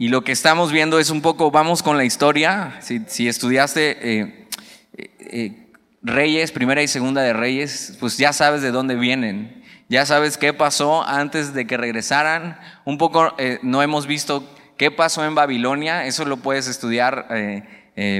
Y 0.00 0.10
lo 0.10 0.22
que 0.22 0.30
estamos 0.30 0.70
viendo 0.70 1.00
es 1.00 1.10
un 1.10 1.22
poco, 1.22 1.50
vamos 1.50 1.82
con 1.82 1.96
la 1.96 2.04
historia. 2.04 2.78
Si, 2.80 3.26
estudiaste 3.26 3.98
eh, 4.00 4.46
eh, 4.96 5.10
eh, 5.18 5.66
Reyes, 6.02 6.52
primera 6.52 6.80
y 6.84 6.86
segunda 6.86 7.20
de 7.22 7.32
Reyes, 7.32 7.96
pues 7.98 8.16
ya 8.16 8.32
sabes 8.32 8.62
de 8.62 8.70
dónde 8.70 8.94
vienen. 8.94 9.64
Ya 9.88 10.06
sabes 10.06 10.38
qué 10.38 10.54
pasó 10.54 11.02
antes 11.02 11.52
de 11.52 11.66
que 11.66 11.76
regresaran. 11.76 12.60
Un 12.84 12.96
poco 12.96 13.34
no 13.62 13.82
hemos 13.82 14.06
visto 14.06 14.48
qué 14.76 14.92
pasó 14.92 15.24
en 15.24 15.34
Babilonia. 15.34 16.06
Eso 16.06 16.24
lo 16.24 16.36
puedes 16.36 16.68
estudiar 16.68 17.26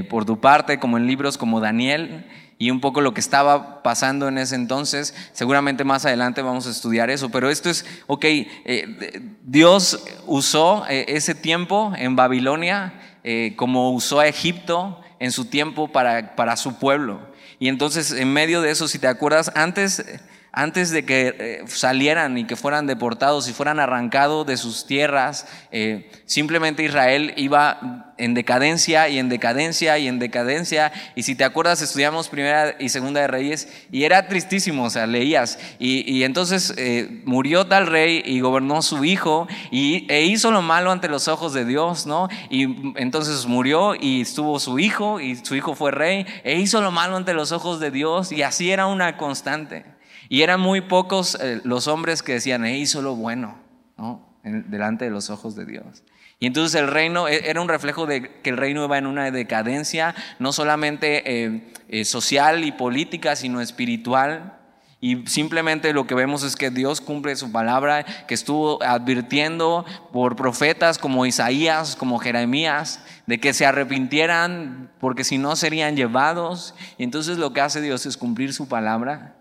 por 0.09 0.25
tu 0.25 0.41
parte, 0.41 0.79
como 0.79 0.97
en 0.97 1.07
libros 1.07 1.37
como 1.37 1.61
Daniel 1.61 2.25
y 2.61 2.71
un 2.71 2.81
poco 2.81 2.99
lo 2.99 3.13
que 3.13 3.21
estaba 3.21 3.81
pasando 3.81 4.27
en 4.27 4.37
ese 4.37 4.53
entonces. 4.53 5.15
Seguramente 5.31 5.85
más 5.85 6.05
adelante 6.05 6.41
vamos 6.41 6.67
a 6.67 6.71
estudiar 6.71 7.09
eso, 7.09 7.29
pero 7.29 7.49
esto 7.49 7.69
es, 7.69 7.85
ok, 8.05 8.25
eh, 8.25 9.31
Dios 9.43 10.03
usó 10.27 10.85
eh, 10.89 11.05
ese 11.07 11.33
tiempo 11.33 11.93
en 11.95 12.17
Babilonia 12.17 12.93
eh, 13.23 13.53
como 13.55 13.91
usó 13.91 14.19
a 14.19 14.27
Egipto 14.27 14.99
en 15.19 15.31
su 15.31 15.45
tiempo 15.45 15.87
para, 15.87 16.35
para 16.35 16.57
su 16.57 16.77
pueblo. 16.77 17.21
Y 17.59 17.69
entonces 17.69 18.11
en 18.11 18.31
medio 18.33 18.61
de 18.61 18.71
eso, 18.71 18.89
si 18.89 18.99
te 18.99 19.07
acuerdas, 19.07 19.51
antes 19.55 20.03
antes 20.51 20.89
de 20.89 21.05
que 21.05 21.35
eh, 21.37 21.63
salieran 21.67 22.37
y 22.37 22.45
que 22.45 22.55
fueran 22.55 22.87
deportados 22.87 23.47
y 23.47 23.53
fueran 23.53 23.79
arrancados 23.79 24.47
de 24.47 24.57
sus 24.57 24.85
tierras, 24.87 25.47
eh, 25.71 26.09
simplemente 26.25 26.83
Israel 26.83 27.33
iba 27.37 28.13
en 28.17 28.33
decadencia 28.33 29.07
y 29.09 29.19
en 29.19 29.29
decadencia 29.29 29.97
y 29.97 30.07
en 30.07 30.19
decadencia. 30.19 30.91
Y 31.15 31.23
si 31.23 31.35
te 31.35 31.43
acuerdas, 31.43 31.81
estudiamos 31.81 32.29
primera 32.29 32.75
y 32.79 32.89
segunda 32.89 33.21
de 33.21 33.27
Reyes 33.27 33.69
y 33.91 34.03
era 34.03 34.27
tristísimo, 34.27 34.85
o 34.85 34.89
sea, 34.89 35.07
leías. 35.07 35.59
Y, 35.77 36.23
entonces 36.23 36.73
eh, 36.77 37.21
murió 37.25 37.67
tal 37.67 37.87
rey 37.87 38.21
y 38.25 38.41
gobernó 38.41 38.81
su 38.81 39.05
hijo 39.05 39.47
y, 39.71 40.05
e 40.11 40.23
hizo 40.23 40.51
lo 40.51 40.61
malo 40.61 40.91
ante 40.91 41.07
los 41.07 41.27
ojos 41.27 41.53
de 41.53 41.63
Dios, 41.63 42.05
¿no? 42.05 42.27
Y 42.49 42.93
entonces 42.99 43.45
murió 43.45 43.95
y 43.95 44.21
estuvo 44.21 44.59
su 44.59 44.79
hijo 44.79 45.19
y 45.19 45.35
su 45.35 45.55
hijo 45.55 45.75
fue 45.75 45.91
rey 45.91 46.25
e 46.43 46.59
hizo 46.59 46.81
lo 46.81 46.91
malo 46.91 47.15
ante 47.15 47.33
los 47.33 47.51
ojos 47.51 47.79
de 47.79 47.91
Dios 47.91 48.31
y 48.31 48.43
así 48.43 48.71
era 48.71 48.87
una 48.87 49.15
constante. 49.15 49.98
Y 50.29 50.43
eran 50.43 50.61
muy 50.61 50.81
pocos 50.81 51.35
eh, 51.41 51.59
los 51.63 51.87
hombres 51.87 52.21
que 52.21 52.33
decían, 52.33 52.63
e 52.63 52.77
hizo 52.77 53.01
lo 53.01 53.15
bueno, 53.15 53.57
¿no? 53.97 54.29
delante 54.43 55.05
de 55.05 55.11
los 55.11 55.31
ojos 55.31 55.55
de 55.55 55.65
Dios. 55.65 56.03
Y 56.39 56.45
entonces 56.45 56.79
el 56.79 56.87
reino 56.87 57.27
e, 57.27 57.49
era 57.49 57.61
un 57.61 57.67
reflejo 57.67 58.05
de 58.05 58.39
que 58.41 58.51
el 58.51 58.57
reino 58.57 58.85
iba 58.85 58.97
en 58.99 59.07
una 59.07 59.29
decadencia, 59.31 60.15
no 60.37 60.53
solamente 60.53 61.23
eh, 61.25 61.73
eh, 61.89 62.05
social 62.05 62.63
y 62.63 62.71
política, 62.71 63.35
sino 63.35 63.59
espiritual. 63.59 64.55
Y 65.01 65.25
simplemente 65.27 65.93
lo 65.93 66.05
que 66.05 66.13
vemos 66.13 66.43
es 66.43 66.55
que 66.55 66.69
Dios 66.69 67.01
cumple 67.01 67.35
su 67.35 67.51
palabra, 67.51 68.05
que 68.27 68.33
estuvo 68.33 68.83
advirtiendo 68.83 69.85
por 70.11 70.35
profetas 70.35 70.99
como 70.99 71.25
Isaías, 71.25 71.95
como 71.95 72.19
Jeremías, 72.19 73.03
de 73.25 73.39
que 73.39 73.53
se 73.53 73.65
arrepintieran 73.65 74.91
porque 74.99 75.23
si 75.23 75.39
no 75.39 75.55
serían 75.55 75.95
llevados. 75.95 76.75
Y 76.97 77.03
entonces 77.03 77.37
lo 77.37 77.51
que 77.53 77.61
hace 77.61 77.81
Dios 77.81 78.05
es 78.05 78.17
cumplir 78.17 78.53
su 78.53 78.67
palabra 78.67 79.38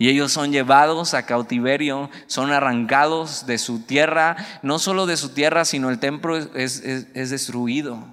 y 0.00 0.08
ellos 0.08 0.32
son 0.32 0.52
llevados 0.52 1.12
a 1.12 1.26
cautiverio, 1.26 2.08
son 2.28 2.52
arrancados 2.52 3.46
de 3.46 3.58
su 3.58 3.80
tierra, 3.80 4.36
no 4.62 4.78
solo 4.78 5.06
de 5.06 5.16
su 5.16 5.30
tierra, 5.30 5.64
sino 5.64 5.90
el 5.90 5.98
templo 5.98 6.36
es, 6.36 6.82
destruido. 7.14 8.06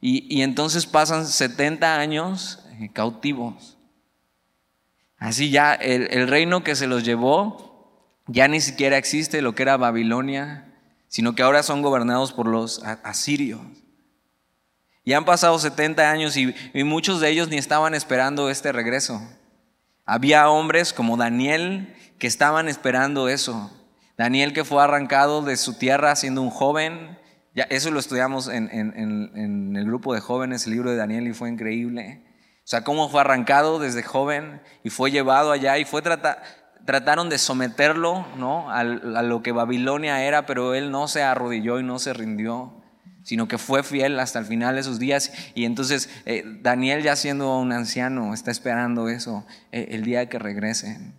Y, 0.00 0.42
entonces 0.42 0.86
pasan 0.86 1.26
70 1.26 1.98
años 1.98 2.60
eh, 2.80 2.90
cautivos. 2.92 3.76
Así 5.18 5.50
ya 5.50 5.74
el, 5.74 6.28
reino 6.28 6.62
que 6.62 6.76
se 6.76 6.86
los 6.86 7.04
llevó 7.04 7.70
ya 8.28 8.46
ni 8.46 8.60
siquiera 8.60 8.96
existe 8.96 9.42
lo 9.42 9.54
que 9.56 9.62
era 9.62 9.76
Babilonia, 9.76 10.72
sino 11.08 11.34
que 11.34 11.42
ahora 11.42 11.64
son 11.64 11.82
gobernados 11.82 12.32
por 12.32 12.46
los 12.46 12.82
asirios. 12.84 13.60
Y 15.04 15.12
han 15.12 15.24
pasado 15.24 15.58
70 15.58 16.08
años 16.08 16.36
y 16.36 16.54
muchos 16.84 17.20
de 17.20 17.30
ellos 17.30 17.48
ni 17.48 17.56
estaban 17.56 17.94
esperando 17.94 18.48
este 18.48 18.70
regreso. 18.70 19.20
Había 20.04 20.48
hombres 20.48 20.92
como 20.92 21.16
Daniel 21.16 21.94
que 22.18 22.26
estaban 22.26 22.68
esperando 22.68 23.28
eso. 23.28 23.70
Daniel 24.16 24.52
que 24.52 24.64
fue 24.64 24.82
arrancado 24.82 25.42
de 25.42 25.56
su 25.56 25.78
tierra 25.78 26.16
siendo 26.16 26.42
un 26.42 26.50
joven. 26.50 27.18
Ya, 27.54 27.64
eso 27.64 27.90
lo 27.90 28.00
estudiamos 28.00 28.48
en, 28.48 29.76
el 29.76 29.84
grupo 29.84 30.14
de 30.14 30.20
jóvenes, 30.20 30.66
el 30.66 30.72
libro 30.72 30.90
de 30.90 30.96
Daniel, 30.96 31.28
y 31.28 31.34
fue 31.34 31.48
increíble. 31.48 32.24
O 32.58 32.66
sea, 32.66 32.82
cómo 32.82 33.08
fue 33.08 33.20
arrancado 33.20 33.78
desde 33.78 34.02
joven 34.02 34.62
y 34.84 34.90
fue 34.90 35.10
llevado 35.10 35.52
allá 35.52 35.78
y 35.78 35.84
fue 35.84 36.02
trataron 36.02 37.28
de 37.28 37.38
someterlo 37.38 38.26
¿no? 38.36 38.70
a, 38.70 38.80
a 38.80 38.84
lo 39.22 39.42
que 39.42 39.52
Babilonia 39.52 40.22
era, 40.24 40.46
pero 40.46 40.74
él 40.74 40.90
no 40.90 41.08
se 41.08 41.22
arrodilló 41.22 41.78
y 41.78 41.84
no 41.84 41.98
se 41.98 42.12
rindió 42.12 42.81
sino 43.22 43.48
que 43.48 43.58
fue 43.58 43.82
fiel 43.82 44.18
hasta 44.20 44.38
el 44.38 44.44
final 44.44 44.76
de 44.76 44.82
sus 44.82 44.98
días. 44.98 45.32
Y 45.54 45.64
entonces 45.64 46.10
eh, 46.26 46.44
Daniel 46.62 47.02
ya 47.02 47.16
siendo 47.16 47.58
un 47.58 47.72
anciano 47.72 48.34
está 48.34 48.50
esperando 48.50 49.08
eso, 49.08 49.46
eh, 49.70 49.88
el 49.90 50.04
día 50.04 50.28
que 50.28 50.38
regresen. 50.38 51.14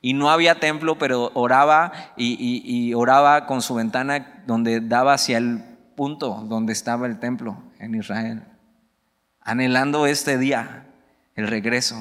Y 0.00 0.12
no 0.12 0.30
había 0.30 0.60
templo, 0.60 0.98
pero 0.98 1.30
oraba 1.34 2.12
y, 2.16 2.92
oraba 2.92 3.46
con 3.46 3.62
su 3.62 3.74
ventana 3.74 4.42
donde 4.46 4.80
daba 4.80 5.14
hacia 5.14 5.38
el 5.38 5.64
punto 5.96 6.44
donde 6.46 6.74
estaba 6.74 7.06
el 7.06 7.18
templo 7.18 7.56
en 7.78 7.94
Israel, 7.94 8.42
anhelando 9.40 10.06
este 10.06 10.36
día, 10.36 10.86
el 11.36 11.46
regreso, 11.48 11.96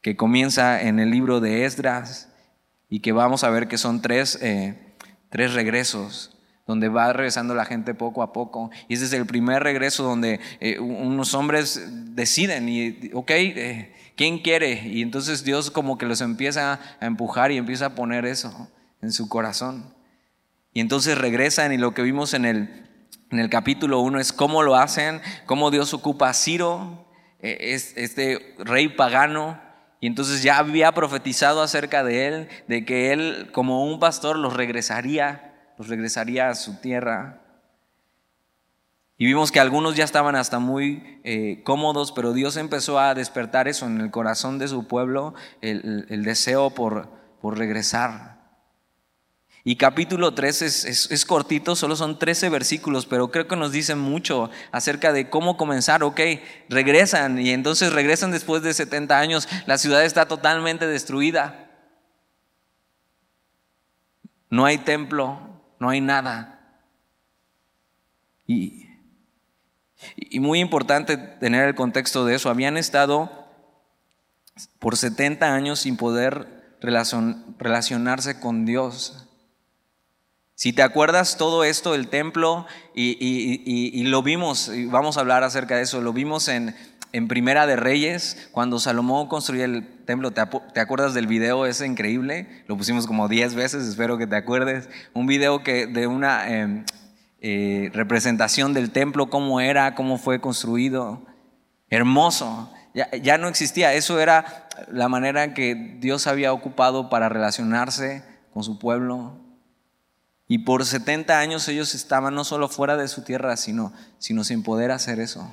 que 0.00 0.16
comienza 0.16 0.80
en 0.80 0.98
el 0.98 1.10
libro 1.10 1.40
de 1.40 1.66
Esdras 1.66 2.32
y 2.88 3.00
que 3.00 3.12
vamos 3.12 3.44
a 3.44 3.50
ver 3.50 3.68
que 3.68 3.76
son 3.76 4.00
tres, 4.00 4.38
eh, 4.40 4.94
tres 5.28 5.52
regresos 5.52 6.37
donde 6.68 6.90
va 6.90 7.12
regresando 7.14 7.54
la 7.54 7.64
gente 7.64 7.94
poco 7.94 8.22
a 8.22 8.32
poco. 8.34 8.70
Y 8.88 8.94
ese 8.94 9.06
es 9.06 9.12
el 9.14 9.24
primer 9.24 9.62
regreso 9.62 10.04
donde 10.04 10.38
eh, 10.60 10.78
unos 10.78 11.32
hombres 11.32 12.14
deciden 12.14 12.68
y, 12.68 13.10
ok, 13.14 13.30
eh, 13.30 13.94
¿quién 14.16 14.40
quiere? 14.40 14.86
Y 14.86 15.00
entonces 15.00 15.44
Dios 15.44 15.70
como 15.70 15.96
que 15.96 16.04
los 16.04 16.20
empieza 16.20 16.78
a 17.00 17.06
empujar 17.06 17.50
y 17.52 17.56
empieza 17.56 17.86
a 17.86 17.94
poner 17.94 18.26
eso 18.26 18.68
en 19.00 19.12
su 19.12 19.30
corazón. 19.30 19.94
Y 20.74 20.80
entonces 20.80 21.16
regresan 21.16 21.72
y 21.72 21.78
lo 21.78 21.94
que 21.94 22.02
vimos 22.02 22.34
en 22.34 22.44
el, 22.44 22.86
en 23.30 23.38
el 23.38 23.48
capítulo 23.48 24.00
1 24.00 24.20
es 24.20 24.34
cómo 24.34 24.62
lo 24.62 24.76
hacen, 24.76 25.22
cómo 25.46 25.70
Dios 25.70 25.94
ocupa 25.94 26.28
a 26.28 26.34
Ciro, 26.34 27.06
eh, 27.40 27.80
este 27.96 28.54
rey 28.58 28.88
pagano, 28.88 29.58
y 30.00 30.06
entonces 30.06 30.42
ya 30.42 30.58
había 30.58 30.92
profetizado 30.92 31.62
acerca 31.62 32.04
de 32.04 32.26
él, 32.26 32.48
de 32.68 32.84
que 32.84 33.12
él 33.12 33.48
como 33.52 33.86
un 33.86 33.98
pastor 33.98 34.38
los 34.38 34.52
regresaría 34.52 35.47
pues 35.78 35.88
regresaría 35.88 36.50
a 36.50 36.56
su 36.56 36.80
tierra. 36.80 37.40
Y 39.16 39.26
vimos 39.26 39.52
que 39.52 39.60
algunos 39.60 39.94
ya 39.94 40.02
estaban 40.02 40.34
hasta 40.34 40.58
muy 40.58 41.20
eh, 41.22 41.62
cómodos, 41.64 42.10
pero 42.10 42.32
Dios 42.32 42.56
empezó 42.56 42.98
a 42.98 43.14
despertar 43.14 43.68
eso 43.68 43.86
en 43.86 44.00
el 44.00 44.10
corazón 44.10 44.58
de 44.58 44.66
su 44.66 44.88
pueblo, 44.88 45.34
el, 45.60 46.24
deseo 46.24 46.70
por, 46.70 47.08
por, 47.40 47.58
regresar. 47.58 48.38
Y 49.62 49.76
capítulo 49.76 50.34
3 50.34 50.62
es, 50.62 51.10
es, 51.12 51.24
cortito, 51.24 51.76
solo 51.76 51.94
son 51.94 52.18
13 52.18 52.48
versículos, 52.48 53.06
pero 53.06 53.30
creo 53.30 53.46
que 53.46 53.54
nos 53.54 53.70
dice 53.70 53.94
mucho 53.94 54.50
acerca 54.72 55.12
de 55.12 55.30
cómo 55.30 55.56
comenzar. 55.56 56.02
Ok, 56.02 56.20
regresan 56.68 57.38
y 57.38 57.50
entonces 57.50 57.92
regresan 57.92 58.32
después 58.32 58.62
de 58.62 58.74
70 58.74 59.16
años, 59.16 59.48
la 59.66 59.78
ciudad 59.78 60.04
está 60.04 60.26
totalmente 60.26 60.88
destruida. 60.88 61.70
No 64.50 64.64
hay 64.64 64.78
templo, 64.78 65.47
no 65.78 65.90
hay 65.90 66.00
nada. 66.00 66.58
Y, 68.46 68.86
muy 70.40 70.60
importante 70.60 71.16
tener 71.16 71.68
el 71.68 71.74
contexto 71.74 72.24
de 72.24 72.36
eso. 72.36 72.50
Habían 72.50 72.76
estado 72.76 73.30
por 74.78 74.96
70 74.96 75.52
años 75.52 75.80
sin 75.80 75.96
poder 75.96 76.76
relacionarse 76.80 78.40
con 78.40 78.64
Dios. 78.64 79.26
Si 80.54 80.72
te 80.72 80.82
acuerdas 80.82 81.36
todo 81.36 81.62
esto, 81.64 81.94
el 81.94 82.08
templo, 82.08 82.66
y, 82.94 83.16
y, 83.20 84.02
lo 84.04 84.22
vimos, 84.22 84.68
y 84.68 84.86
vamos 84.86 85.16
a 85.16 85.20
hablar 85.20 85.44
acerca 85.44 85.76
de 85.76 85.82
eso, 85.82 86.00
lo 86.00 86.12
vimos 86.12 86.48
en, 86.48 86.74
en 87.12 87.28
Primera 87.28 87.66
de 87.66 87.76
Reyes, 87.76 88.48
cuando 88.52 88.78
Salomón 88.78 89.28
construyó 89.28 89.64
el 89.64 89.86
templo, 90.04 90.30
¿te, 90.30 90.40
acuerdas 90.80 91.14
del 91.14 91.26
video 91.26 91.66
ese 91.66 91.86
increíble? 91.86 92.64
Lo 92.66 92.76
pusimos 92.76 93.06
como 93.06 93.28
10 93.28 93.54
veces, 93.54 93.86
espero 93.86 94.18
que 94.18 94.26
te 94.26 94.36
acuerdes. 94.36 94.88
Un 95.14 95.26
video 95.26 95.62
que, 95.62 95.86
de 95.86 96.06
una 96.06 96.48
em, 96.48 96.84
eh, 97.40 97.90
representación 97.92 98.74
del 98.74 98.90
templo, 98.90 99.30
cómo 99.30 99.60
era, 99.60 99.94
cómo 99.94 100.18
fue 100.18 100.40
construido. 100.40 101.24
Hermoso. 101.88 102.72
Ya, 102.94 103.10
ya, 103.12 103.38
no 103.38 103.48
existía. 103.48 103.94
Eso 103.94 104.20
era 104.20 104.68
la 104.90 105.08
manera 105.08 105.54
que 105.54 105.96
Dios 106.00 106.26
había 106.26 106.52
ocupado 106.52 107.08
para 107.10 107.28
relacionarse 107.28 108.22
con 108.52 108.64
su 108.64 108.78
pueblo. 108.78 109.36
Y 110.46 110.58
por 110.58 110.84
70 110.84 111.38
años 111.38 111.68
ellos 111.68 111.94
estaban 111.94 112.34
no 112.34 112.44
solo 112.44 112.68
fuera 112.68 112.96
de 112.96 113.08
su 113.08 113.22
tierra, 113.22 113.56
sino, 113.56 113.92
sino 114.18 114.44
sin 114.44 114.62
poder 114.62 114.90
hacer 114.90 115.20
eso. 115.20 115.50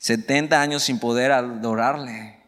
70 0.00 0.60
años 0.60 0.82
sin 0.82 0.98
poder 0.98 1.32
adorarle. 1.32 2.40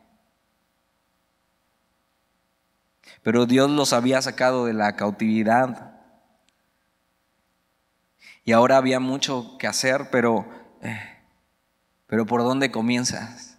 pero 3.22 3.46
Dios 3.46 3.70
los 3.70 3.92
había 3.92 4.20
sacado 4.20 4.66
de 4.66 4.72
la 4.72 4.96
cautividad. 4.96 5.92
Y 8.44 8.52
ahora 8.52 8.76
había 8.76 8.98
mucho 8.98 9.56
que 9.58 9.68
hacer, 9.68 10.08
pero, 10.10 10.44
eh, 10.82 10.98
pero 12.08 12.26
¿por 12.26 12.42
dónde 12.42 12.72
comienzas? 12.72 13.58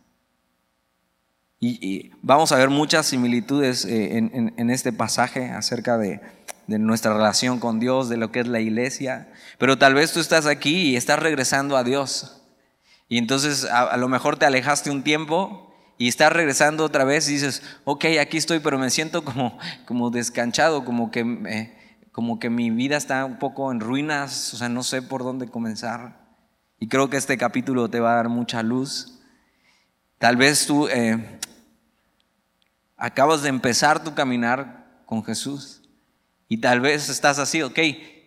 Y, 1.65 2.11
vamos 2.21 2.51
a 2.51 2.57
ver 2.57 2.69
muchas 2.69 3.05
similitudes 3.05 3.85
eh, 3.85 4.17
en, 4.17 4.69
este 4.69 4.91
pasaje 4.91 5.49
acerca 5.49 5.97
de, 5.97 6.19
nuestra 6.67 7.13
relación 7.13 7.61
con 7.61 7.79
Dios, 7.79 8.09
de 8.09 8.17
lo 8.17 8.33
que 8.33 8.41
es 8.41 8.47
la 8.47 8.59
iglesia. 8.59 9.31
Pero 9.59 9.77
tal 9.77 9.93
vez 9.93 10.11
tú 10.11 10.19
estás 10.19 10.45
aquí 10.45 10.89
y 10.89 10.95
estás 10.97 11.19
regresando 11.19 11.77
a 11.77 11.85
Dios. 11.85 12.42
Y 13.07 13.17
entonces 13.17 13.65
a, 13.65 13.95
lo 13.97 14.07
mejor 14.07 14.37
te 14.37 14.45
alejaste 14.45 14.89
un 14.89 15.03
tiempo 15.03 15.73
y 15.97 16.07
estás 16.07 16.33
regresando 16.33 16.83
otra 16.83 17.03
vez 17.03 17.29
y 17.29 17.33
dices, 17.33 17.61
ok, 17.83 18.05
aquí 18.19 18.37
estoy, 18.37 18.59
pero 18.59 18.79
me 18.79 18.89
siento 18.89 19.23
como, 19.23 19.57
como 19.85 20.09
descanchado, 20.09 20.85
como 20.85 21.11
que, 21.11 21.75
como 22.11 22.39
que 22.39 22.49
mi 22.49 22.71
vida 22.71 22.97
está 22.97 23.25
un 23.25 23.39
poco 23.39 23.71
en 23.71 23.79
ruinas, 23.79 24.53
o 24.53 24.57
sea, 24.57 24.69
no 24.69 24.83
sé 24.83 25.01
por 25.01 25.23
dónde 25.23 25.47
comenzar. 25.47 26.23
Y 26.79 26.87
creo 26.87 27.09
que 27.09 27.17
este 27.17 27.37
capítulo 27.37 27.89
te 27.89 27.99
va 27.99 28.13
a 28.13 28.15
dar 28.15 28.29
mucha 28.29 28.63
luz. 28.63 29.19
Tal 30.17 30.35
vez 30.35 30.65
tú 30.65 30.87
eh, 30.87 31.39
acabas 32.97 33.41
de 33.41 33.49
empezar 33.49 34.03
tu 34.03 34.13
caminar 34.13 35.03
con 35.05 35.23
Jesús 35.23 35.81
y 36.47 36.57
tal 36.57 36.81
vez 36.81 37.09
estás 37.09 37.39
así, 37.39 37.61
ok, 37.61 37.79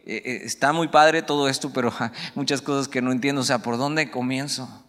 eh, 0.07 0.23
eh, 0.25 0.41
está 0.45 0.73
muy 0.73 0.87
padre 0.87 1.23
todo 1.23 1.49
esto, 1.49 1.73
pero 1.73 1.93
muchas 2.37 2.63
cosas 2.63 2.87
que 2.87 3.03
no 3.03 3.11
entiendo, 3.11 3.41
o 3.41 3.45
sea, 3.45 3.59
¿por 3.59 3.77
dónde 3.77 4.09
comienzo? 4.09 4.85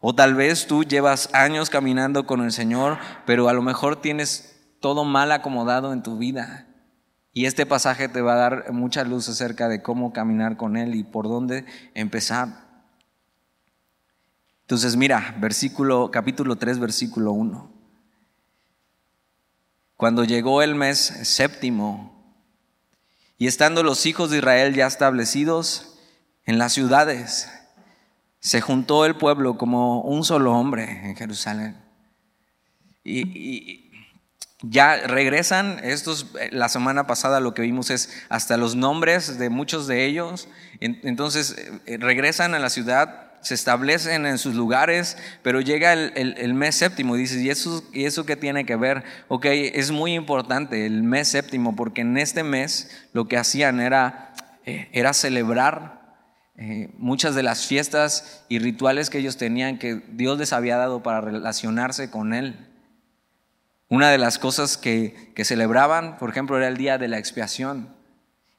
O 0.00 0.14
tal 0.14 0.34
vez 0.34 0.66
tú 0.66 0.84
llevas 0.84 1.28
años 1.34 1.68
caminando 1.68 2.26
con 2.26 2.42
el 2.42 2.50
Señor, 2.50 2.98
pero 3.26 3.48
a 3.48 3.52
lo 3.52 3.60
mejor 3.60 4.00
tienes 4.00 4.56
todo 4.80 5.04
mal 5.04 5.30
acomodado 5.32 5.92
en 5.92 6.02
tu 6.02 6.16
vida. 6.16 6.66
Y 7.34 7.44
este 7.44 7.66
pasaje 7.66 8.08
te 8.08 8.22
va 8.22 8.34
a 8.34 8.36
dar 8.36 8.72
mucha 8.72 9.04
luz 9.04 9.28
acerca 9.28 9.68
de 9.68 9.82
cómo 9.82 10.14
caminar 10.14 10.56
con 10.56 10.76
Él 10.78 10.94
y 10.94 11.04
por 11.04 11.28
dónde 11.28 11.66
empezar. 11.94 12.68
Entonces 14.62 14.96
mira, 14.96 15.36
versículo, 15.40 16.10
capítulo 16.10 16.56
3, 16.56 16.78
versículo 16.78 17.32
1. 17.32 17.70
Cuando 19.96 20.24
llegó 20.24 20.62
el 20.62 20.74
mes 20.74 20.98
séptimo 20.98 22.17
y 23.38 23.46
estando 23.46 23.82
los 23.84 24.04
hijos 24.04 24.30
de 24.30 24.38
Israel 24.38 24.74
ya 24.74 24.86
establecidos 24.86 25.96
en 26.44 26.58
las 26.58 26.72
ciudades, 26.72 27.48
se 28.40 28.60
juntó 28.60 29.04
el 29.04 29.16
pueblo 29.16 29.56
como 29.56 30.00
un 30.02 30.24
solo 30.24 30.52
hombre 30.52 31.06
en 31.06 31.16
Jerusalén. 31.16 31.76
Y, 33.04 33.84
ya 34.62 35.06
regresan, 35.06 35.78
estos, 35.84 36.32
la 36.50 36.68
semana 36.68 37.06
pasada 37.06 37.38
lo 37.38 37.54
que 37.54 37.62
vimos 37.62 37.90
es 37.90 38.12
hasta 38.28 38.56
los 38.56 38.74
nombres 38.74 39.38
de 39.38 39.50
muchos 39.50 39.86
de 39.86 40.04
ellos. 40.04 40.48
Entonces 40.80 41.54
eh, 41.86 41.96
regresan 42.00 42.54
a 42.54 42.58
la 42.58 42.68
ciudad, 42.68 43.27
se 43.40 43.54
establecen 43.54 44.26
en 44.26 44.38
sus 44.38 44.54
lugares, 44.54 45.16
pero 45.42 45.60
llega 45.60 45.92
el, 45.92 46.54
mes 46.54 46.76
séptimo 46.76 47.16
y 47.16 47.20
dices, 47.20 47.42
¿y 47.42 47.50
eso, 47.50 47.82
¿y 47.92 48.04
eso 48.04 48.26
qué 48.26 48.36
tiene 48.36 48.64
que 48.66 48.76
ver? 48.76 49.04
Ok, 49.28 49.46
es 49.46 49.90
muy 49.90 50.14
importante 50.14 50.86
el 50.86 51.02
mes 51.02 51.28
séptimo 51.28 51.76
porque 51.76 52.02
en 52.02 52.16
este 52.18 52.42
mes 52.42 52.90
lo 53.12 53.28
que 53.28 53.36
hacían 53.36 53.80
era, 53.80 54.34
eh, 54.66 54.88
era 54.92 55.12
celebrar 55.12 55.98
eh, 56.60 56.90
muchas 56.98 57.36
de 57.36 57.44
las 57.44 57.66
fiestas 57.66 58.44
y 58.48 58.58
rituales 58.58 59.10
que 59.10 59.18
ellos 59.18 59.36
tenían 59.36 59.78
que 59.78 60.02
Dios 60.10 60.38
les 60.38 60.52
había 60.52 60.76
dado 60.76 61.04
para 61.04 61.20
relacionarse 61.20 62.10
con 62.10 62.34
Él. 62.34 62.68
Una 63.88 64.10
de 64.10 64.18
las 64.18 64.38
cosas 64.38 64.76
que, 64.76 65.32
celebraban, 65.44 66.18
por 66.18 66.30
ejemplo, 66.30 66.56
era 66.56 66.66
el 66.66 66.76
día 66.76 66.98
de 66.98 67.06
la 67.06 67.18
expiación 67.18 67.94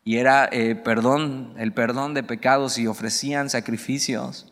y 0.05 0.15
era 0.15 0.47
eh, 0.51 0.75
perdón, 0.75 1.53
el 1.57 1.73
perdón 1.73 2.13
de 2.13 2.23
pecados 2.23 2.79
y 2.79 2.87
ofrecían 2.87 3.49
sacrificios. 3.49 4.48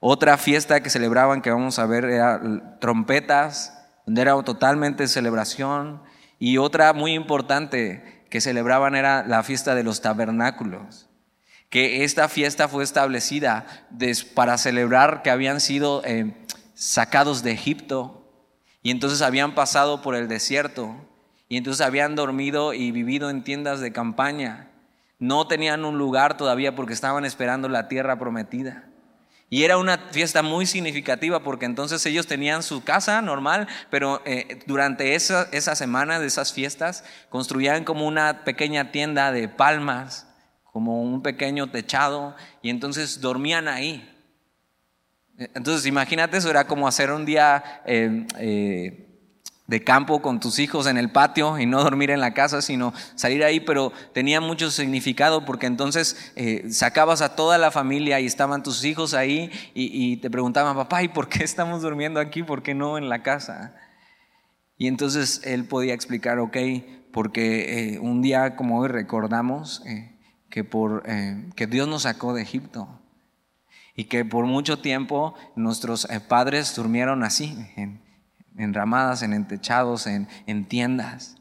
Otra 0.00 0.36
fiesta 0.36 0.80
que 0.80 0.90
celebraban, 0.90 1.42
que 1.42 1.50
vamos 1.50 1.78
a 1.78 1.86
ver, 1.86 2.04
era 2.04 2.40
trompetas, 2.80 3.74
donde 4.06 4.22
era 4.22 4.40
totalmente 4.42 5.08
celebración. 5.08 6.02
Y 6.38 6.58
otra 6.58 6.92
muy 6.92 7.14
importante 7.14 8.24
que 8.30 8.40
celebraban 8.40 8.94
era 8.94 9.24
la 9.26 9.42
fiesta 9.42 9.74
de 9.74 9.82
los 9.82 10.00
tabernáculos 10.00 11.08
que 11.70 12.04
esta 12.04 12.28
fiesta 12.28 12.68
fue 12.68 12.82
establecida 12.82 13.66
para 14.34 14.56
celebrar 14.58 15.22
que 15.22 15.30
habían 15.30 15.60
sido 15.60 16.02
eh, 16.04 16.34
sacados 16.74 17.42
de 17.42 17.52
Egipto 17.52 18.26
y 18.82 18.90
entonces 18.90 19.20
habían 19.22 19.54
pasado 19.54 20.00
por 20.00 20.14
el 20.14 20.28
desierto 20.28 20.96
y 21.48 21.56
entonces 21.56 21.84
habían 21.84 22.14
dormido 22.14 22.72
y 22.72 22.90
vivido 22.90 23.28
en 23.30 23.42
tiendas 23.42 23.80
de 23.80 23.92
campaña. 23.92 24.70
No 25.18 25.46
tenían 25.46 25.84
un 25.84 25.98
lugar 25.98 26.36
todavía 26.36 26.74
porque 26.74 26.94
estaban 26.94 27.24
esperando 27.24 27.68
la 27.68 27.88
tierra 27.88 28.18
prometida. 28.18 28.87
Y 29.50 29.64
era 29.64 29.78
una 29.78 29.98
fiesta 30.10 30.42
muy 30.42 30.66
significativa 30.66 31.42
porque 31.42 31.64
entonces 31.66 32.04
ellos 32.04 32.26
tenían 32.26 32.62
su 32.62 32.84
casa 32.84 33.22
normal, 33.22 33.66
pero 33.90 34.20
eh, 34.26 34.60
durante 34.66 35.14
esa, 35.14 35.48
esa 35.52 35.74
semana 35.74 36.20
de 36.20 36.26
esas 36.26 36.52
fiestas 36.52 37.04
construían 37.30 37.84
como 37.84 38.06
una 38.06 38.44
pequeña 38.44 38.90
tienda 38.90 39.32
de 39.32 39.48
palmas 39.48 40.28
como 40.78 41.02
un 41.02 41.22
pequeño 41.22 41.70
techado, 41.72 42.36
y 42.62 42.70
entonces 42.70 43.20
dormían 43.20 43.66
ahí. 43.66 44.14
Entonces 45.36 45.86
imagínate, 45.86 46.36
eso 46.36 46.50
era 46.50 46.68
como 46.68 46.86
hacer 46.86 47.10
un 47.10 47.24
día 47.24 47.82
eh, 47.84 48.26
eh, 48.38 49.07
de 49.68 49.84
campo 49.84 50.20
con 50.20 50.40
tus 50.40 50.58
hijos 50.58 50.86
en 50.86 50.96
el 50.96 51.12
patio 51.12 51.58
y 51.58 51.66
no 51.66 51.84
dormir 51.84 52.10
en 52.10 52.20
la 52.20 52.34
casa, 52.34 52.62
sino 52.62 52.92
salir 53.14 53.44
ahí, 53.44 53.60
pero 53.60 53.92
tenía 54.12 54.40
mucho 54.40 54.70
significado 54.70 55.44
porque 55.44 55.66
entonces 55.66 56.32
eh, 56.36 56.64
sacabas 56.70 57.20
a 57.20 57.36
toda 57.36 57.58
la 57.58 57.70
familia 57.70 58.18
y 58.18 58.26
estaban 58.26 58.62
tus 58.62 58.84
hijos 58.84 59.14
ahí 59.14 59.50
y, 59.74 60.16
te 60.16 60.30
preguntaban, 60.30 60.74
papá, 60.74 61.02
¿y 61.02 61.08
por 61.08 61.28
qué 61.28 61.44
estamos 61.44 61.82
durmiendo 61.82 62.18
aquí? 62.18 62.42
¿Por 62.42 62.62
qué 62.62 62.74
no 62.74 62.98
en 62.98 63.08
la 63.08 63.22
casa? 63.22 63.76
Y 64.76 64.88
entonces 64.88 65.42
él 65.44 65.66
podía 65.66 65.94
explicar, 65.94 66.38
ok, 66.38 66.56
porque 67.12 67.98
un 68.00 68.22
día 68.22 68.56
como 68.56 68.80
hoy 68.80 68.88
recordamos 68.88 69.82
que, 70.50 70.64
por, 70.64 71.02
eh, 71.06 71.50
que 71.56 71.66
Dios 71.66 71.88
nos 71.88 72.02
sacó 72.02 72.32
de 72.32 72.42
Egipto 72.42 72.88
y 73.94 74.04
que 74.04 74.24
por 74.24 74.46
mucho 74.46 74.78
tiempo 74.78 75.34
nuestros 75.56 76.08
eh, 76.10 76.20
padres 76.20 76.74
durmieron 76.74 77.22
así, 77.22 77.56
en 78.58 78.74
ramadas, 78.74 79.22
en 79.22 79.32
entechados, 79.32 80.06
en, 80.06 80.28
en 80.46 80.66
tiendas, 80.66 81.36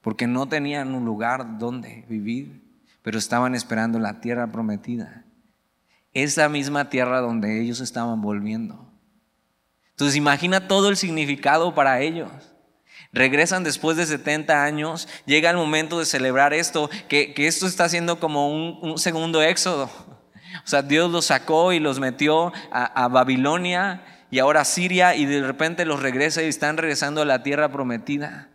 porque 0.00 0.26
no 0.26 0.46
tenían 0.46 0.94
un 0.94 1.04
lugar 1.04 1.58
donde 1.58 2.04
vivir, 2.08 2.62
pero 3.02 3.18
estaban 3.18 3.54
esperando 3.54 3.98
la 3.98 4.20
tierra 4.20 4.46
prometida. 4.50 5.24
Esa 6.12 6.48
misma 6.48 6.88
tierra 6.88 7.20
donde 7.20 7.60
ellos 7.60 7.80
estaban 7.80 8.20
volviendo. 8.20 8.90
Entonces 9.90 10.16
imagina 10.16 10.66
todo 10.66 10.88
el 10.88 10.96
significado 10.96 11.74
para 11.74 12.00
ellos. 12.00 12.30
Regresan 13.12 13.64
después 13.64 13.96
de 13.96 14.06
70 14.06 14.64
años, 14.64 15.08
llega 15.26 15.50
el 15.50 15.56
momento 15.56 15.98
de 15.98 16.06
celebrar 16.06 16.54
esto, 16.54 16.88
que, 17.08 17.34
esto 17.36 17.66
está 17.66 17.88
siendo 17.88 18.20
como 18.20 18.48
un, 18.48 18.98
segundo 18.98 19.42
éxodo. 19.42 19.90
O 20.64 20.66
sea, 20.66 20.82
Dios 20.82 21.10
los 21.10 21.26
sacó 21.26 21.72
y 21.72 21.80
los 21.80 22.00
metió 22.00 22.52
a, 22.70 23.04
a 23.04 23.08
Babilonia 23.08 24.02
y 24.30 24.38
ahora 24.38 24.64
Siria 24.64 25.14
y 25.16 25.26
de 25.26 25.42
repente 25.42 25.84
los 25.84 26.00
regresa 26.00 26.42
y 26.42 26.46
están 26.46 26.76
regresando 26.76 27.22
a 27.22 27.24
la 27.24 27.42
tierra 27.42 27.70
prometida. 27.70 28.48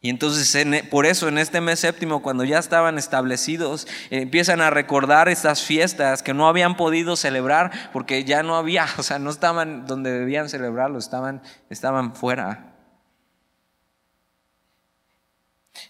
Y 0.00 0.10
entonces 0.10 0.54
e, 0.54 0.84
por 0.84 1.06
eso 1.06 1.28
en 1.28 1.38
este 1.38 1.60
mes 1.60 1.80
séptimo, 1.80 2.22
cuando 2.22 2.44
ya 2.44 2.58
estaban 2.58 2.98
establecidos, 2.98 3.88
empiezan 4.10 4.60
a 4.60 4.70
recordar 4.70 5.28
estas 5.28 5.62
fiestas 5.62 6.22
que 6.22 6.34
no 6.34 6.48
habían 6.48 6.76
podido 6.76 7.16
celebrar 7.16 7.72
porque 7.92 8.24
ya 8.24 8.42
no 8.42 8.56
había, 8.56 8.86
o 8.98 9.02
sea, 9.02 9.18
no 9.18 9.30
estaban 9.30 9.86
donde 9.86 10.12
debían 10.12 10.48
celebrarlo, 10.48 10.98
estaban, 10.98 11.42
estaban 11.68 12.14
fuera. 12.14 12.74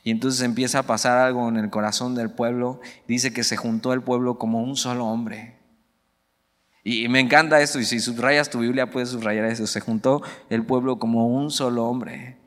Y 0.04 0.10
entonces 0.10 0.42
empieza 0.42 0.80
a 0.80 0.82
pasar 0.84 1.18
algo 1.18 1.48
en 1.48 1.56
el 1.56 1.70
corazón 1.70 2.14
del 2.14 2.30
pueblo. 2.30 2.80
Dice 3.06 3.32
que 3.32 3.44
se 3.44 3.56
juntó 3.56 3.92
el 3.92 4.02
pueblo 4.02 4.38
como 4.38 4.62
un 4.62 4.76
solo 4.76 5.06
hombre. 5.06 5.57
Y 6.90 7.06
me 7.10 7.20
encanta 7.20 7.60
esto, 7.60 7.78
y 7.78 7.84
si 7.84 8.00
subrayas 8.00 8.48
tu 8.48 8.60
Biblia 8.60 8.88
puedes 8.88 9.10
subrayar 9.10 9.44
eso. 9.44 9.66
Se 9.66 9.78
juntó 9.78 10.22
el 10.48 10.64
pueblo 10.64 10.98
como 10.98 11.26
un 11.26 11.50
solo 11.50 11.84
hombre. 11.84 12.38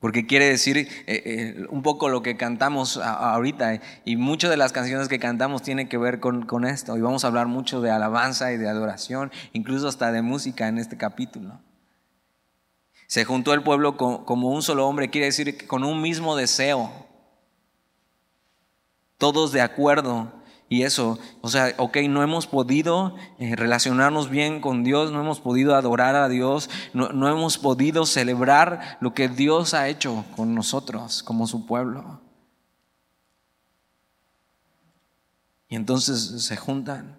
Porque 0.00 0.26
quiere 0.26 0.46
decir 0.46 0.76
eh, 0.76 0.88
eh, 1.06 1.66
un 1.70 1.82
poco 1.82 2.08
lo 2.08 2.24
que 2.24 2.36
cantamos 2.36 2.96
ahorita. 2.96 3.80
Y 4.04 4.16
muchas 4.16 4.50
de 4.50 4.56
las 4.56 4.72
canciones 4.72 5.06
que 5.06 5.20
cantamos 5.20 5.62
tienen 5.62 5.88
que 5.88 5.98
ver 5.98 6.18
con, 6.18 6.64
esto. 6.64 6.96
Y 6.96 7.00
vamos 7.00 7.22
a 7.22 7.28
hablar 7.28 7.46
mucho 7.46 7.80
de 7.80 7.92
alabanza 7.92 8.52
y 8.52 8.56
de 8.56 8.68
adoración, 8.68 9.30
incluso 9.52 9.86
hasta 9.86 10.10
de 10.10 10.20
música 10.20 10.66
en 10.66 10.78
este 10.78 10.96
capítulo. 10.96 11.60
Se 13.06 13.24
juntó 13.24 13.54
el 13.54 13.62
pueblo 13.62 13.96
como 13.96 14.50
un 14.50 14.62
solo 14.62 14.88
hombre, 14.88 15.10
quiere 15.10 15.26
decir 15.26 15.68
con 15.68 15.84
un 15.84 16.02
mismo 16.02 16.34
deseo. 16.34 16.90
Todos 19.16 19.52
de 19.52 19.60
acuerdo. 19.60 20.41
Y 20.72 20.84
eso, 20.84 21.18
o 21.42 21.50
sea, 21.50 21.74
ok, 21.76 21.98
no 22.08 22.22
hemos 22.22 22.46
podido 22.46 23.14
eh, 23.38 23.54
relacionarnos 23.56 24.30
bien 24.30 24.62
con 24.62 24.84
Dios, 24.84 25.12
no 25.12 25.20
hemos 25.20 25.38
podido 25.38 25.74
adorar 25.74 26.14
a 26.14 26.30
Dios, 26.30 26.70
no, 26.94 27.10
no 27.10 27.28
hemos 27.28 27.58
podido 27.58 28.06
celebrar 28.06 28.96
lo 29.02 29.12
que 29.12 29.28
Dios 29.28 29.74
ha 29.74 29.90
hecho 29.90 30.24
con 30.34 30.54
nosotros 30.54 31.22
como 31.22 31.46
su 31.46 31.66
pueblo. 31.66 32.22
Y 35.68 35.76
entonces 35.76 36.42
se 36.42 36.56
juntan. 36.56 37.18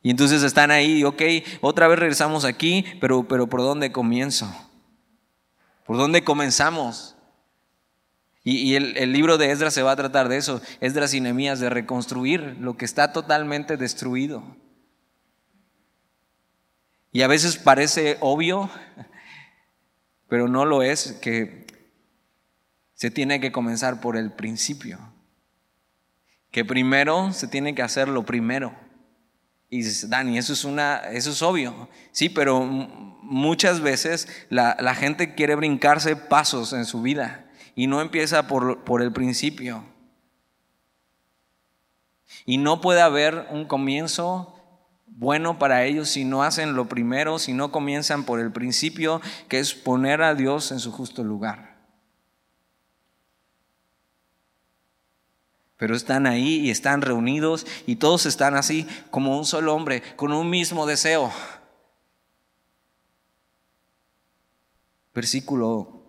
Y 0.00 0.10
entonces 0.10 0.44
están 0.44 0.70
ahí, 0.70 1.02
ok, 1.02 1.22
otra 1.62 1.88
vez 1.88 1.98
regresamos 1.98 2.44
aquí, 2.44 2.84
pero, 3.00 3.26
pero 3.26 3.48
¿por 3.48 3.60
dónde 3.60 3.90
comienzo? 3.90 4.48
¿Por 5.84 5.96
dónde 5.96 6.22
comenzamos? 6.22 7.16
Y, 8.42 8.74
el, 8.74 9.12
libro 9.12 9.36
de 9.36 9.50
Esdras 9.50 9.74
se 9.74 9.82
va 9.82 9.92
a 9.92 9.96
tratar 9.96 10.28
de 10.28 10.38
eso, 10.38 10.62
Esdras 10.80 11.12
y 11.12 11.20
Nehemías, 11.20 11.60
de 11.60 11.68
reconstruir 11.68 12.56
lo 12.58 12.76
que 12.76 12.86
está 12.86 13.12
totalmente 13.12 13.76
destruido. 13.76 14.56
Y 17.12 17.22
a 17.22 17.26
veces 17.26 17.58
parece 17.58 18.16
obvio, 18.20 18.70
pero 20.28 20.48
no 20.48 20.64
lo 20.64 20.82
es, 20.82 21.18
que 21.20 21.66
se 22.94 23.10
tiene 23.10 23.40
que 23.40 23.52
comenzar 23.52 24.00
por 24.00 24.16
el 24.16 24.32
principio. 24.32 24.98
Que 26.50 26.64
primero 26.64 27.32
se 27.32 27.46
tiene 27.46 27.74
que 27.74 27.82
hacer 27.82 28.08
lo 28.08 28.24
primero. 28.24 28.74
Y 29.68 29.82
Dani, 30.08 30.38
eso 30.38 30.54
es, 30.54 30.64
una, 30.64 30.96
eso 31.10 31.30
es 31.30 31.42
obvio. 31.42 31.90
Sí, 32.10 32.30
pero 32.30 32.64
muchas 32.64 33.80
veces 33.80 34.28
la, 34.48 34.76
la 34.80 34.94
gente 34.94 35.34
quiere 35.34 35.54
brincarse 35.56 36.16
pasos 36.16 36.72
en 36.72 36.86
su 36.86 37.02
vida 37.02 37.49
y 37.80 37.86
no 37.86 38.02
empieza 38.02 38.46
por, 38.46 38.84
por 38.84 39.00
el 39.00 39.10
principio. 39.10 39.82
Y 42.44 42.58
no 42.58 42.82
puede 42.82 43.00
haber 43.00 43.46
un 43.50 43.64
comienzo 43.64 44.54
bueno 45.06 45.58
para 45.58 45.86
ellos 45.86 46.10
si 46.10 46.26
no 46.26 46.42
hacen 46.42 46.74
lo 46.74 46.90
primero, 46.90 47.38
si 47.38 47.54
no 47.54 47.72
comienzan 47.72 48.24
por 48.24 48.38
el 48.38 48.52
principio, 48.52 49.22
que 49.48 49.60
es 49.60 49.72
poner 49.72 50.20
a 50.20 50.34
Dios 50.34 50.72
en 50.72 50.78
su 50.78 50.92
justo 50.92 51.24
lugar. 51.24 51.78
Pero 55.78 55.96
están 55.96 56.26
ahí 56.26 56.56
y 56.56 56.70
están 56.70 57.00
reunidos 57.00 57.66
y 57.86 57.96
todos 57.96 58.26
están 58.26 58.56
así 58.56 58.86
como 59.10 59.38
un 59.38 59.46
solo 59.46 59.74
hombre, 59.74 60.02
con 60.16 60.34
un 60.34 60.50
mismo 60.50 60.84
deseo. 60.84 61.32
Versículo 65.14 65.99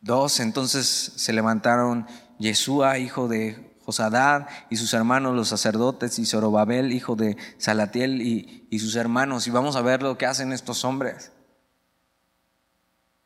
Dos, 0.00 0.40
entonces 0.40 0.86
se 0.86 1.32
levantaron 1.32 2.06
Yeshua, 2.38 2.98
hijo 2.98 3.28
de 3.28 3.76
Josadad, 3.84 4.48
y 4.70 4.76
sus 4.76 4.94
hermanos 4.94 5.36
los 5.36 5.48
sacerdotes, 5.48 6.18
y 6.18 6.24
Zorobabel, 6.24 6.92
hijo 6.92 7.16
de 7.16 7.36
Salatiel, 7.58 8.22
y, 8.22 8.66
y 8.70 8.78
sus 8.78 8.96
hermanos. 8.96 9.46
Y 9.46 9.50
vamos 9.50 9.76
a 9.76 9.82
ver 9.82 10.02
lo 10.02 10.16
que 10.16 10.24
hacen 10.24 10.52
estos 10.52 10.84
hombres. 10.84 11.32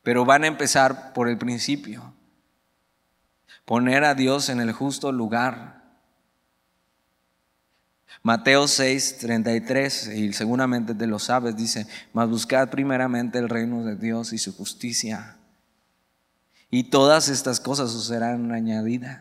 Pero 0.03 0.25
van 0.25 0.43
a 0.43 0.49
empezar 0.49 1.13
por 1.13 1.29
el 1.29 1.39
principio. 1.39 2.13
Poner 3.65 4.03
a 4.03 4.15
Dios 4.15 4.49
en 4.49 4.61
el 4.61 4.73
justo 4.73 5.13
lugar. 5.13 5.85
Mateo 8.25 8.67
6, 8.67 9.19
33, 9.19 10.09
y 10.09 10.33
seguramente 10.33 10.95
te 10.95 11.07
lo 11.07 11.19
sabes, 11.19 11.57
dice, 11.57 11.87
mas 12.13 12.29
buscad 12.29 12.71
primeramente 12.71 13.39
el 13.39 13.49
reino 13.49 13.85
de 13.85 13.97
Dios 13.97 14.33
y 14.33 14.39
su 14.39 14.57
justicia 14.57 15.37
y 16.71 16.85
todas 16.85 17.29
estas 17.29 17.61
cosas 17.61 17.95
os 17.95 18.07
serán 18.07 18.53
añadidas. 18.53 19.21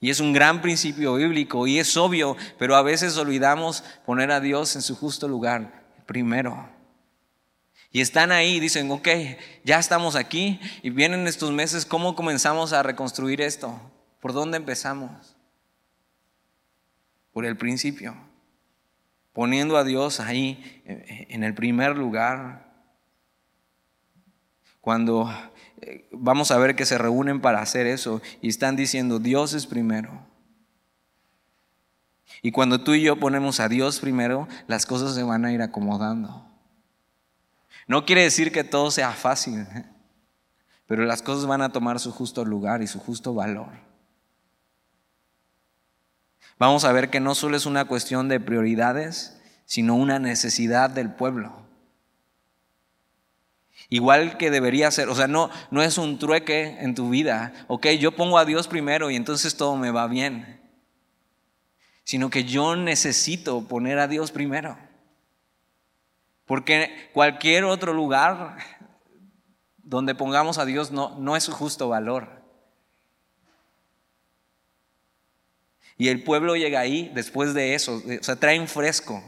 Y 0.00 0.10
es 0.10 0.20
un 0.20 0.32
gran 0.32 0.60
principio 0.60 1.14
bíblico 1.14 1.66
y 1.66 1.78
es 1.78 1.96
obvio, 1.96 2.36
pero 2.58 2.76
a 2.76 2.82
veces 2.82 3.16
olvidamos 3.16 3.82
poner 4.04 4.30
a 4.30 4.40
Dios 4.40 4.76
en 4.76 4.82
su 4.82 4.94
justo 4.94 5.26
lugar 5.26 5.86
primero. 6.06 6.68
Y 7.90 8.00
están 8.00 8.30
ahí, 8.30 8.60
dicen, 8.60 8.90
ok, 8.90 9.08
ya 9.64 9.78
estamos 9.78 10.16
aquí 10.16 10.60
y 10.82 10.90
vienen 10.90 11.26
estos 11.26 11.50
meses, 11.52 11.86
¿cómo 11.86 12.14
comenzamos 12.14 12.72
a 12.72 12.82
reconstruir 12.82 13.40
esto? 13.40 13.80
¿Por 14.20 14.34
dónde 14.34 14.58
empezamos? 14.58 15.34
Por 17.32 17.46
el 17.46 17.56
principio, 17.56 18.14
poniendo 19.32 19.78
a 19.78 19.84
Dios 19.84 20.20
ahí 20.20 20.82
eh, 20.84 21.26
en 21.30 21.42
el 21.42 21.54
primer 21.54 21.96
lugar. 21.96 22.66
Cuando 24.80 25.30
vamos 26.10 26.50
a 26.50 26.58
ver 26.58 26.76
que 26.76 26.86
se 26.86 26.98
reúnen 26.98 27.40
para 27.40 27.60
hacer 27.60 27.86
eso 27.86 28.22
y 28.40 28.48
están 28.48 28.76
diciendo, 28.76 29.18
Dios 29.18 29.52
es 29.52 29.66
primero. 29.66 30.26
Y 32.42 32.52
cuando 32.52 32.82
tú 32.82 32.94
y 32.94 33.02
yo 33.02 33.18
ponemos 33.18 33.60
a 33.60 33.68
Dios 33.68 34.00
primero, 34.00 34.48
las 34.66 34.86
cosas 34.86 35.14
se 35.14 35.22
van 35.22 35.44
a 35.44 35.52
ir 35.52 35.62
acomodando. 35.62 36.46
No 37.86 38.04
quiere 38.04 38.22
decir 38.22 38.52
que 38.52 38.64
todo 38.64 38.90
sea 38.90 39.12
fácil, 39.12 39.60
¿eh? 39.60 39.86
pero 40.86 41.04
las 41.04 41.22
cosas 41.22 41.46
van 41.46 41.62
a 41.62 41.72
tomar 41.72 42.00
su 42.00 42.12
justo 42.12 42.44
lugar 42.44 42.82
y 42.82 42.86
su 42.86 42.98
justo 42.98 43.34
valor. 43.34 43.70
Vamos 46.58 46.84
a 46.84 46.92
ver 46.92 47.10
que 47.10 47.20
no 47.20 47.34
solo 47.34 47.56
es 47.56 47.66
una 47.66 47.84
cuestión 47.84 48.28
de 48.28 48.40
prioridades, 48.40 49.40
sino 49.66 49.94
una 49.94 50.18
necesidad 50.18 50.90
del 50.90 51.12
pueblo. 51.12 51.65
Igual 53.88 54.36
que 54.36 54.50
debería 54.50 54.90
ser, 54.90 55.08
o 55.08 55.14
sea, 55.14 55.28
no, 55.28 55.50
no 55.70 55.82
es 55.82 55.96
un 55.96 56.18
trueque 56.18 56.76
en 56.80 56.94
tu 56.94 57.10
vida, 57.10 57.52
ok, 57.68 57.86
yo 58.00 58.12
pongo 58.12 58.38
a 58.38 58.44
Dios 58.44 58.66
primero 58.66 59.10
y 59.10 59.16
entonces 59.16 59.56
todo 59.56 59.76
me 59.76 59.92
va 59.92 60.08
bien, 60.08 60.60
sino 62.02 62.28
que 62.28 62.44
yo 62.44 62.74
necesito 62.74 63.62
poner 63.68 63.98
a 64.00 64.08
Dios 64.08 64.32
primero, 64.32 64.76
porque 66.46 67.10
cualquier 67.12 67.64
otro 67.64 67.92
lugar 67.92 68.56
donde 69.76 70.16
pongamos 70.16 70.58
a 70.58 70.64
Dios 70.64 70.90
no, 70.90 71.16
no 71.18 71.36
es 71.36 71.44
su 71.44 71.52
justo 71.52 71.88
valor. 71.88 72.36
Y 75.96 76.08
el 76.08 76.24
pueblo 76.24 76.56
llega 76.56 76.80
ahí 76.80 77.10
después 77.14 77.54
de 77.54 77.74
eso, 77.74 78.02
o 78.04 78.22
sea, 78.22 78.36
traen 78.36 78.68
fresco, 78.68 79.22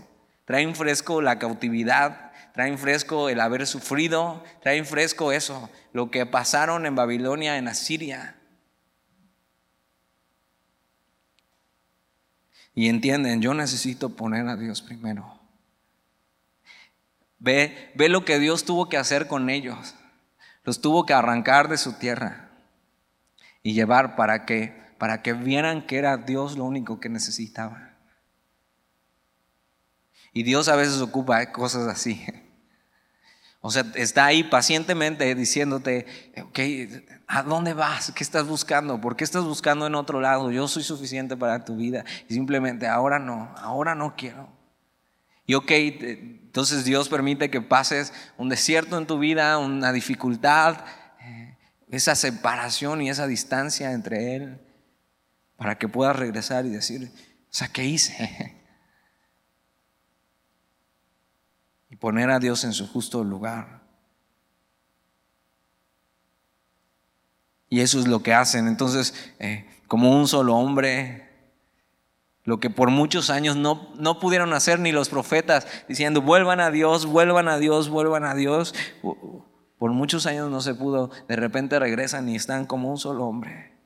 traen 0.44 0.74
fresco 0.74 1.22
la 1.22 1.38
cautividad, 1.38 2.27
traen 2.58 2.76
fresco 2.76 3.28
el 3.28 3.38
haber 3.38 3.68
sufrido, 3.68 4.42
traen 4.60 4.84
fresco 4.84 5.30
eso, 5.30 5.70
lo 5.92 6.10
que 6.10 6.26
pasaron 6.26 6.86
en 6.86 6.96
Babilonia, 6.96 7.56
en 7.56 7.68
Asiria. 7.68 8.34
Y 12.74 12.88
entienden, 12.88 13.40
yo 13.40 13.54
necesito 13.54 14.16
poner 14.16 14.48
a 14.48 14.56
Dios 14.56 14.82
primero. 14.82 15.38
Ve, 17.38 17.92
ve 17.94 18.08
lo 18.08 18.24
que 18.24 18.40
Dios 18.40 18.64
tuvo 18.64 18.88
que 18.88 18.96
hacer 18.96 19.28
con 19.28 19.50
ellos. 19.50 19.94
Los 20.64 20.80
tuvo 20.80 21.06
que 21.06 21.14
arrancar 21.14 21.68
de 21.68 21.78
su 21.78 21.92
tierra 21.92 22.50
y 23.62 23.74
llevar 23.74 24.16
para 24.16 24.46
que, 24.46 24.74
para 24.98 25.22
que 25.22 25.32
vieran 25.32 25.86
que 25.86 25.98
era 25.98 26.16
Dios 26.16 26.58
lo 26.58 26.64
único 26.64 26.98
que 26.98 27.08
necesitaban. 27.08 27.96
Y 30.32 30.42
Dios 30.42 30.66
a 30.66 30.74
veces 30.74 31.00
ocupa 31.00 31.52
cosas 31.52 31.86
así. 31.86 32.26
O 33.60 33.70
sea, 33.70 33.84
está 33.94 34.26
ahí 34.26 34.44
pacientemente 34.44 35.34
diciéndote, 35.34 36.06
ok, 36.42 36.58
¿a 37.26 37.42
dónde 37.42 37.74
vas? 37.74 38.12
¿Qué 38.12 38.22
estás 38.22 38.46
buscando? 38.46 39.00
¿Por 39.00 39.16
qué 39.16 39.24
estás 39.24 39.44
buscando 39.44 39.86
en 39.86 39.94
otro 39.96 40.20
lado? 40.20 40.50
Yo 40.52 40.68
soy 40.68 40.84
suficiente 40.84 41.36
para 41.36 41.64
tu 41.64 41.76
vida. 41.76 42.04
Y 42.28 42.34
simplemente, 42.34 42.86
ahora 42.86 43.18
no, 43.18 43.52
ahora 43.56 43.94
no 43.94 44.14
quiero. 44.16 44.48
Y 45.44 45.54
ok, 45.54 45.70
entonces 45.70 46.84
Dios 46.84 47.08
permite 47.08 47.50
que 47.50 47.60
pases 47.60 48.12
un 48.36 48.48
desierto 48.48 48.98
en 48.98 49.06
tu 49.06 49.18
vida, 49.18 49.58
una 49.58 49.92
dificultad, 49.92 50.84
eh, 51.20 51.56
esa 51.88 52.14
separación 52.14 53.00
y 53.00 53.10
esa 53.10 53.26
distancia 53.26 53.92
entre 53.92 54.36
Él, 54.36 54.60
para 55.56 55.78
que 55.78 55.88
puedas 55.88 56.14
regresar 56.14 56.66
y 56.66 56.68
decir, 56.68 57.10
o 57.50 57.54
sea, 57.54 57.68
¿qué 57.68 57.84
hice? 57.84 58.54
y 61.87 61.87
poner 62.00 62.30
a 62.30 62.38
Dios 62.38 62.64
en 62.64 62.72
su 62.72 62.86
justo 62.86 63.24
lugar. 63.24 63.82
Y 67.68 67.80
eso 67.80 67.98
es 67.98 68.06
lo 68.06 68.22
que 68.22 68.32
hacen. 68.32 68.66
Entonces, 68.66 69.14
eh, 69.38 69.66
como 69.86 70.16
un 70.16 70.26
solo 70.26 70.56
hombre, 70.56 71.28
lo 72.44 72.60
que 72.60 72.70
por 72.70 72.90
muchos 72.90 73.28
años 73.28 73.56
no, 73.56 73.92
no 73.98 74.18
pudieron 74.18 74.52
hacer 74.54 74.80
ni 74.80 74.90
los 74.90 75.10
profetas, 75.10 75.66
diciendo, 75.86 76.22
vuelvan 76.22 76.60
a 76.60 76.70
Dios, 76.70 77.04
vuelvan 77.04 77.48
a 77.48 77.58
Dios, 77.58 77.90
vuelvan 77.90 78.24
a 78.24 78.34
Dios. 78.34 78.74
Por 79.78 79.92
muchos 79.92 80.26
años 80.26 80.50
no 80.50 80.62
se 80.62 80.74
pudo. 80.74 81.10
De 81.28 81.36
repente 81.36 81.78
regresan 81.78 82.28
y 82.28 82.36
están 82.36 82.64
como 82.64 82.90
un 82.90 82.98
solo 82.98 83.26
hombre. 83.26 83.76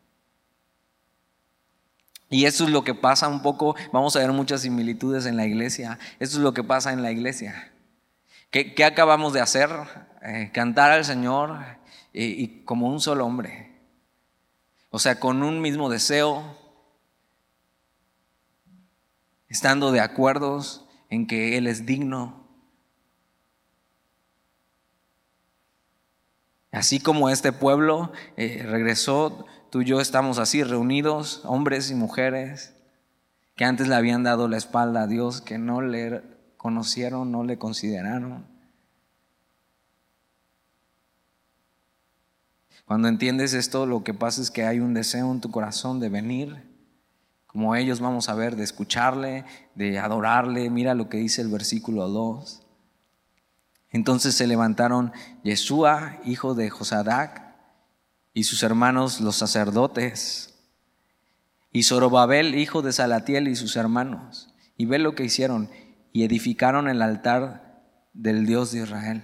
Y 2.31 2.47
eso 2.47 2.65
es 2.65 2.71
lo 2.71 2.83
que 2.83 2.95
pasa 2.95 3.29
un 3.29 3.43
poco, 3.43 3.77
vamos 3.93 4.17
a 4.17 4.21
ver 4.21 4.33
muchas 4.33 4.63
similitudes 4.63 5.27
en 5.27 5.37
la 5.37 5.45
iglesia. 5.45 5.99
Eso 6.19 6.39
es 6.39 6.43
lo 6.43 6.55
que 6.55 6.65
pasa 6.65 6.93
en 6.93 7.03
la 7.03 7.13
iglesia. 7.13 7.72
¿Qué, 8.53 8.85
acabamos 8.85 9.33
de 9.33 9.41
hacer? 9.41 9.71
Eh, 10.21 10.51
cantar 10.53 10.93
al 10.93 11.07
Señor 11.07 11.59
y, 12.13 12.65
como 12.65 12.87
un 12.87 13.01
solo 13.01 13.25
hombre. 13.25 13.81
O 14.91 14.99
sea, 14.99 15.19
con 15.19 15.43
un 15.43 15.63
mismo 15.63 15.89
deseo, 15.89 16.59
estando 19.49 19.91
de 19.91 20.01
acuerdos 20.01 20.87
en 21.09 21.27
que 21.27 21.57
Él 21.57 21.67
es 21.67 21.87
digno. 21.87 22.47
Así 26.73 27.01
como 27.01 27.31
este 27.31 27.53
pueblo 27.53 28.13
eh, 28.37 28.67
regresó, 28.69 29.47
tú 29.71 29.81
y 29.81 29.87
yo 29.87 29.99
estamos 30.03 30.39
así 30.39 30.63
reunidos, 30.63 31.41
hombres 31.45 31.91
y 31.91 31.95
mujeres, 31.95 32.75
que 33.57 33.65
antes 33.65 33.89
le 33.89 33.95
habían 33.95 34.25
dado 34.25 34.47
la 34.47 34.59
espalda 34.59 35.05
a 35.05 35.07
Dios, 35.07 35.41
que 35.41 35.57
no 35.57 35.81
le 35.81 36.32
conocieron, 36.63 37.33
no 37.33 37.43
le 37.43 37.59
consideraron. 37.59 38.47
Cuando 42.85 43.09
entiendes 43.09 43.53
esto, 43.53 43.85
lo 43.85 44.05
que 44.05 44.15
pasa 44.15 44.41
es 44.41 44.53
que 44.53 44.65
hay 44.65 44.79
un 44.79 44.95
deseo 44.95 45.33
en 45.33 45.41
tu 45.41 45.51
corazón 45.51 45.99
de 45.99 46.09
venir, 46.09 46.71
como 47.49 47.75
ellos 47.75 47.99
vamos 47.99 48.29
a 48.29 48.35
ver, 48.35 48.55
de 48.55 48.63
escucharle, 48.63 49.45
de 49.75 49.99
adorarle. 49.99 50.71
Mira 50.71 50.95
lo 50.95 51.09
que 51.09 51.17
dice 51.17 51.43
el 51.43 51.49
versículo 51.49 52.09
2. 52.09 52.63
Entonces 53.91 54.37
se 54.37 54.47
levantaron 54.47 55.13
Yeshua, 55.43 56.19
hijo 56.25 56.55
de 56.55 56.71
Josadac, 56.71 57.43
y 58.33 58.45
sus 58.45 58.63
hermanos 58.63 59.21
los 59.21 59.35
sacerdotes, 59.35 60.55
y 61.73 61.83
Zorobabel, 61.83 62.55
hijo 62.55 62.83
de 62.83 62.93
Salatiel, 62.93 63.49
y 63.49 63.57
sus 63.57 63.77
hermanos. 63.77 64.55
Y 64.77 64.87
ve 64.87 64.99
lo 64.99 65.15
que 65.15 65.25
hicieron, 65.25 65.69
y 66.13 66.25
edificaron 66.25 66.89
el 66.89 67.03
altar 67.03 67.83
del 68.13 68.47
Dios 68.47 68.73
de 68.73 68.83
Israel. 68.83 69.23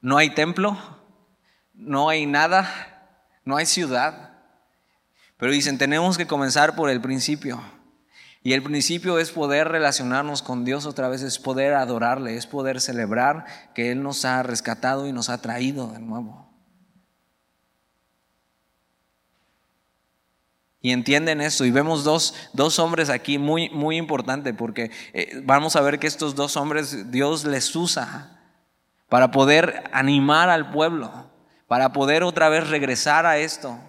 No 0.00 0.18
hay 0.18 0.30
templo, 0.34 0.76
no 1.72 2.08
hay 2.08 2.26
nada, 2.26 2.68
no 3.44 3.56
hay 3.56 3.66
ciudad. 3.66 4.32
Pero 5.36 5.52
dicen, 5.52 5.78
tenemos 5.78 6.18
que 6.18 6.26
comenzar 6.26 6.76
por 6.76 6.90
el 6.90 7.00
principio. 7.00 7.62
Y 8.42 8.52
el 8.52 8.62
principio 8.62 9.18
es 9.18 9.30
poder 9.30 9.68
relacionarnos 9.68 10.42
con 10.42 10.66
Dios 10.66 10.84
otra 10.84 11.08
vez, 11.08 11.22
es 11.22 11.38
poder 11.38 11.72
adorarle, 11.72 12.36
es 12.36 12.46
poder 12.46 12.82
celebrar 12.82 13.46
que 13.74 13.90
Él 13.90 14.02
nos 14.02 14.26
ha 14.26 14.42
rescatado 14.42 15.06
y 15.06 15.12
nos 15.12 15.30
ha 15.30 15.40
traído 15.40 15.92
de 15.92 16.00
nuevo. 16.00 16.53
Y 20.84 20.92
entienden 20.92 21.40
esto. 21.40 21.64
Y 21.64 21.70
vemos 21.70 22.04
dos, 22.04 22.34
dos 22.52 22.78
hombres 22.78 23.08
aquí 23.08 23.38
muy, 23.38 23.70
muy 23.70 23.96
importante 23.96 24.52
porque 24.52 24.90
eh, 25.14 25.40
vamos 25.42 25.76
a 25.76 25.80
ver 25.80 25.98
que 25.98 26.06
estos 26.06 26.34
dos 26.34 26.58
hombres 26.58 27.10
Dios 27.10 27.46
les 27.46 27.74
usa 27.74 28.38
para 29.08 29.30
poder 29.30 29.84
animar 29.94 30.50
al 30.50 30.70
pueblo, 30.72 31.30
para 31.68 31.94
poder 31.94 32.22
otra 32.22 32.50
vez 32.50 32.68
regresar 32.68 33.24
a 33.24 33.38
esto. 33.38 33.80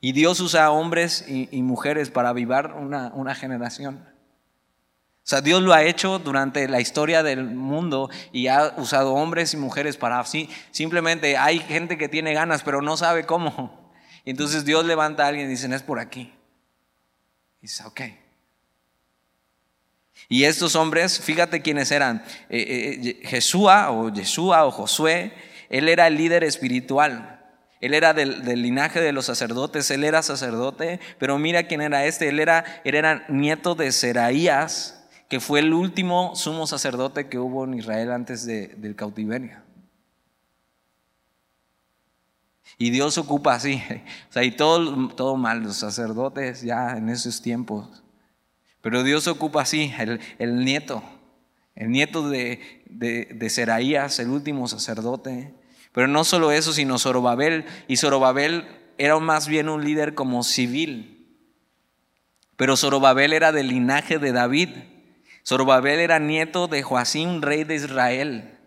Y 0.00 0.12
Dios 0.12 0.40
usa 0.40 0.64
a 0.64 0.70
hombres 0.70 1.26
y, 1.28 1.60
mujeres 1.60 2.08
para 2.08 2.30
avivar 2.30 2.72
una, 2.72 3.12
una 3.12 3.34
generación. 3.34 4.08
O 4.08 5.26
sea, 5.26 5.42
Dios 5.42 5.60
lo 5.60 5.74
ha 5.74 5.82
hecho 5.82 6.18
durante 6.18 6.66
la 6.66 6.80
historia 6.80 7.22
del 7.22 7.44
mundo 7.44 8.08
y 8.32 8.46
ha 8.46 8.72
usado 8.78 9.12
hombres 9.12 9.52
y 9.52 9.58
mujeres 9.58 9.98
para 9.98 10.18
así. 10.18 10.48
Simplemente 10.70 11.36
hay 11.36 11.58
gente 11.58 11.98
que 11.98 12.08
tiene 12.08 12.32
ganas, 12.32 12.62
pero 12.62 12.80
no 12.80 12.96
sabe 12.96 13.26
cómo. 13.26 13.83
Y 14.24 14.30
entonces 14.30 14.64
Dios 14.64 14.84
levanta 14.84 15.24
a 15.24 15.28
alguien 15.28 15.46
y 15.46 15.50
dice, 15.50 15.72
es 15.74 15.82
por 15.82 15.98
aquí. 15.98 16.32
Y 17.60 17.62
dice, 17.62 17.84
ok. 17.84 18.00
Y 20.28 20.44
estos 20.44 20.74
hombres, 20.76 21.20
fíjate 21.20 21.60
quiénes 21.60 21.90
eran. 21.90 22.24
Eh, 22.48 22.98
eh, 23.02 23.18
eh, 23.22 23.88
o 23.88 24.08
Yeshua 24.08 24.66
o 24.66 24.70
Josué, 24.70 25.32
él 25.68 25.88
era 25.88 26.06
el 26.06 26.16
líder 26.16 26.44
espiritual. 26.44 27.34
Él 27.80 27.92
era 27.92 28.14
del, 28.14 28.42
linaje 28.62 29.00
de 29.02 29.12
los 29.12 29.26
sacerdotes, 29.26 29.90
él 29.90 30.04
era 30.04 30.22
sacerdote, 30.22 31.00
pero 31.18 31.38
mira 31.38 31.64
quién 31.64 31.82
era 31.82 32.06
este, 32.06 32.30
él 32.30 32.40
era, 32.40 32.64
él 32.82 32.94
era 32.94 33.26
nieto 33.28 33.74
de 33.74 33.92
Seraías, 33.92 35.04
que 35.28 35.38
fue 35.38 35.60
el 35.60 35.74
último 35.74 36.34
sumo 36.34 36.66
sacerdote 36.66 37.28
que 37.28 37.38
hubo 37.38 37.64
en 37.64 37.74
Israel 37.74 38.12
antes 38.12 38.46
del 38.46 38.96
cautiverio. 38.96 39.63
Y 42.78 42.90
Dios 42.90 43.18
ocupa 43.18 43.54
así, 43.54 43.82
o 44.30 44.32
sea, 44.32 44.44
y 44.44 44.50
todo, 44.50 45.08
todo 45.08 45.36
mal, 45.36 45.62
los 45.62 45.76
sacerdotes 45.76 46.62
ya 46.62 46.96
en 46.96 47.08
esos 47.08 47.40
tiempos 47.42 48.04
pero 48.84 49.02
Dios 49.02 49.28
ocupa 49.28 49.62
así, 49.62 49.94
el, 50.38 50.56
nieto, 50.62 51.02
el 51.74 51.88
nieto 51.88 52.28
de, 52.28 52.82
de, 52.84 53.48
Seraías, 53.48 54.18
el 54.18 54.28
último 54.28 54.68
sacerdote. 54.68 55.54
Pero 55.92 56.06
no 56.06 56.22
solo 56.22 56.52
eso, 56.52 56.74
sino 56.74 56.98
Zorobabel. 56.98 57.64
Y 57.88 57.96
Zorobabel 57.96 58.66
era 58.98 59.18
más 59.20 59.48
bien 59.48 59.70
un 59.70 59.82
líder 59.82 60.12
como 60.12 60.42
civil. 60.42 61.34
Pero 62.56 62.76
Zorobabel 62.76 63.32
era 63.32 63.52
del 63.52 63.68
linaje 63.68 64.18
de 64.18 64.32
David. 64.32 64.68
Zorobabel 65.46 66.00
era 66.00 66.18
nieto 66.18 66.68
de 66.68 66.82
Joacín, 66.82 67.40
rey 67.40 67.64
de 67.64 67.76
Israel. 67.76 68.58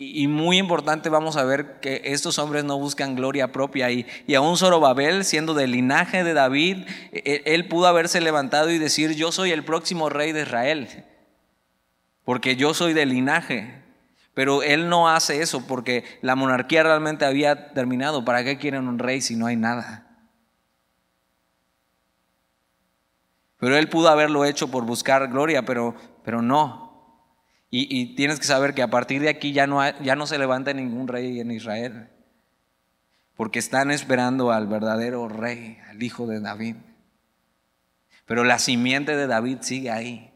Y 0.00 0.28
muy 0.28 0.58
importante 0.58 1.08
vamos 1.08 1.36
a 1.36 1.42
ver 1.42 1.80
que 1.80 2.02
estos 2.04 2.38
hombres 2.38 2.62
no 2.62 2.78
buscan 2.78 3.16
gloria 3.16 3.50
propia. 3.50 3.90
Y, 3.90 4.06
y 4.28 4.36
aún 4.36 4.56
Zorobabel, 4.56 5.24
siendo 5.24 5.54
del 5.54 5.72
linaje 5.72 6.22
de 6.22 6.34
David, 6.34 6.86
él, 7.10 7.42
él, 7.44 7.66
pudo 7.66 7.88
haberse 7.88 8.20
levantado 8.20 8.70
y 8.70 8.78
decir, 8.78 9.16
yo 9.16 9.32
soy 9.32 9.50
el 9.50 9.64
próximo 9.64 10.08
rey 10.08 10.30
de 10.30 10.42
Israel, 10.42 11.04
porque 12.24 12.54
yo 12.54 12.74
soy 12.74 12.92
del 12.92 13.08
linaje. 13.08 13.82
Pero 14.34 14.62
él 14.62 14.88
no 14.88 15.08
hace 15.08 15.42
eso 15.42 15.66
porque 15.66 16.04
la 16.22 16.36
monarquía 16.36 16.84
realmente 16.84 17.24
había 17.24 17.72
terminado. 17.72 18.24
¿Para 18.24 18.44
qué 18.44 18.56
quieren 18.56 18.86
un 18.86 19.00
rey 19.00 19.20
si 19.20 19.34
no 19.34 19.46
hay 19.46 19.56
nada? 19.56 20.06
Pero 23.58 23.76
él 23.76 23.88
pudo 23.88 24.10
haberlo 24.10 24.44
hecho 24.44 24.70
por 24.70 24.84
buscar 24.84 25.26
gloria, 25.26 25.64
pero, 25.64 25.96
pero 26.22 26.40
no. 26.40 26.87
Y, 27.70 28.14
tienes 28.14 28.40
que 28.40 28.46
saber 28.46 28.72
que 28.72 28.82
a 28.82 28.88
partir 28.88 29.20
de 29.20 29.28
aquí 29.28 29.52
ya 29.52 29.66
no, 29.66 29.86
ya 30.00 30.16
no 30.16 30.26
se 30.26 30.38
levanta 30.38 30.72
ningún 30.72 31.06
rey 31.06 31.38
en 31.40 31.50
Israel, 31.50 32.08
porque 33.36 33.58
están 33.58 33.90
esperando 33.90 34.52
al 34.52 34.66
verdadero 34.66 35.28
rey, 35.28 35.78
al 35.90 36.02
hijo 36.02 36.26
de 36.26 36.40
David. 36.40 36.76
Pero 38.24 38.44
la 38.44 38.58
simiente 38.58 39.16
de 39.16 39.26
David 39.26 39.58
sigue 39.60 39.90
ahí. 39.90 40.32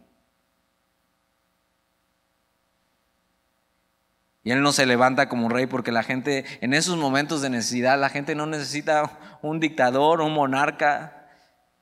Y 4.44 4.50
él 4.50 4.60
no 4.60 4.72
se 4.72 4.86
levanta 4.86 5.28
como 5.28 5.48
rey 5.48 5.66
porque 5.66 5.92
la 5.92 6.02
gente, 6.02 6.44
en 6.60 6.74
esos 6.74 6.98
momentos 6.98 7.40
de 7.40 7.48
necesidad, 7.48 7.98
la 7.98 8.08
gente 8.10 8.34
no 8.34 8.44
necesita 8.44 9.38
un 9.40 9.58
dictador, 9.60 10.20
un 10.20 10.34
monarca, 10.34 11.28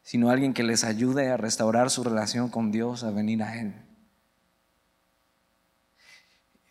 sino 0.02 0.30
alguien 0.30 0.52
que 0.52 0.62
les 0.62 0.84
ayude 0.84 1.30
a 1.30 1.36
restaurar 1.36 1.90
su 1.90 2.04
relación 2.04 2.50
con 2.50 2.70
Dios, 2.70 3.02
a 3.02 3.10
venir 3.10 3.42
a 3.42 3.58
Él 3.58 3.89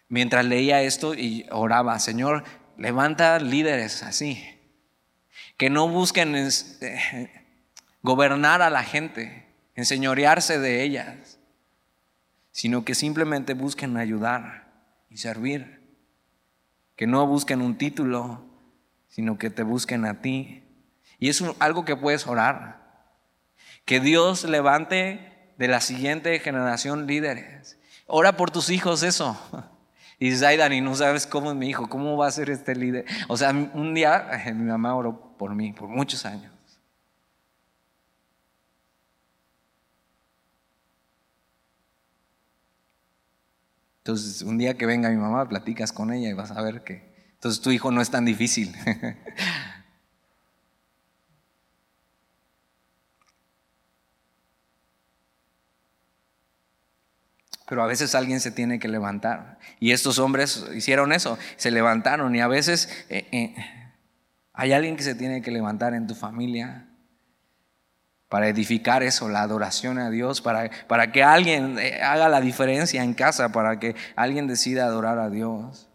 mientras 0.10 0.44
leía 0.44 0.82
esto 0.82 1.14
y 1.14 1.46
oraba, 1.52 1.98
Señor, 2.00 2.44
levanta 2.78 3.40
líderes 3.40 4.04
así, 4.04 4.44
que 5.58 5.70
no 5.70 5.88
busquen 5.88 6.36
eh, 6.36 7.46
gobernar 8.02 8.62
a 8.62 8.70
la 8.70 8.84
gente, 8.84 9.46
enseñorearse 9.76 10.60
de 10.60 10.84
ellas, 10.84 11.40
sino 12.52 12.84
que 12.84 12.96
simplemente 12.96 13.54
busquen 13.54 13.96
ayudar 13.98 14.68
y 15.10 15.18
servir, 15.18 15.80
que 16.96 17.08
no 17.08 17.26
busquen 17.26 17.62
un 17.62 17.78
título, 17.78 18.44
sino 19.08 19.38
que 19.38 19.50
te 19.50 19.64
busquen 19.64 20.06
a 20.06 20.22
ti. 20.22 20.64
Y 21.20 21.30
es 21.30 21.44
algo 21.60 21.86
que 21.86 21.96
puedes 21.96 22.28
orar, 22.28 23.14
que 23.86 24.00
Dios 24.00 24.44
levante 24.44 25.54
de 25.58 25.68
la 25.68 25.82
siguiente 25.82 26.40
generación 26.40 27.08
líderes. 27.08 27.78
Ora 28.08 28.38
por 28.38 28.52
tus 28.52 28.70
hijos 28.70 29.04
eso. 29.04 29.38
Y 30.20 30.26
dices, 30.26 30.44
ay 30.44 30.58
Dani, 30.58 30.82
no 30.82 30.96
sabes 30.96 31.26
cómo 31.26 31.52
es 31.52 31.58
mi 31.58 31.70
hijo, 31.70 31.88
cómo 31.88 32.18
va 32.18 32.28
a 32.28 32.32
ser 32.32 32.50
este 32.50 32.76
líder. 32.76 33.06
O 33.30 33.38
sea, 33.38 33.52
un 33.52 33.94
día 33.94 34.30
mi 34.54 34.66
mamá 34.66 34.94
oró 34.96 35.38
por 35.38 35.56
mí, 35.56 35.72
por 35.72 35.88
muchos 35.88 36.26
años. 36.26 36.52
Entonces, 44.00 44.42
un 44.42 44.58
día 44.58 44.76
que 44.76 44.86
venga 44.86 45.10
mi 45.10 45.18
mamá, 45.18 45.48
platicas 45.48 45.92
con 45.92 46.12
ella 46.12 46.30
y 46.30 46.34
vas 46.34 46.52
a 46.52 46.62
ver 46.62 46.84
que 46.84 47.10
entonces 47.34 47.62
tu 47.62 47.72
hijo 47.72 47.90
no 47.92 48.02
es 48.02 48.10
tan 48.10 48.26
difícil. 48.26 48.76
pero 57.70 57.84
a 57.84 57.86
veces 57.86 58.16
alguien 58.16 58.40
se 58.40 58.50
tiene 58.50 58.80
que 58.80 58.88
levantar. 58.88 59.60
Y 59.80 59.92
estos 59.92 60.18
hombres 60.18 60.66
hicieron 60.74 61.14
eso, 61.14 61.38
se 61.56 61.70
levantaron 61.70 62.36
y 62.36 62.42
a 62.42 62.48
veces 62.48 62.90
eh, 63.10 63.28
eh, 63.32 63.56
hay 64.54 64.74
alguien 64.74 64.98
que 64.98 65.04
se 65.04 65.14
tiene 65.14 65.44
que 65.44 65.52
levantar 65.52 65.94
en 65.94 66.08
tu 66.08 66.16
familia 66.16 66.88
para 68.28 68.48
edificar 68.48 69.04
eso, 69.04 69.30
la 69.30 69.44
adoración 69.44 70.00
a 70.00 70.10
Dios, 70.10 70.42
para, 70.42 70.72
para 70.88 71.12
que 71.12 71.24
alguien 71.24 71.78
eh, 71.78 72.02
haga 72.02 72.28
la 72.28 72.42
diferencia 72.42 73.04
en 73.04 73.14
casa, 73.14 73.52
para 73.52 73.80
que 73.80 73.96
alguien 74.16 74.48
decida 74.48 74.86
adorar 74.86 75.20
a 75.20 75.30
Dios. 75.30 75.86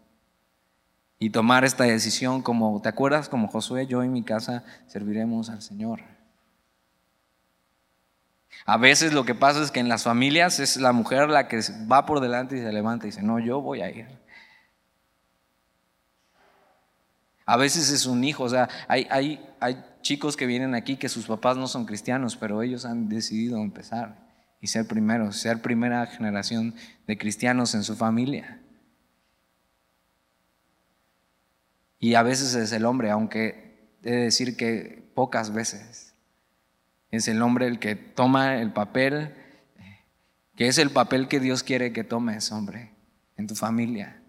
y 1.19 1.31
tomar 1.31 1.65
esta 1.65 1.83
decisión 1.83 2.41
como, 2.41 2.81
¿te 2.81 2.87
acuerdas? 2.87 3.27
Como 3.27 3.49
Josué, 3.49 3.85
yo 3.85 4.01
y 4.03 4.07
mi 4.07 4.23
casa 4.23 4.63
serviremos 4.87 5.49
al 5.49 5.61
Señor. 5.61 6.14
A 8.63 8.77
veces 8.77 9.13
lo 9.13 9.25
que 9.25 9.35
pasa 9.35 9.61
es 9.61 9.71
que 9.71 9.79
en 9.79 9.89
las 9.89 10.03
familias 10.03 10.59
es 10.59 10.77
la 10.77 10.91
mujer 10.93 11.29
la 11.29 11.47
que 11.47 11.59
va 11.91 12.05
por 12.05 12.21
delante 12.21 12.57
y 12.57 12.61
se 12.61 12.71
levanta 12.71 13.05
y 13.05 13.09
dice, 13.09 13.21
no, 13.21 13.39
yo 13.39 13.61
voy 13.61 13.81
a 13.81 13.89
ir. 13.89 14.07
A 17.45 17.57
veces 17.57 17.91
es 17.91 18.05
un 18.07 18.23
hijo, 18.23 18.43
o 18.43 18.49
sea, 18.49 18.69
hay, 18.87 19.05
hay, 19.11 19.45
hay 19.59 19.83
chicos 20.01 20.35
que 20.35 20.47
vienen 20.47 20.73
aquí 20.73 20.97
que 20.97 21.09
sus 21.09 21.27
papás 21.27 21.57
no 21.57 21.67
son 21.67 21.85
cristianos, 21.85 22.35
pero 22.35 22.63
ellos 22.63 22.85
han 22.85 23.07
decidido 23.07 23.57
empezar 23.57 24.25
y 24.61 24.67
ser 24.67 24.87
primeros, 24.87 25.37
ser 25.37 25.61
primera 25.61 26.07
generación 26.07 26.73
de 27.05 27.17
cristianos 27.19 27.75
en 27.75 27.83
su 27.83 27.95
familia. 27.95 28.61
Y 31.99 32.15
a 32.15 32.23
veces 32.23 32.55
es 32.55 32.71
el 32.71 32.85
hombre, 32.85 33.11
aunque 33.11 33.89
he 34.03 34.11
de 34.11 34.21
decir 34.21 34.57
que 34.57 35.07
pocas 35.13 35.53
veces. 35.53 36.14
Es 37.11 37.27
el 37.27 37.41
hombre 37.41 37.67
el 37.67 37.79
que 37.79 37.95
toma 37.95 38.57
el 38.57 38.73
papel, 38.73 39.33
que 40.55 40.67
es 40.67 40.77
el 40.77 40.89
papel 40.89 41.27
que 41.27 41.39
Dios 41.39 41.63
quiere 41.63 41.93
que 41.93 42.03
tomes, 42.03 42.51
hombre, 42.51 42.91
en 43.37 43.47
tu 43.47 43.55
familia. 43.55 44.21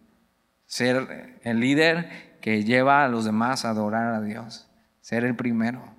Ser 0.67 1.39
el 1.43 1.61
líder 1.61 2.39
que 2.41 2.65
lleva 2.65 3.05
a 3.05 3.09
los 3.09 3.25
demás 3.25 3.65
a 3.65 3.71
adorar 3.71 4.15
a 4.15 4.21
Dios. 4.21 4.69
Ser 5.01 5.25
el 5.25 5.37
primero. 5.37 5.95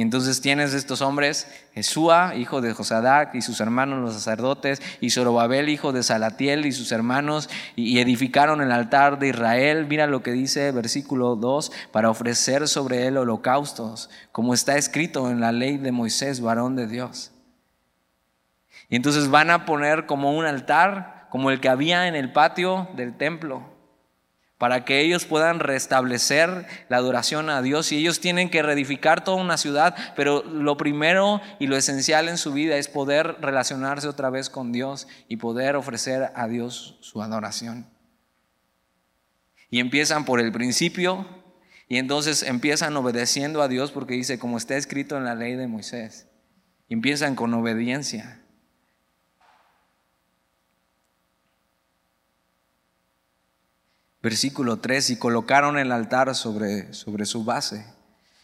Y 0.00 0.02
entonces 0.02 0.40
tienes 0.40 0.72
estos 0.72 1.02
hombres, 1.02 1.46
Jesúa, 1.74 2.34
hijo 2.34 2.62
de 2.62 2.72
Josadac, 2.72 3.34
y 3.34 3.42
sus 3.42 3.60
hermanos 3.60 4.00
los 4.00 4.14
sacerdotes, 4.14 4.80
y 5.02 5.10
Zorobabel, 5.10 5.68
hijo 5.68 5.92
de 5.92 6.02
Salatiel, 6.02 6.64
y 6.64 6.72
sus 6.72 6.90
hermanos, 6.90 7.50
y 7.76 7.98
edificaron 7.98 8.62
el 8.62 8.72
altar 8.72 9.18
de 9.18 9.28
Israel. 9.28 9.84
Mira 9.90 10.06
lo 10.06 10.22
que 10.22 10.32
dice 10.32 10.72
versículo 10.72 11.36
2, 11.36 11.70
para 11.92 12.08
ofrecer 12.08 12.66
sobre 12.66 13.08
él 13.08 13.18
holocaustos, 13.18 14.08
como 14.32 14.54
está 14.54 14.78
escrito 14.78 15.30
en 15.30 15.38
la 15.38 15.52
ley 15.52 15.76
de 15.76 15.92
Moisés, 15.92 16.40
varón 16.40 16.76
de 16.76 16.86
Dios. 16.86 17.32
Y 18.88 18.96
entonces 18.96 19.28
van 19.28 19.50
a 19.50 19.66
poner 19.66 20.06
como 20.06 20.32
un 20.32 20.46
altar, 20.46 21.26
como 21.28 21.50
el 21.50 21.60
que 21.60 21.68
había 21.68 22.08
en 22.08 22.14
el 22.14 22.32
patio 22.32 22.88
del 22.96 23.18
templo 23.18 23.79
para 24.60 24.84
que 24.84 25.00
ellos 25.00 25.24
puedan 25.24 25.58
restablecer 25.58 26.66
la 26.90 26.98
adoración 26.98 27.48
a 27.48 27.62
Dios 27.62 27.92
y 27.92 27.96
ellos 27.96 28.20
tienen 28.20 28.50
que 28.50 28.62
reedificar 28.62 29.24
toda 29.24 29.38
una 29.42 29.56
ciudad, 29.56 29.96
pero 30.16 30.42
lo 30.42 30.76
primero 30.76 31.40
y 31.58 31.66
lo 31.66 31.78
esencial 31.78 32.28
en 32.28 32.36
su 32.36 32.52
vida 32.52 32.76
es 32.76 32.86
poder 32.86 33.36
relacionarse 33.40 34.06
otra 34.06 34.28
vez 34.28 34.50
con 34.50 34.70
Dios 34.70 35.08
y 35.28 35.38
poder 35.38 35.76
ofrecer 35.76 36.30
a 36.34 36.46
Dios 36.46 36.98
su 37.00 37.22
adoración. 37.22 37.86
Y 39.70 39.80
empiezan 39.80 40.26
por 40.26 40.40
el 40.40 40.52
principio 40.52 41.26
y 41.88 41.96
entonces 41.96 42.42
empiezan 42.42 42.94
obedeciendo 42.98 43.62
a 43.62 43.68
Dios 43.68 43.92
porque 43.92 44.12
dice, 44.12 44.38
como 44.38 44.58
está 44.58 44.76
escrito 44.76 45.16
en 45.16 45.24
la 45.24 45.34
ley 45.34 45.54
de 45.54 45.68
Moisés, 45.68 46.28
empiezan 46.90 47.34
con 47.34 47.54
obediencia. 47.54 48.39
Versículo 54.22 54.78
3, 54.78 55.10
y 55.10 55.16
colocaron 55.16 55.78
el 55.78 55.92
altar 55.92 56.34
sobre, 56.34 56.92
sobre 56.92 57.24
su 57.24 57.44
base. 57.44 57.86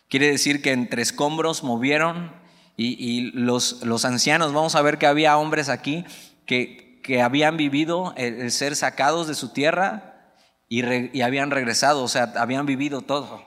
Quiere 0.08 0.30
decir 0.30 0.62
que 0.62 0.72
entre 0.72 1.02
escombros 1.02 1.62
movieron 1.64 2.32
y, 2.78 3.30
los, 3.32 3.82
los, 3.84 4.04
ancianos, 4.04 4.52
vamos 4.52 4.74
a 4.74 4.82
ver 4.82 4.98
que 4.98 5.06
había 5.06 5.38
hombres 5.38 5.68
aquí 5.68 6.04
que, 6.44 7.00
que 7.02 7.22
habían 7.22 7.56
vivido 7.56 8.14
el, 8.16 8.50
ser 8.52 8.76
sacados 8.76 9.26
de 9.26 9.34
su 9.34 9.52
tierra 9.52 10.34
y, 10.68 10.84
y 11.16 11.22
habían 11.22 11.50
regresado, 11.50 12.02
o 12.02 12.08
sea, 12.08 12.32
habían 12.36 12.66
vivido 12.66 13.00
todo. 13.00 13.44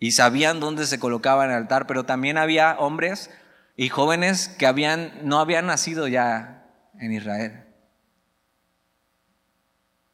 Y 0.00 0.12
sabían 0.12 0.60
dónde 0.60 0.86
se 0.86 1.00
colocaba 1.00 1.44
el 1.44 1.50
altar, 1.50 1.86
pero 1.86 2.04
también 2.04 2.38
había 2.38 2.76
hombres 2.78 3.30
y 3.76 3.88
jóvenes 3.88 4.48
que 4.48 4.66
habían, 4.66 5.12
no 5.22 5.38
habían 5.38 5.66
nacido 5.66 6.08
ya 6.08 6.64
en 7.00 7.12
Israel. 7.12 7.67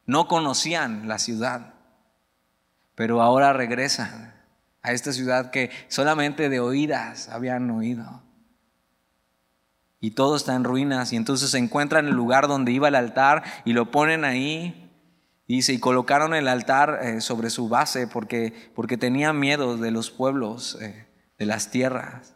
No 0.07 0.29
conocían 0.29 1.09
la 1.09 1.19
ciudad, 1.19 1.75
pero 2.95 3.23
ahora 3.23 3.53
regresan 3.53 4.35
a 4.83 4.93
esta 4.93 5.13
ciudad 5.13 5.51
que 5.51 5.71
solamente 5.89 6.49
de 6.49 6.61
oídas 6.61 7.29
habían 7.31 7.71
oído. 7.71 8.23
Y 10.01 10.11
todo 10.11 10.37
está 10.37 10.55
en 10.55 10.65
ruinas 10.65 11.15
y 11.15 11.17
entonces 11.17 11.51
se 11.51 11.59
encuentran 11.59 12.05
en 12.05 12.11
el 12.11 12.17
lugar 12.17 12.47
donde 12.47 12.73
iba 12.73 12.89
el 12.89 12.95
altar 12.95 13.43
y 13.65 13.73
lo 13.73 13.91
ponen 13.91 14.27
ahí. 14.27 14.91
Dice, 15.49 15.73
y 15.73 15.79
colocaron 15.79 16.35
el 16.35 16.49
altar 16.49 17.01
eh, 17.03 17.21
sobre 17.23 17.49
su 17.49 17.71
base 17.71 18.07
porque, 18.07 18.71
porque 18.75 18.99
tenían 18.99 19.39
miedo 19.39 19.79
de 19.79 19.91
los 19.91 20.11
pueblos, 20.11 20.79
eh, 20.83 21.07
de 21.39 21.47
las 21.47 21.71
tierras. 21.71 22.35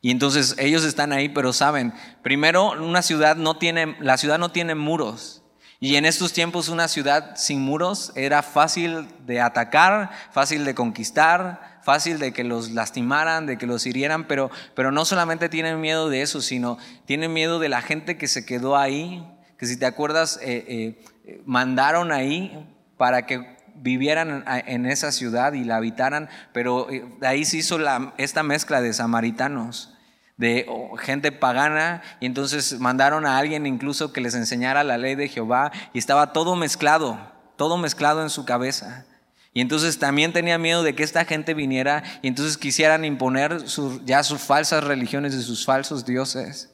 Y 0.00 0.10
entonces 0.10 0.56
ellos 0.58 0.84
están 0.84 1.12
ahí, 1.12 1.28
pero 1.28 1.52
saben, 1.52 1.92
primero 2.22 2.72
una 2.72 3.02
ciudad 3.02 3.36
no 3.36 3.56
tiene, 3.56 3.96
la 4.00 4.16
ciudad 4.16 4.38
no 4.38 4.50
tiene 4.50 4.74
muros. 4.74 5.37
Y 5.80 5.94
en 5.94 6.04
estos 6.04 6.32
tiempos 6.32 6.68
una 6.68 6.88
ciudad 6.88 7.36
sin 7.36 7.60
muros 7.60 8.12
era 8.16 8.42
fácil 8.42 9.06
de 9.26 9.40
atacar, 9.40 10.10
fácil 10.32 10.64
de 10.64 10.74
conquistar, 10.74 11.80
fácil 11.82 12.18
de 12.18 12.32
que 12.32 12.42
los 12.42 12.72
lastimaran, 12.72 13.46
de 13.46 13.58
que 13.58 13.66
los 13.66 13.86
hirieran, 13.86 14.26
pero, 14.26 14.50
pero 14.74 14.90
no 14.90 15.04
solamente 15.04 15.48
tienen 15.48 15.80
miedo 15.80 16.08
de 16.08 16.22
eso, 16.22 16.40
sino 16.40 16.78
tienen 17.04 17.32
miedo 17.32 17.60
de 17.60 17.68
la 17.68 17.80
gente 17.80 18.16
que 18.18 18.26
se 18.26 18.44
quedó 18.44 18.76
ahí, 18.76 19.24
que 19.56 19.66
si 19.66 19.76
te 19.76 19.86
acuerdas, 19.86 20.40
eh, 20.42 20.98
eh, 21.24 21.42
mandaron 21.46 22.10
ahí 22.10 22.66
para 22.96 23.24
que 23.26 23.56
vivieran 23.76 24.44
en 24.66 24.84
esa 24.84 25.12
ciudad 25.12 25.52
y 25.52 25.62
la 25.62 25.76
habitaran, 25.76 26.28
pero 26.52 26.90
eh, 26.90 27.04
ahí 27.22 27.44
se 27.44 27.58
hizo 27.58 27.78
esta 28.16 28.42
mezcla 28.42 28.80
de 28.80 28.92
samaritanos 28.92 29.94
de 30.38 30.66
gente 31.00 31.32
pagana 31.32 32.02
y 32.20 32.26
entonces 32.26 32.78
mandaron 32.80 33.26
a 33.26 33.38
alguien 33.38 33.66
incluso 33.66 34.12
que 34.12 34.20
les 34.20 34.34
enseñara 34.34 34.84
la 34.84 34.96
ley 34.96 35.16
de 35.16 35.28
Jehová 35.28 35.72
y 35.92 35.98
estaba 35.98 36.32
todo 36.32 36.56
mezclado, 36.56 37.18
todo 37.56 37.76
mezclado 37.76 38.22
en 38.22 38.30
su 38.30 38.44
cabeza. 38.44 39.04
Y 39.52 39.60
entonces 39.60 39.98
también 39.98 40.32
tenía 40.32 40.56
miedo 40.56 40.84
de 40.84 40.94
que 40.94 41.02
esta 41.02 41.24
gente 41.24 41.52
viniera 41.54 42.04
y 42.22 42.28
entonces 42.28 42.56
quisieran 42.56 43.04
imponer 43.04 43.64
ya 44.04 44.22
sus 44.22 44.40
falsas 44.40 44.84
religiones 44.84 45.34
y 45.34 45.42
sus 45.42 45.66
falsos 45.66 46.06
dioses. 46.06 46.72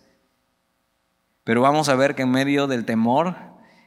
Pero 1.43 1.63
vamos 1.63 1.89
a 1.89 1.95
ver 1.95 2.15
que 2.15 2.23
en 2.23 2.31
medio 2.31 2.67
del 2.67 2.85
temor, 2.85 3.37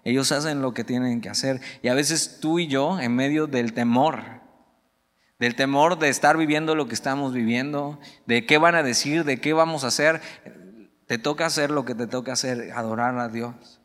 ellos 0.04 0.32
hacen 0.32 0.64
lo 0.64 0.74
que 0.74 0.84
tienen 0.84 1.22
que 1.22 1.30
hacer. 1.30 1.62
Y 1.84 1.90
a 1.90 1.94
veces 1.94 2.40
tú 2.42 2.58
y 2.58 2.68
yo, 2.68 3.00
en 3.00 3.16
medio 3.16 3.46
del 3.46 3.74
temor, 3.74 4.37
del 5.40 5.56
temor 5.56 6.00
de 6.00 6.10
estar 6.10 6.38
viviendo 6.38 6.76
lo 6.76 6.88
que 6.88 6.96
estamos 6.96 7.34
viviendo, 7.34 8.00
de 8.26 8.46
qué 8.46 8.58
van 8.58 8.76
a 8.76 8.84
decir, 8.84 9.24
de 9.24 9.40
qué 9.40 9.54
vamos 9.54 9.84
a 9.84 9.88
hacer. 9.88 10.22
Te 11.06 11.18
toca 11.18 11.46
hacer 11.46 11.72
lo 11.72 11.86
que 11.86 11.96
te 11.96 12.08
toca 12.08 12.34
hacer, 12.34 12.72
adorar 12.72 13.18
a 13.20 13.30
Dios, 13.30 13.82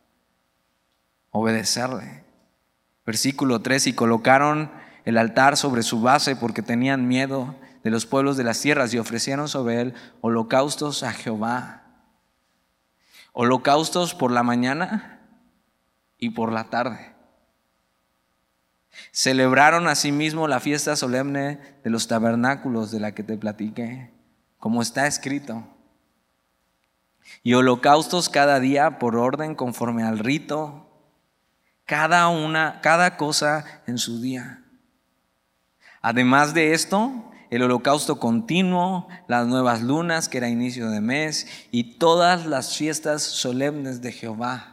obedecerle. 1.30 2.24
Versículo 3.04 3.60
3, 3.60 3.88
y 3.88 3.92
colocaron 3.92 4.70
el 5.04 5.18
altar 5.18 5.56
sobre 5.56 5.82
su 5.82 6.00
base 6.00 6.36
porque 6.36 6.62
tenían 6.62 7.08
miedo 7.08 7.54
de 7.82 7.90
los 7.90 8.06
pueblos 8.06 8.36
de 8.36 8.44
las 8.44 8.60
tierras 8.60 8.94
y 8.94 8.98
ofrecieron 8.98 9.48
sobre 9.48 9.80
él 9.80 9.94
holocaustos 10.20 11.02
a 11.02 11.12
Jehová. 11.12 11.82
Holocaustos 13.32 14.14
por 14.14 14.30
la 14.30 14.42
mañana 14.42 15.20
y 16.18 16.30
por 16.30 16.52
la 16.52 16.64
tarde. 16.64 17.11
Celebraron 19.12 19.88
asimismo 19.88 20.48
la 20.48 20.58
fiesta 20.58 20.96
solemne 20.96 21.58
de 21.84 21.90
los 21.90 22.08
tabernáculos 22.08 22.90
de 22.90 22.98
la 22.98 23.12
que 23.14 23.22
te 23.22 23.36
platiqué, 23.36 24.10
como 24.58 24.80
está 24.80 25.06
escrito. 25.06 25.66
Y 27.42 27.52
holocaustos 27.52 28.30
cada 28.30 28.58
día 28.58 28.98
por 28.98 29.16
orden 29.16 29.54
conforme 29.54 30.02
al 30.02 30.18
rito, 30.18 30.88
cada 31.84 32.28
una, 32.28 32.80
cada 32.80 33.18
cosa 33.18 33.82
en 33.86 33.98
su 33.98 34.18
día. 34.22 34.64
Además 36.00 36.54
de 36.54 36.72
esto, 36.72 37.30
el 37.50 37.62
holocausto 37.62 38.18
continuo, 38.18 39.08
las 39.28 39.46
nuevas 39.46 39.82
lunas, 39.82 40.30
que 40.30 40.38
era 40.38 40.48
inicio 40.48 40.88
de 40.88 41.02
mes, 41.02 41.46
y 41.70 41.98
todas 41.98 42.46
las 42.46 42.78
fiestas 42.78 43.22
solemnes 43.22 44.00
de 44.00 44.12
Jehová 44.12 44.72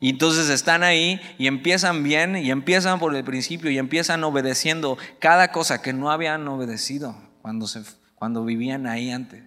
y 0.00 0.10
entonces 0.10 0.48
están 0.48 0.84
ahí 0.84 1.20
y 1.38 1.48
empiezan 1.48 2.04
bien 2.04 2.36
y 2.36 2.50
empiezan 2.50 3.00
por 3.00 3.14
el 3.16 3.24
principio 3.24 3.70
y 3.70 3.78
empiezan 3.78 4.22
obedeciendo 4.22 4.96
cada 5.18 5.50
cosa 5.50 5.82
que 5.82 5.92
no 5.92 6.10
habían 6.10 6.46
obedecido 6.46 7.16
cuando, 7.42 7.66
cuando 8.14 8.44
vivían 8.44 8.86
ahí 8.86 9.10
antes. 9.10 9.42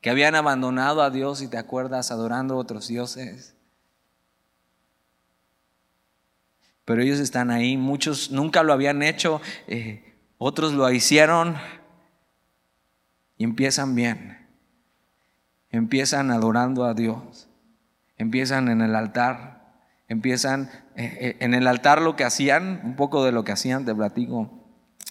Que 0.00 0.10
habían 0.10 0.34
abandonado 0.34 1.02
a 1.02 1.10
Dios 1.10 1.42
y 1.42 1.48
te 1.48 1.58
acuerdas 1.58 2.10
adorando 2.10 2.54
a 2.54 2.56
otros 2.56 2.88
dioses. 2.88 3.54
Pero 6.84 7.02
ellos 7.02 7.20
están 7.20 7.50
ahí, 7.50 7.76
muchos 7.76 8.30
nunca 8.30 8.62
lo 8.62 8.72
habían 8.72 9.02
hecho, 9.02 9.40
eh, 9.68 10.14
otros 10.38 10.72
lo 10.72 10.90
hicieron 10.90 11.56
y 13.36 13.44
empiezan 13.44 13.94
bien. 13.94 14.38
Empiezan 15.70 16.30
adorando 16.30 16.84
a 16.84 16.94
Dios. 16.94 17.48
empiezan 18.18 18.68
en 18.68 18.82
el 18.82 18.94
altar, 18.94 19.51
empiezan 20.12 20.70
eh, 20.94 21.16
eh, 21.20 21.36
en 21.40 21.54
el 21.54 21.66
altar 21.66 22.00
lo 22.00 22.16
que 22.16 22.24
hacían, 22.24 22.80
un 22.84 22.96
poco 22.96 23.24
de 23.24 23.32
lo 23.32 23.44
que 23.44 23.52
hacían, 23.52 23.84
te 23.84 23.94
platico, 23.94 24.50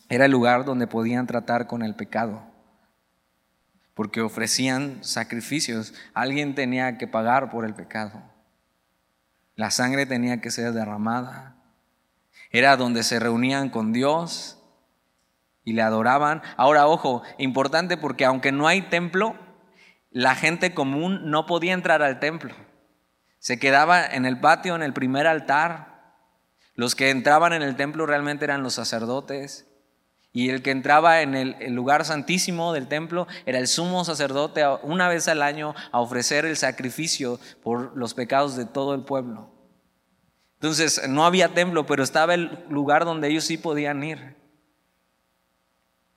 era 0.09 0.25
el 0.25 0.31
lugar 0.31 0.63
donde 0.63 0.87
podían 0.87 1.27
tratar 1.27 1.67
con 1.67 1.81
el 1.81 1.95
pecado, 1.95 2.43
porque 3.93 4.21
ofrecían 4.21 5.03
sacrificios, 5.03 5.93
alguien 6.13 6.55
tenía 6.55 6.97
que 6.97 7.07
pagar 7.07 7.49
por 7.49 7.65
el 7.65 7.73
pecado, 7.73 8.21
la 9.55 9.71
sangre 9.71 10.05
tenía 10.05 10.39
que 10.39 10.51
ser 10.51 10.71
derramada, 10.73 11.55
era 12.51 12.77
donde 12.77 13.03
se 13.03 13.19
reunían 13.19 13.69
con 13.69 13.93
Dios 13.93 14.59
y 15.63 15.73
le 15.73 15.81
adoraban. 15.81 16.41
Ahora, 16.57 16.87
ojo, 16.87 17.23
importante 17.37 17.97
porque 17.97 18.25
aunque 18.25 18.51
no 18.51 18.67
hay 18.67 18.81
templo, 18.83 19.35
la 20.09 20.35
gente 20.35 20.73
común 20.73 21.31
no 21.31 21.45
podía 21.45 21.73
entrar 21.73 22.01
al 22.03 22.19
templo. 22.19 22.53
Se 23.41 23.57
quedaba 23.57 24.05
en 24.05 24.27
el 24.27 24.39
patio, 24.39 24.75
en 24.75 24.83
el 24.83 24.93
primer 24.93 25.25
altar. 25.25 26.13
Los 26.75 26.93
que 26.93 27.09
entraban 27.09 27.53
en 27.53 27.63
el 27.63 27.75
templo 27.75 28.05
realmente 28.05 28.45
eran 28.45 28.61
los 28.61 28.75
sacerdotes. 28.75 29.67
Y 30.31 30.49
el 30.49 30.61
que 30.61 30.69
entraba 30.69 31.21
en 31.21 31.35
el, 31.35 31.73
lugar 31.73 32.05
santísimo 32.05 32.71
del 32.71 32.87
templo 32.87 33.27
era 33.47 33.57
el 33.57 33.67
sumo 33.67 34.05
sacerdote 34.05 34.63
una 34.83 35.09
vez 35.09 35.27
al 35.27 35.41
año 35.41 35.73
a 35.91 35.99
ofrecer 35.99 36.45
el 36.45 36.55
sacrificio 36.55 37.39
por 37.63 37.97
los 37.97 38.13
pecados 38.13 38.55
de 38.55 38.65
todo 38.65 38.93
el 38.93 39.01
pueblo. 39.01 39.51
Entonces 40.53 41.09
no 41.09 41.25
había 41.25 41.55
templo, 41.55 41.87
pero 41.87 42.03
estaba 42.03 42.35
el 42.35 42.63
lugar 42.69 43.05
donde 43.05 43.27
ellos 43.27 43.43
sí 43.43 43.57
podían 43.57 44.03
ir 44.03 44.39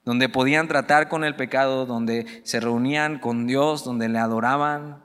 donde 0.04 0.28
podían 0.28 0.68
tratar 0.68 1.08
con 1.08 1.24
el 1.24 1.34
pecado, 1.34 1.87
donde 1.87 2.42
se 2.44 2.60
reunían 2.60 3.18
con 3.18 3.46
Dios, 3.46 3.84
donde 3.84 4.10
le 4.10 4.18
adoraban. 4.18 5.02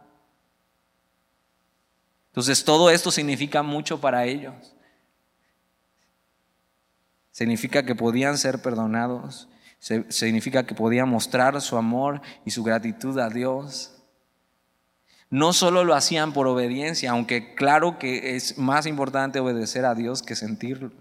Entonces 2.39 2.63
todo 2.63 2.89
esto 2.89 3.11
significa 3.11 3.63
mucho 3.63 3.99
para 3.99 4.23
ellos. 4.23 4.73
Significa 7.31 7.85
que 7.85 7.95
podían 7.95 8.37
ser 8.37 8.61
perdonados, 8.61 9.49
significa 10.07 10.65
que 10.65 10.73
podían 10.73 11.09
mostrar 11.09 11.59
su 11.59 11.75
amor 11.75 12.21
y 12.45 12.51
su 12.51 12.63
gratitud 12.63 13.19
a 13.19 13.27
Dios. 13.27 14.01
No 15.29 15.51
solo 15.51 15.83
lo 15.83 15.95
hacían 15.95 16.31
por 16.31 16.47
obediencia, 16.47 17.11
aunque 17.11 17.55
claro 17.55 17.99
que 17.99 18.37
es 18.37 18.57
más 18.57 18.85
importante 18.85 19.41
obedecer 19.41 19.83
a 19.83 19.93
Dios 19.93 20.23
que 20.23 20.37
sentirlo 20.37 20.91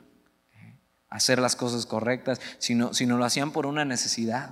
hacer 1.09 1.38
las 1.38 1.55
cosas 1.55 1.87
correctas, 1.87 2.40
sino, 2.59 2.92
sino 2.94 3.16
lo 3.16 3.24
hacían 3.24 3.53
por 3.53 3.64
una 3.64 3.85
necesidad. 3.85 4.51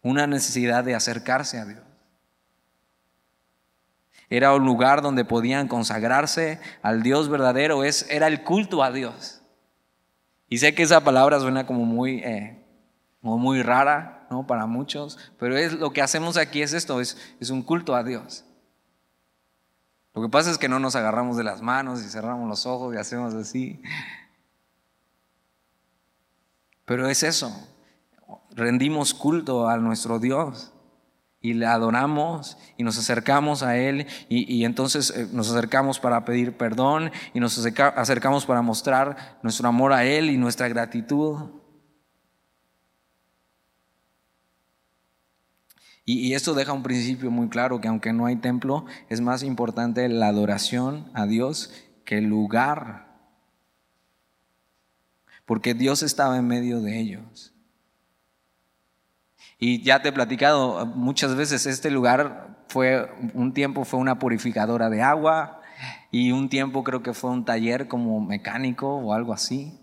Una 0.00 0.28
necesidad 0.28 0.84
de 0.84 0.94
acercarse 0.94 1.58
a 1.58 1.64
Dios. 1.64 1.87
Era 4.30 4.54
un 4.54 4.64
lugar 4.64 5.00
donde 5.00 5.24
podían 5.24 5.68
consagrarse 5.68 6.60
al 6.82 7.02
Dios 7.02 7.28
verdadero, 7.28 7.84
es, 7.84 8.06
era 8.10 8.26
el 8.26 8.42
culto 8.42 8.82
a 8.82 8.90
Dios. 8.90 9.42
Y 10.48 10.58
sé 10.58 10.74
que 10.74 10.82
esa 10.82 11.02
palabra 11.02 11.40
suena 11.40 11.66
como 11.66 11.84
muy, 11.84 12.18
eh, 12.18 12.62
muy 13.20 13.62
rara 13.62 14.26
¿no? 14.30 14.46
para 14.46 14.66
muchos, 14.66 15.18
pero 15.38 15.56
es, 15.56 15.72
lo 15.74 15.92
que 15.92 16.02
hacemos 16.02 16.36
aquí 16.36 16.62
es 16.62 16.72
esto, 16.72 17.00
es, 17.00 17.16
es 17.40 17.50
un 17.50 17.62
culto 17.62 17.94
a 17.94 18.02
Dios. 18.02 18.44
Lo 20.14 20.22
que 20.22 20.28
pasa 20.28 20.50
es 20.50 20.58
que 20.58 20.68
no 20.68 20.78
nos 20.78 20.96
agarramos 20.96 21.36
de 21.36 21.44
las 21.44 21.62
manos 21.62 22.04
y 22.04 22.08
cerramos 22.08 22.48
los 22.48 22.66
ojos 22.66 22.94
y 22.94 22.98
hacemos 22.98 23.34
así. 23.34 23.80
Pero 26.84 27.08
es 27.08 27.22
eso. 27.22 27.52
Rendimos 28.50 29.14
culto 29.14 29.68
a 29.68 29.76
nuestro 29.76 30.18
Dios 30.18 30.72
y 31.40 31.54
le 31.54 31.66
adoramos 31.66 32.58
y 32.76 32.82
nos 32.82 32.98
acercamos 32.98 33.62
a 33.62 33.76
Él 33.76 34.06
y, 34.28 34.64
entonces 34.64 35.10
eh, 35.10 35.28
nos 35.32 35.50
acercamos 35.50 36.00
para 36.00 36.24
pedir 36.24 36.56
perdón 36.56 37.12
y 37.32 37.40
nos 37.40 37.56
acercamos 37.58 38.46
para 38.46 38.62
mostrar 38.62 39.38
nuestro 39.42 39.68
amor 39.68 39.92
a 39.92 40.04
Él 40.04 40.30
y 40.30 40.36
nuestra 40.36 40.68
gratitud. 40.68 41.50
Y, 46.10 46.32
esto 46.32 46.54
deja 46.54 46.72
un 46.72 46.82
principio 46.82 47.30
muy 47.30 47.50
claro, 47.50 47.82
que 47.82 47.88
aunque 47.88 48.14
no 48.14 48.24
hay 48.24 48.36
templo, 48.36 48.86
es 49.10 49.20
más 49.20 49.42
importante 49.42 50.08
la 50.08 50.28
adoración 50.28 51.10
a 51.12 51.26
Dios 51.26 51.70
que 52.06 52.16
el 52.16 52.24
lugar. 52.24 53.08
Porque 55.44 55.74
Dios 55.74 56.02
estaba 56.02 56.38
en 56.38 56.48
medio 56.48 56.80
de 56.80 56.98
ellos. 56.98 57.52
Y 59.58 59.82
ya 59.82 60.00
te 60.00 60.10
he 60.10 60.12
platicado 60.12 60.86
muchas 60.86 61.34
veces, 61.34 61.66
este 61.66 61.90
lugar 61.90 62.64
fue, 62.68 63.10
un 63.34 63.52
tiempo 63.52 63.84
fue 63.84 63.98
una 63.98 64.18
purificadora 64.18 64.88
de 64.88 65.02
agua 65.02 65.60
y 66.12 66.30
un 66.30 66.48
tiempo 66.48 66.84
creo 66.84 67.02
que 67.02 67.12
fue 67.12 67.30
un 67.30 67.44
taller 67.44 67.88
como 67.88 68.20
mecánico 68.20 68.96
o 68.96 69.12
algo 69.12 69.32
así. 69.32 69.80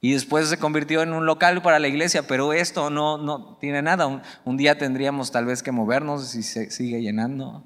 Y 0.00 0.12
después 0.12 0.48
se 0.48 0.58
convirtió 0.58 1.02
en 1.02 1.12
un 1.12 1.26
local 1.26 1.62
para 1.62 1.80
la 1.80 1.88
iglesia, 1.88 2.28
pero 2.28 2.52
esto 2.52 2.90
no, 2.90 3.18
no 3.18 3.56
tiene 3.56 3.82
nada. 3.82 4.22
Un, 4.44 4.56
día 4.56 4.78
tendríamos 4.78 5.32
tal 5.32 5.46
vez 5.46 5.64
que 5.64 5.72
movernos 5.72 6.28
si 6.28 6.44
se 6.44 6.70
sigue 6.70 7.02
llenando. 7.02 7.48
O 7.48 7.64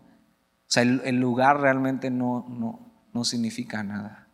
sea, 0.69 0.85
el, 0.85 1.03
el 1.05 1.17
lugar 1.17 1.61
realmente 1.61 2.11
no, 2.11 2.47
no, 2.49 3.09
no 3.13 3.25
significa 3.25 3.83
nada. 3.83 4.29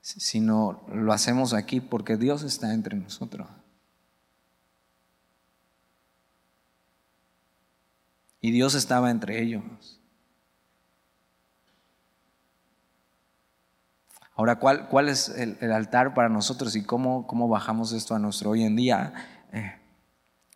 Sino 0.00 0.84
lo 0.92 1.12
hacemos 1.12 1.54
aquí 1.54 1.80
porque 1.80 2.16
Dios 2.16 2.42
está 2.42 2.74
entre 2.74 2.96
nosotros. 2.96 3.46
Y 8.44 8.50
Dios 8.50 8.74
estaba 8.74 9.10
entre 9.10 9.40
ellos. 9.40 9.62
Ahora, 14.36 14.56
¿cuál, 14.56 15.08
es 15.08 15.30
el, 15.30 15.72
altar 15.72 16.12
para 16.12 16.28
nosotros 16.28 16.76
y 16.76 16.82
cómo, 16.82 17.26
cómo 17.26 17.48
bajamos 17.48 17.94
esto 17.94 18.14
a 18.14 18.18
nuestro 18.18 18.50
hoy 18.50 18.64
en 18.64 18.76
día? 18.76 19.14
Eh, 19.50 19.80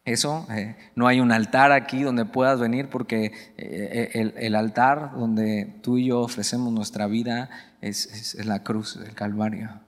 eso, 0.04 0.46
eh, 0.50 0.76
no 0.96 1.06
hay 1.06 1.20
un 1.20 1.32
altar 1.32 1.72
aquí 1.72 2.02
donde 2.02 2.26
puedas 2.26 2.60
venir 2.60 2.90
porque 2.90 3.32
eh, 3.56 4.10
el, 4.12 4.34
el, 4.36 4.54
altar 4.54 5.12
donde 5.16 5.80
tú 5.82 5.96
y 5.96 6.08
yo 6.08 6.20
ofrecemos 6.20 6.70
nuestra 6.70 7.06
vida 7.06 7.48
es, 7.80 8.34
es, 8.34 8.44
la 8.44 8.64
cruz, 8.64 8.96
el 8.96 9.14
Calvario. 9.14 9.80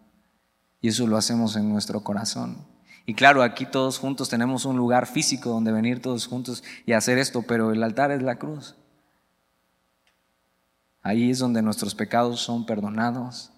Y 0.81 0.89
eso 0.89 1.07
lo 1.07 1.19
hacemos 1.19 1.55
en 1.55 1.69
nuestro 1.69 2.03
corazón. 2.03 2.70
Y 3.11 3.15
claro, 3.15 3.43
aquí 3.43 3.67
todos 3.67 3.99
juntos 3.99 4.29
tenemos 4.29 4.65
un 4.65 4.77
lugar 4.77 5.05
físico 5.05 5.51
donde 5.51 5.73
venir 5.73 6.01
todos 6.01 6.29
juntos 6.29 6.63
y 6.87 6.93
hacer 6.93 7.19
esto, 7.19 7.43
pero 7.43 7.73
el 7.73 7.83
altar 7.83 8.13
es 8.13 8.23
la 8.23 8.37
cruz. 8.37 8.77
Ahí 11.03 11.29
es 11.29 11.41
donde 11.41 11.61
nuestros 11.61 11.97
pecados 11.97 12.41
son 12.41 12.67
perdonados. 12.67 13.51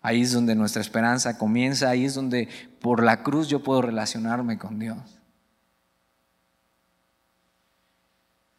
Ahí 0.00 0.22
es 0.22 0.32
donde 0.32 0.56
nuestra 0.56 0.82
esperanza 0.82 1.38
comienza, 1.38 1.88
ahí 1.88 2.04
es 2.04 2.14
donde 2.14 2.48
por 2.80 3.00
la 3.00 3.22
cruz 3.22 3.46
yo 3.46 3.62
puedo 3.62 3.80
relacionarme 3.80 4.58
con 4.58 4.80
Dios. 4.80 5.20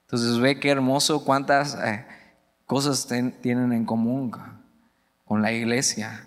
Entonces 0.03 0.39
ve 0.39 0.62
qué 0.62 0.69
hermoso 0.69 1.25
cuántas 1.25 1.75
eh, 1.75 2.06
cosas 2.65 3.06
tienen 3.41 3.73
en 3.73 3.84
común 3.84 4.32
con 5.25 5.41
la 5.41 5.51
iglesia. 5.51 6.27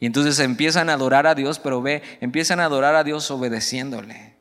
Y 0.00 0.06
entonces 0.06 0.38
empiezan 0.38 0.90
a 0.90 0.94
adorar 0.94 1.26
a 1.26 1.34
Dios, 1.34 1.58
pero 1.58 1.80
ve, 1.80 2.02
empiezan 2.20 2.60
a 2.60 2.64
adorar 2.64 2.94
a 2.94 3.04
Dios 3.04 3.30
obedeciéndole. 3.30 4.36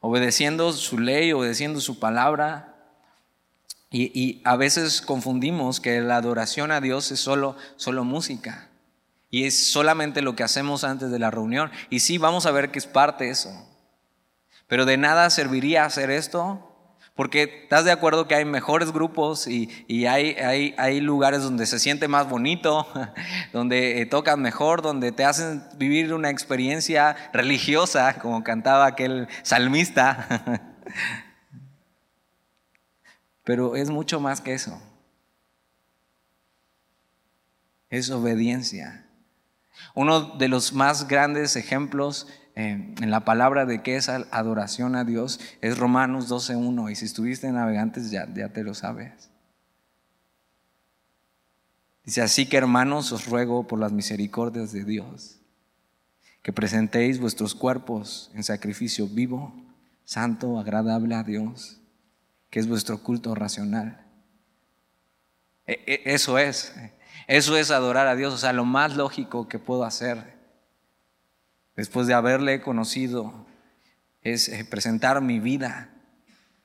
Obedeciendo 0.00 0.72
su 0.72 0.98
ley, 0.98 1.32
obedeciendo 1.32 1.80
su 1.80 1.98
palabra. 1.98 2.74
Y, 3.90 4.40
a 4.44 4.56
veces 4.56 5.02
confundimos 5.02 5.80
que 5.80 6.00
la 6.00 6.16
adoración 6.16 6.72
a 6.72 6.80
Dios 6.80 7.12
es 7.12 7.20
solo, 7.20 7.56
solo 7.76 8.04
música. 8.04 8.68
Y 9.30 9.44
es 9.44 9.70
solamente 9.70 10.22
lo 10.22 10.34
que 10.34 10.42
hacemos 10.42 10.82
antes 10.82 11.10
de 11.10 11.18
la 11.18 11.30
reunión. 11.30 11.70
Y 11.90 12.00
sí, 12.00 12.18
vamos 12.18 12.46
a 12.46 12.50
ver 12.50 12.70
que 12.70 12.78
es 12.78 12.86
parte 12.86 13.24
de 13.24 13.30
eso. 13.30 13.68
Pero 14.66 14.86
de 14.86 14.96
nada 14.96 15.28
serviría 15.30 15.84
hacer 15.84 16.10
esto 16.10 16.71
porque 17.14 17.62
estás 17.64 17.84
de 17.84 17.92
acuerdo 17.92 18.26
que 18.26 18.34
hay 18.34 18.44
mejores 18.44 18.90
grupos 18.90 19.46
y, 19.46 19.68
hay, 20.06 20.30
hay, 20.36 20.74
hay, 20.78 21.00
lugares 21.00 21.42
donde 21.42 21.66
se 21.66 21.78
siente 21.78 22.08
más 22.08 22.28
bonito, 22.28 22.86
donde 23.52 24.00
eh, 24.00 24.06
tocan 24.06 24.40
mejor, 24.40 24.80
donde 24.80 25.12
te 25.12 25.24
hacen 25.24 25.62
vivir 25.76 26.14
una 26.14 26.30
experiencia 26.30 27.16
religiosa, 27.32 28.18
como 28.18 28.42
cantaba 28.42 28.86
aquel 28.86 29.28
salmista. 29.42 30.72
Pero 33.44 33.76
es 33.76 33.90
mucho 33.90 34.18
más 34.20 34.40
que 34.40 34.54
eso. 34.54 34.80
Es 37.90 38.10
obediencia. 38.10 39.06
Uno 39.94 40.20
de 40.20 40.48
los 40.48 40.72
más 40.72 41.08
grandes 41.08 41.56
ejemplos 41.56 42.26
eh, 42.54 42.94
en 43.00 43.10
la 43.10 43.24
palabra 43.24 43.64
de 43.64 43.82
qué 43.82 43.96
es 43.96 44.08
adoración 44.08 44.94
a 44.94 45.04
Dios 45.04 45.40
es 45.62 45.78
Romanos 45.78 46.30
12.1 46.30 46.90
y 46.90 46.96
si 46.96 47.06
estuviste 47.06 47.46
en 47.46 47.54
navegantes 47.54 48.10
ya, 48.10 48.28
ya 48.34 48.50
te 48.50 48.62
lo 48.62 48.74
sabes. 48.74 49.30
Dice, 52.04 52.20
así 52.20 52.46
que 52.46 52.56
hermanos 52.56 53.12
os 53.12 53.26
ruego 53.26 53.66
por 53.66 53.78
las 53.78 53.92
misericordias 53.92 54.72
de 54.72 54.84
Dios 54.84 55.38
que 56.42 56.52
presentéis 56.52 57.20
vuestros 57.20 57.54
cuerpos 57.54 58.30
en 58.34 58.42
sacrificio 58.42 59.06
vivo, 59.06 59.54
santo, 60.04 60.58
agradable 60.58 61.14
a 61.14 61.22
Dios, 61.22 61.80
que 62.50 62.58
es 62.58 62.66
vuestro 62.66 62.98
culto 62.98 63.34
racional. 63.34 64.04
E, 65.66 65.84
e, 65.86 66.02
eso 66.12 66.38
es, 66.38 66.74
eso 67.28 67.56
es 67.56 67.70
adorar 67.70 68.08
a 68.08 68.16
Dios, 68.16 68.34
o 68.34 68.38
sea, 68.38 68.52
lo 68.52 68.64
más 68.64 68.96
lógico 68.96 69.48
que 69.48 69.60
puedo 69.60 69.84
hacer 69.84 70.41
después 71.76 72.06
de 72.06 72.14
haberle 72.14 72.60
conocido 72.60 73.46
es 74.22 74.48
eh, 74.48 74.64
presentar 74.64 75.20
mi 75.20 75.40
vida 75.40 75.90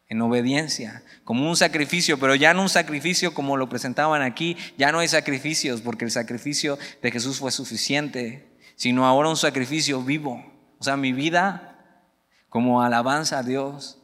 en 0.09 0.21
obediencia, 0.21 1.03
como 1.25 1.49
un 1.49 1.57
sacrificio, 1.57 2.17
pero 2.17 2.33
ya 2.33 2.53
no 2.53 2.61
un 2.61 2.69
sacrificio 2.69 3.33
como 3.33 3.57
lo 3.57 3.67
presentaban 3.67 4.21
aquí, 4.21 4.55
ya 4.77 4.91
no 4.91 4.99
hay 4.99 5.09
sacrificios 5.09 5.81
porque 5.81 6.05
el 6.05 6.11
sacrificio 6.11 6.79
de 7.01 7.11
Jesús 7.11 7.39
fue 7.39 7.51
suficiente, 7.51 8.57
sino 8.75 9.05
ahora 9.05 9.27
un 9.29 9.35
sacrificio 9.35 10.01
vivo, 10.01 10.45
o 10.79 10.83
sea, 10.83 10.95
mi 10.95 11.11
vida 11.11 12.03
como 12.47 12.81
alabanza 12.81 13.39
a 13.39 13.43
Dios, 13.43 14.01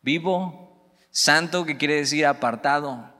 vivo, 0.00 0.94
santo 1.10 1.64
que 1.64 1.76
quiere 1.76 1.96
decir 1.96 2.24
apartado 2.24 3.12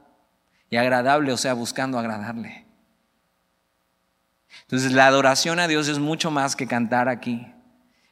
y 0.70 0.76
agradable, 0.76 1.32
o 1.32 1.36
sea, 1.36 1.54
buscando 1.54 1.98
agradarle. 1.98 2.66
Entonces 4.72 4.92
la 4.92 5.06
adoración 5.06 5.60
a 5.60 5.68
Dios 5.68 5.86
es 5.88 5.98
mucho 5.98 6.30
más 6.30 6.56
que 6.56 6.66
cantar 6.66 7.10
aquí. 7.10 7.46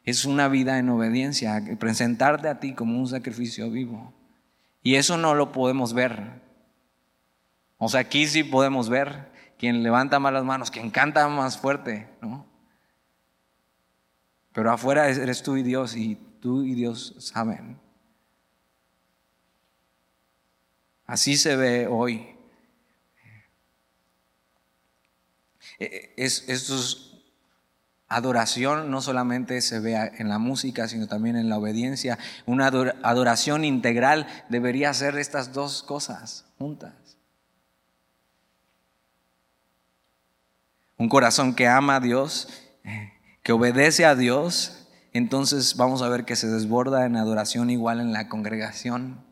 Es 0.05 0.27
una 0.27 0.47
vida 0.47 0.79
en 0.79 0.91
obediencia, 0.91 1.59
presentarte 1.79 2.49
a 2.49 2.61
ti 2.61 2.75
como 2.75 2.99
un 2.99 3.09
sacrificio 3.09 3.71
vivo. 3.71 4.13
Y 4.83 4.97
eso 4.97 5.17
no 5.17 5.35
lo 5.35 5.53
podemos 5.53 5.95
ver. 5.95 6.43
O 7.79 7.89
sea, 7.89 8.01
aquí 8.01 8.27
sí 8.27 8.45
podemos 8.45 8.91
ver 8.91 9.31
quien 9.59 9.83
levanta 9.83 10.21
más 10.21 10.35
las 10.35 10.45
manos, 10.45 10.71
quien 10.71 10.91
canta 10.91 11.27
más 11.29 11.57
fuerte, 11.57 12.11
¿no? 12.21 12.47
Pero 14.53 14.71
afuera 14.71 15.09
eres 15.09 15.43
tú 15.43 15.57
y 15.57 15.63
Dios 15.63 15.97
y 15.97 16.17
tú 16.43 16.63
y 16.63 16.75
Dios 16.75 17.15
saben. 17.21 17.81
Así 21.07 21.39
se 21.39 21.57
ve 21.57 21.87
hoy. 21.87 22.37
E, 25.59 25.60
e, 25.60 25.60
es, 25.79 26.45
esto 26.49 26.75
es 26.77 27.11
adoración 28.11 28.91
no 28.91 29.01
solamente 29.01 29.61
se 29.63 29.79
ve 29.79 29.95
en 30.19 30.29
la 30.29 30.39
música, 30.39 30.89
sino 30.89 31.07
también 31.07 31.37
en 31.37 31.49
la 31.49 31.57
obediencia. 31.57 32.19
Una 32.45 32.67
adoración 32.67 33.65
integral 33.65 34.27
debería 34.51 34.93
ser 34.93 35.17
estas 35.17 35.53
dos 35.53 35.85
cosas 35.85 36.45
juntas. 36.59 36.93
Un 40.99 41.09
corazón 41.09 41.55
que 41.55 41.69
ama 41.69 41.97
a 41.97 42.01
Dios, 42.01 42.49
que 43.43 43.53
obedece 43.53 44.05
a 44.05 44.17
Dios, 44.17 44.89
entonces 45.13 45.77
vamos 45.77 46.03
a 46.03 46.09
ver 46.09 46.25
que 46.25 46.37
se 46.37 46.49
desborda 46.49 47.07
en 47.07 47.17
adoración 47.17 47.71
igual 47.71 48.01
en 48.01 48.13
la 48.13 48.29
congregación, 48.29 49.25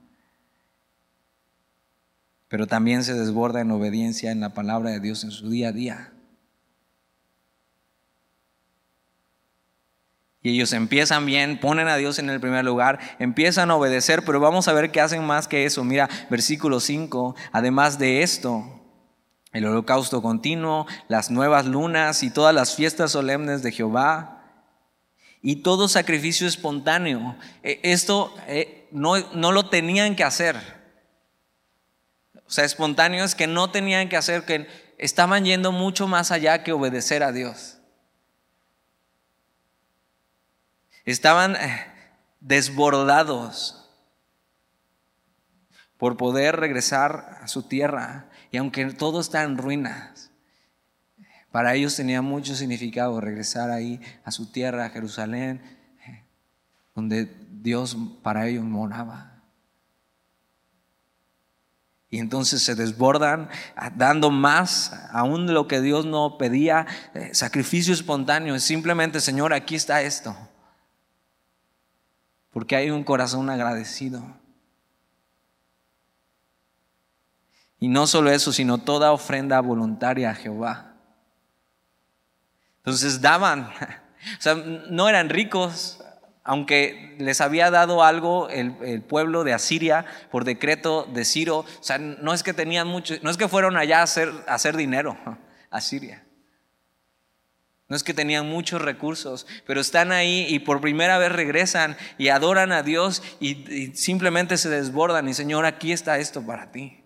pero 2.47 2.67
también 2.69 3.03
se 3.03 3.13
desborda 3.13 3.61
en 3.61 3.73
obediencia 3.73 4.31
en 4.31 4.41
la 4.41 4.55
palabra 4.55 4.91
de 4.91 5.01
Dios 5.01 5.25
en 5.25 5.33
su 5.33 5.51
día 5.51 5.69
a 5.69 5.73
día. 5.73 6.13
Y 10.43 10.51
ellos 10.51 10.73
empiezan 10.73 11.27
bien, 11.27 11.59
ponen 11.59 11.89
a 11.89 11.97
Dios 11.97 12.19
en 12.19 12.31
el 12.31 12.41
primer 12.41 12.65
lugar, 12.65 13.01
empiezan 13.19 13.71
a 13.71 13.77
obedecer, 13.77 14.25
pero 14.25 14.39
vamos 14.39 14.69
a 14.69 14.73
ver 14.73 14.93
que 14.93 15.01
hacen 15.01 15.25
más 15.25 15.49
que 15.49 15.65
eso. 15.65 15.83
Mira, 15.83 16.09
versículo 16.31 16.79
5, 16.79 17.35
además 17.51 17.99
de 17.99 18.23
esto, 18.23 18.79
el 19.53 19.65
holocausto 19.65 20.23
continuo, 20.23 20.87
las 21.09 21.31
nuevas 21.31 21.67
lunas 21.67 22.23
y 22.23 22.31
todas 22.31 22.55
las 22.55 22.77
fiestas 22.77 23.13
solemnes 23.13 23.63
de 23.63 23.73
Jehová 23.73 24.39
y 25.43 25.57
todo 25.57 25.89
sacrificio 25.89 26.47
espontáneo. 26.47 27.37
E, 27.63 27.81
esto 27.83 28.35
eh, 28.47 28.87
no, 28.93 29.19
no 29.35 29.51
lo 29.51 29.69
tenían 29.69 30.15
que 30.15 30.25
hacer. 30.25 30.57
O 32.47 32.51
sea, 32.51 32.65
espontáneo 32.65 33.25
es 33.25 33.35
que 33.35 33.47
no 33.47 33.71
tenían 33.71 34.09
que 34.09 34.17
hacer, 34.17 34.45
que 34.45 34.69
estaban 34.99 35.45
yendo 35.45 35.73
mucho 35.73 36.07
más 36.07 36.31
allá 36.31 36.63
que 36.63 36.73
obedecer 36.73 37.23
a 37.23 37.33
Dios. 37.33 37.78
Estaban 41.09 41.57
eh, 41.57 41.87
desbordados 42.39 43.89
por 45.97 46.19
poder 46.19 46.57
regresar 46.57 47.39
a 47.41 47.49
su 47.49 47.63
tierra. 47.63 48.29
Y 48.51 48.59
aunque 48.59 48.85
todo 48.93 49.19
está 49.19 49.43
en 49.43 49.57
ruinas, 49.57 50.31
para 51.51 51.75
ellos 51.75 51.97
tenía 51.97 52.21
mucho 52.21 52.55
significado 52.55 53.23
regresar 53.23 53.71
ahí 53.71 54.03
a 54.23 54.31
su 54.31 54.53
tierra, 54.53 54.85
a 54.85 54.91
Jerusalén, 54.91 55.63
eh, 56.07 56.25
donde 56.95 57.35
Dios 57.53 57.97
para 58.23 58.47
ellos 58.47 58.65
moraba. 58.65 59.45
Y 62.11 62.19
entonces 62.19 62.63
se 62.63 62.75
desbordan 62.75 63.49
dando 63.97 64.31
más 64.31 64.93
aún 65.11 65.55
lo 65.55 65.69
que 65.69 65.81
Dios 65.81 66.05
no 66.05 66.37
pedía, 66.37 66.87
eh, 67.15 67.31
sacrificio 67.33 67.95
espontáneo. 67.95 68.59
Simplemente, 68.61 69.23
Señor, 69.23 69.55
aquí 69.55 69.75
está 69.75 70.03
esto 70.03 70.37
porque 72.51 72.77
hay 72.77 72.91
un 72.91 73.05
corazón 73.05 73.51
agradecido. 73.51 74.23
Y 77.81 77.89
no 77.89 78.07
solo 78.07 78.31
eso, 78.31 78.53
sino 78.53 78.79
toda 78.79 79.13
ofrenda 79.13 79.61
voluntaria 79.61 80.31
a 80.31 80.35
Jehová. 80.35 80.95
Entonces 82.79 83.21
daban, 83.21 83.71
o 84.39 84.41
sea, 84.41 84.55
no 84.55 85.09
eran 85.09 85.29
ricos, 85.29 86.03
aunque 86.43 87.15
les 87.19 87.43
había 87.43 87.71
dado 87.71 88.03
algo 88.03 88.49
el, 88.49 89.03
pueblo 89.03 89.45
de 89.45 89.53
Asiria 89.53 90.07
por 90.31 90.45
decreto 90.45 91.07
de 91.13 91.27
Ciro, 91.27 91.59
o 91.59 91.83
sea, 91.83 91.99
no 91.99 92.33
es 92.33 92.43
que 92.43 92.55
tenían 92.55 92.89
mucho, 92.89 93.15
no 93.23 93.31
es 93.31 93.37
que 93.37 93.49
fueron 93.49 93.77
allá 93.77 94.01
a 94.01 94.05
hacer, 94.05 94.33
a 94.49 94.55
hacer 94.55 94.77
dinero 94.77 95.19
a 95.71 95.81
Siria. 95.81 96.25
No 97.89 97.97
es 97.97 98.03
que 98.03 98.13
tenían 98.13 98.47
muchos 98.47 98.83
recursos, 98.83 99.47
pero 99.67 99.81
están 99.81 100.13
ahí 100.13 100.47
y 100.49 100.59
por 100.59 100.83
primera 100.83 101.17
vez 101.17 101.33
regresan 101.33 101.97
y 102.19 102.29
adoran 102.29 102.71
a 102.71 102.83
Dios 102.83 103.23
y, 103.41 103.93
simplemente 103.95 104.59
se 104.59 104.69
desbordan 104.69 105.27
y 105.29 105.35
Señor, 105.35 105.65
aquí 105.65 105.93
está 105.93 106.19
esto 106.19 106.45
para 106.45 106.71
ti. 106.71 107.03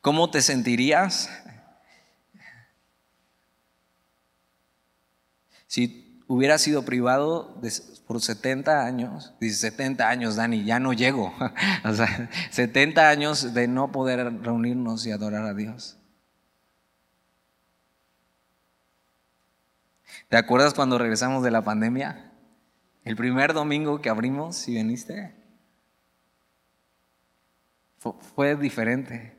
¿Cómo 0.00 0.30
te 0.30 0.40
sentirías 0.40 1.28
si 5.66 6.05
hubieras 6.26 6.62
sido 6.62 6.84
privado 6.84 7.60
por 8.06 8.20
70 8.20 8.84
años, 8.84 9.34
dice 9.40 9.70
70 9.70 10.08
años, 10.08 10.36
Dani, 10.36 10.64
ya 10.64 10.78
no 10.78 10.92
llego. 10.92 11.32
o 11.84 11.92
sea, 11.92 12.30
70 12.50 13.08
años 13.08 13.54
de 13.54 13.68
no 13.68 13.92
poder 13.92 14.42
reunirnos 14.42 15.06
y 15.06 15.10
adorar 15.10 15.44
a 15.44 15.54
Dios. 15.54 15.98
¿Te 20.28 20.36
acuerdas 20.36 20.74
cuando 20.74 20.98
regresamos 20.98 21.42
de 21.44 21.50
la 21.50 21.62
pandemia? 21.62 22.32
El 23.04 23.14
primer 23.14 23.52
domingo 23.52 24.00
que 24.00 24.08
abrimos, 24.08 24.56
si 24.56 24.74
viniste, 24.74 25.34
fue 28.34 28.56
diferente. 28.56 29.35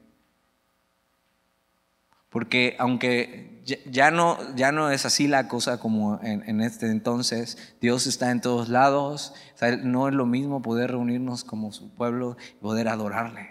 Porque 2.37 2.75
aunque 2.77 3.63
ya 3.89 4.11
no, 4.11 4.37
ya 4.55 4.71
no 4.71 4.91
es 4.91 5.07
así 5.07 5.27
la 5.27 5.47
cosa 5.47 5.79
como 5.79 6.19
en, 6.21 6.61
este 6.61 6.85
entonces, 6.91 7.75
Dios 7.81 8.05
está 8.05 8.29
en 8.29 8.41
todos 8.41 8.69
lados, 8.69 9.33
no 9.81 10.07
es 10.07 10.13
lo 10.13 10.27
mismo 10.27 10.61
poder 10.61 10.91
reunirnos 10.91 11.43
como 11.43 11.71
su 11.71 11.95
pueblo 11.95 12.37
y 12.51 12.61
poder 12.61 12.89
adorarle. 12.89 13.49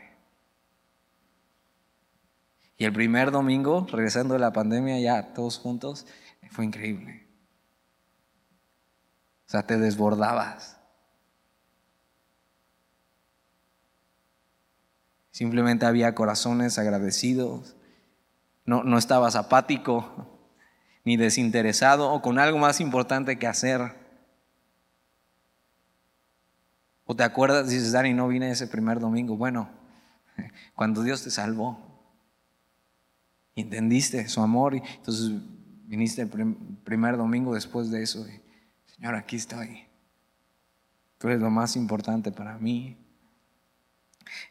Y 2.76 2.84
el 2.84 2.92
primer 2.92 3.32
domingo, 3.32 3.88
regresando 3.90 4.34
de 4.34 4.38
la 4.40 4.52
pandemia 4.52 5.00
ya 5.00 5.34
todos 5.34 5.58
juntos, 5.58 6.06
fue 6.52 6.64
increíble. 6.64 7.26
O 9.48 9.50
sea, 9.50 9.66
te 9.66 9.78
desbordabas. 9.78 10.78
Simplemente 15.32 15.86
había 15.86 16.14
corazones 16.14 16.78
agradecidos 16.78 17.75
no, 18.66 18.82
no 18.82 18.98
estabas 18.98 19.36
apático 19.36 20.36
ni 21.04 21.16
desinteresado 21.16 22.12
o 22.12 22.20
con 22.20 22.38
algo 22.40 22.58
más 22.58 22.80
importante 22.80 23.38
que 23.38 23.46
hacer. 23.46 23.80
O 27.04 27.14
te 27.14 27.22
acuerdas, 27.22 27.68
dices, 27.68 27.92
Dani, 27.92 28.12
no 28.12 28.26
vine 28.26 28.50
ese 28.50 28.66
primer 28.66 28.98
domingo. 28.98 29.36
Bueno, 29.36 29.70
cuando 30.74 31.04
Dios 31.04 31.22
te 31.22 31.30
salvó, 31.30 31.78
entendiste 33.54 34.28
su 34.28 34.42
amor 34.42 34.74
y 34.74 34.82
entonces 34.96 35.30
viniste 35.84 36.22
el 36.22 36.56
primer 36.82 37.16
domingo 37.16 37.54
después 37.54 37.88
de 37.92 38.02
eso. 38.02 38.26
Y, 38.28 38.42
Señor, 38.92 39.14
aquí 39.14 39.36
estoy. 39.36 39.84
Tú 41.18 41.28
eres 41.28 41.40
lo 41.40 41.50
más 41.50 41.76
importante 41.76 42.32
para 42.32 42.58
mí. 42.58 42.98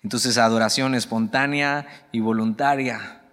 Entonces, 0.01 0.38
adoración 0.38 0.95
espontánea 0.95 1.86
y 2.13 2.22
voluntaria 2.22 3.24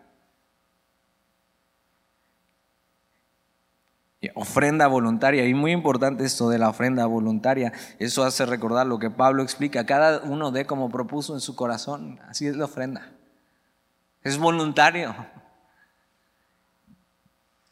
Ofrenda 4.35 4.87
voluntaria. 4.87 5.47
Y 5.47 5.55
muy 5.55 5.73
importante 5.73 6.25
esto 6.25 6.49
de 6.49 6.59
la 6.59 6.68
ofrenda 6.68 7.07
voluntaria. 7.07 7.73
Eso 7.99 8.23
hace 8.25 8.47
recordar 8.47 8.87
lo 8.87 8.99
que 8.99 9.11
Pablo 9.11 9.43
explica. 9.43 9.85
Cada 9.85 10.20
uno 10.23 10.53
dé 10.53 10.64
como 10.64 10.91
propuso 10.91 11.35
en 11.35 11.41
su 11.41 11.57
corazón. 11.57 12.20
Así 12.29 12.47
es 12.47 12.57
la 12.57 12.66
ofrenda. 12.66 13.11
Es 14.23 14.39
voluntario. 14.39 15.14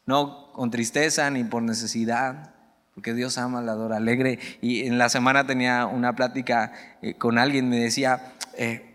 No 0.05 0.51
con 0.51 0.71
tristeza 0.71 1.29
ni 1.29 1.45
por 1.45 1.63
necesidad. 1.63 2.53
Porque 2.95 3.13
Dios 3.13 3.37
ama 3.37 3.59
al 3.59 3.67
dador 3.67 3.93
alegre. 3.93 4.37
Y 4.61 4.87
en 4.87 4.97
la 4.97 5.07
semana 5.07 5.47
tenía 5.47 5.85
una 5.85 6.15
plática 6.17 6.73
eh, 7.01 7.13
con 7.13 7.37
alguien. 7.37 7.69
Me 7.69 7.79
decía, 7.79 8.33
eh, 8.57 8.93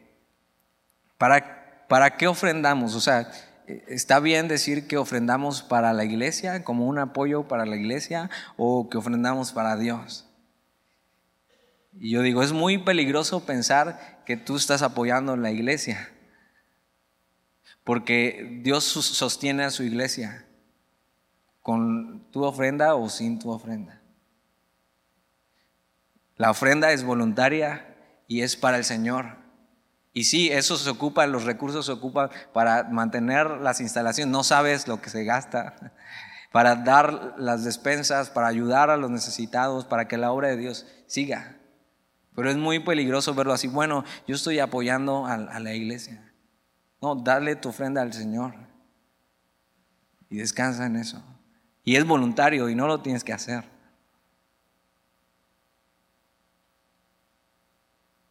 ¿para, 1.16 1.86
¿para 1.88 2.18
qué 2.18 2.28
ofrendamos? 2.28 2.94
O 2.94 3.00
sea, 3.00 3.30
¿Está 3.66 4.20
bien 4.20 4.48
decir 4.48 4.86
que 4.86 4.96
ofrendamos 4.96 5.62
para 5.62 5.92
la 5.92 6.04
iglesia, 6.04 6.62
como 6.62 6.86
un 6.86 6.98
apoyo 6.98 7.48
para 7.48 7.66
la 7.66 7.76
iglesia, 7.76 8.30
o 8.56 8.88
que 8.88 8.98
ofrendamos 8.98 9.52
para 9.52 9.76
Dios? 9.76 10.28
Y 11.98 12.10
yo 12.10 12.22
digo, 12.22 12.42
es 12.42 12.52
muy 12.52 12.78
peligroso 12.78 13.44
pensar 13.44 14.22
que 14.24 14.36
tú 14.36 14.56
estás 14.56 14.82
apoyando 14.82 15.32
a 15.32 15.36
la 15.36 15.50
iglesia, 15.50 16.12
porque 17.84 18.60
Dios 18.62 18.84
sostiene 18.84 19.64
a 19.64 19.70
su 19.70 19.82
iglesia 19.82 20.46
con 21.62 22.30
tu 22.30 22.44
ofrenda 22.44 22.94
o 22.94 23.08
sin 23.08 23.38
tu 23.38 23.50
ofrenda. 23.50 24.00
La 26.36 26.50
ofrenda 26.50 26.92
es 26.92 27.02
voluntaria 27.02 27.96
y 28.28 28.42
es 28.42 28.56
para 28.56 28.76
el 28.76 28.84
Señor. 28.84 29.45
Y 30.16 30.24
sí, 30.24 30.48
eso 30.50 30.78
se 30.78 30.88
ocupa, 30.88 31.26
los 31.26 31.44
recursos 31.44 31.84
se 31.84 31.92
ocupan 31.92 32.30
para 32.54 32.84
mantener 32.84 33.50
las 33.60 33.82
instalaciones. 33.82 34.32
No 34.32 34.44
sabes 34.44 34.88
lo 34.88 34.98
que 35.02 35.10
se 35.10 35.24
gasta, 35.24 35.92
para 36.52 36.74
dar 36.74 37.34
las 37.36 37.64
despensas, 37.64 38.30
para 38.30 38.46
ayudar 38.46 38.88
a 38.88 38.96
los 38.96 39.10
necesitados, 39.10 39.84
para 39.84 40.08
que 40.08 40.16
la 40.16 40.32
obra 40.32 40.48
de 40.48 40.56
Dios 40.56 40.86
siga. 41.06 41.58
Pero 42.34 42.48
es 42.50 42.56
muy 42.56 42.78
peligroso 42.78 43.34
verlo 43.34 43.52
así. 43.52 43.68
Bueno, 43.68 44.04
yo 44.26 44.36
estoy 44.36 44.58
apoyando 44.58 45.26
a, 45.26 45.34
a 45.34 45.60
la 45.60 45.74
iglesia. 45.74 46.32
No, 47.02 47.16
dale 47.16 47.54
tu 47.54 47.68
ofrenda 47.68 48.00
al 48.00 48.14
Señor. 48.14 48.54
Y 50.30 50.38
descansa 50.38 50.86
en 50.86 50.96
eso. 50.96 51.22
Y 51.84 51.96
es 51.96 52.06
voluntario 52.06 52.70
y 52.70 52.74
no 52.74 52.86
lo 52.86 53.02
tienes 53.02 53.22
que 53.22 53.34
hacer. 53.34 53.75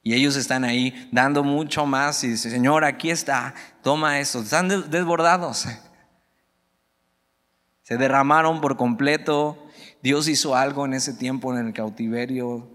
Y 0.06 0.14
ellos 0.14 0.36
están 0.36 0.64
ahí 0.64 1.10
dando 1.12 1.43
mucho 1.43 1.88
más 1.88 2.24
y 2.24 2.28
dice, 2.28 2.51
Señor, 2.51 2.86
aquí 2.86 3.10
está, 3.10 3.56
toma 3.82 4.20
eso. 4.20 4.41
Están 4.41 4.68
desbordados. 4.91 5.66
Se 7.82 7.97
derramaron 7.97 8.62
por 8.62 8.78
completo. 8.78 9.58
Dios 10.03 10.28
hizo 10.28 10.56
algo 10.56 10.86
en 10.86 10.93
ese 10.93 11.12
tiempo 11.12 11.51
en 11.51 11.66
el 11.66 11.74
cautiverio. 11.74 12.70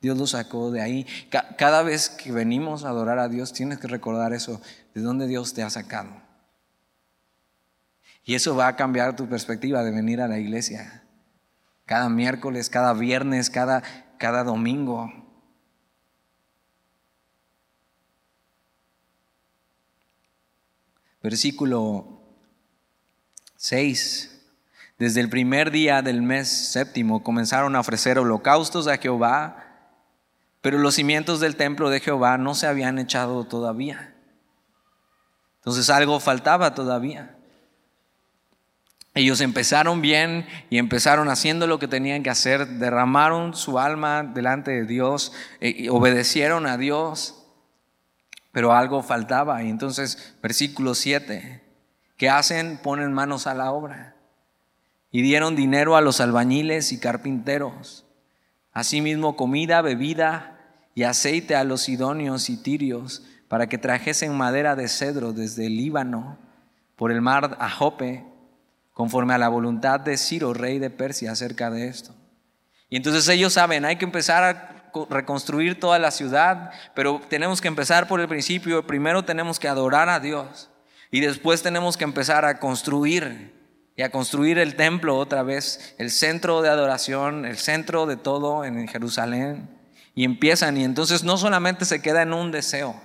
Dios 0.00 0.18
los 0.18 0.30
sacó 0.30 0.72
de 0.72 0.82
ahí. 0.82 1.06
Cada 1.56 1.84
vez 1.84 2.08
que 2.08 2.32
venimos 2.32 2.84
a 2.84 2.88
adorar 2.88 3.20
a 3.20 3.28
Dios, 3.28 3.52
tienes 3.52 3.78
que 3.78 3.86
recordar 3.86 4.32
eso, 4.32 4.60
de 4.94 5.00
dónde 5.00 5.28
Dios 5.28 5.54
te 5.54 5.62
ha 5.62 5.70
sacado. 5.70 6.10
Y 8.24 8.34
eso 8.34 8.56
va 8.56 8.66
a 8.66 8.74
cambiar 8.74 9.14
tu 9.14 9.28
perspectiva 9.28 9.84
de 9.84 9.92
venir 9.92 10.20
a 10.20 10.26
la 10.26 10.40
iglesia. 10.40 11.04
Cada 11.86 12.08
miércoles, 12.08 12.68
cada 12.68 12.94
viernes, 12.94 13.48
cada, 13.48 13.84
cada 14.18 14.42
domingo. 14.42 15.23
Versículo 21.24 22.20
6. 23.56 24.42
Desde 24.98 25.22
el 25.22 25.30
primer 25.30 25.70
día 25.70 26.02
del 26.02 26.20
mes 26.20 26.48
séptimo 26.48 27.22
comenzaron 27.22 27.74
a 27.74 27.80
ofrecer 27.80 28.18
holocaustos 28.18 28.86
a 28.88 28.98
Jehová, 28.98 29.56
pero 30.60 30.78
los 30.78 30.96
cimientos 30.96 31.40
del 31.40 31.56
templo 31.56 31.88
de 31.88 32.00
Jehová 32.00 32.36
no 32.36 32.54
se 32.54 32.66
habían 32.66 32.98
echado 32.98 33.44
todavía. 33.44 34.14
Entonces 35.60 35.88
algo 35.88 36.20
faltaba 36.20 36.74
todavía. 36.74 37.34
Ellos 39.14 39.40
empezaron 39.40 40.02
bien 40.02 40.46
y 40.68 40.76
empezaron 40.76 41.30
haciendo 41.30 41.66
lo 41.66 41.78
que 41.78 41.88
tenían 41.88 42.22
que 42.22 42.28
hacer, 42.28 42.68
derramaron 42.68 43.54
su 43.54 43.78
alma 43.78 44.24
delante 44.24 44.72
de 44.72 44.84
Dios, 44.84 45.32
eh, 45.60 45.88
obedecieron 45.88 46.66
a 46.66 46.76
Dios 46.76 47.43
pero 48.54 48.72
algo 48.72 49.02
faltaba. 49.02 49.64
Y 49.64 49.68
entonces, 49.68 50.36
versículo 50.40 50.94
7, 50.94 51.60
¿qué 52.16 52.30
hacen? 52.30 52.78
Ponen 52.78 53.12
manos 53.12 53.48
a 53.48 53.54
la 53.54 53.72
obra. 53.72 54.14
Y 55.10 55.22
dieron 55.22 55.56
dinero 55.56 55.96
a 55.96 56.00
los 56.00 56.20
albañiles 56.20 56.92
y 56.92 57.00
carpinteros. 57.00 58.06
Asimismo, 58.72 59.36
comida, 59.36 59.82
bebida 59.82 60.60
y 60.94 61.02
aceite 61.02 61.56
a 61.56 61.64
los 61.64 61.82
sidonios 61.82 62.48
y 62.48 62.56
tirios 62.56 63.24
para 63.48 63.68
que 63.68 63.76
trajesen 63.76 64.36
madera 64.36 64.76
de 64.76 64.86
cedro 64.86 65.32
desde 65.32 65.66
el 65.66 65.76
Líbano 65.76 66.38
por 66.94 67.10
el 67.10 67.20
mar 67.20 67.56
a 67.58 67.68
Jope, 67.68 68.24
conforme 68.92 69.34
a 69.34 69.38
la 69.38 69.48
voluntad 69.48 69.98
de 69.98 70.16
Ciro, 70.16 70.54
rey 70.54 70.78
de 70.78 70.90
Persia, 70.90 71.32
acerca 71.32 71.70
de 71.70 71.88
esto. 71.88 72.14
Y 72.88 72.96
entonces 72.96 73.28
ellos 73.28 73.52
saben, 73.52 73.84
hay 73.84 73.96
que 73.96 74.04
empezar 74.04 74.44
a 74.44 74.73
reconstruir 75.10 75.78
toda 75.78 75.98
la 75.98 76.10
ciudad, 76.10 76.70
pero 76.94 77.20
tenemos 77.28 77.60
que 77.60 77.68
empezar 77.68 78.08
por 78.08 78.20
el 78.20 78.28
principio. 78.28 78.86
Primero 78.86 79.24
tenemos 79.24 79.58
que 79.58 79.68
adorar 79.68 80.08
a 80.08 80.20
Dios 80.20 80.70
y 81.10 81.20
después 81.20 81.62
tenemos 81.62 81.96
que 81.96 82.04
empezar 82.04 82.44
a 82.44 82.58
construir 82.58 83.54
y 83.96 84.02
a 84.02 84.10
construir 84.10 84.58
el 84.58 84.74
templo 84.74 85.16
otra 85.16 85.42
vez, 85.42 85.94
el 85.98 86.10
centro 86.10 86.62
de 86.62 86.68
adoración, 86.68 87.44
el 87.44 87.56
centro 87.58 88.06
de 88.06 88.16
todo 88.16 88.64
en 88.64 88.88
Jerusalén. 88.88 89.70
Y 90.16 90.24
empiezan 90.24 90.76
y 90.76 90.84
entonces 90.84 91.24
no 91.24 91.36
solamente 91.36 91.84
se 91.84 92.00
queda 92.00 92.22
en 92.22 92.32
un 92.32 92.52
deseo, 92.52 93.00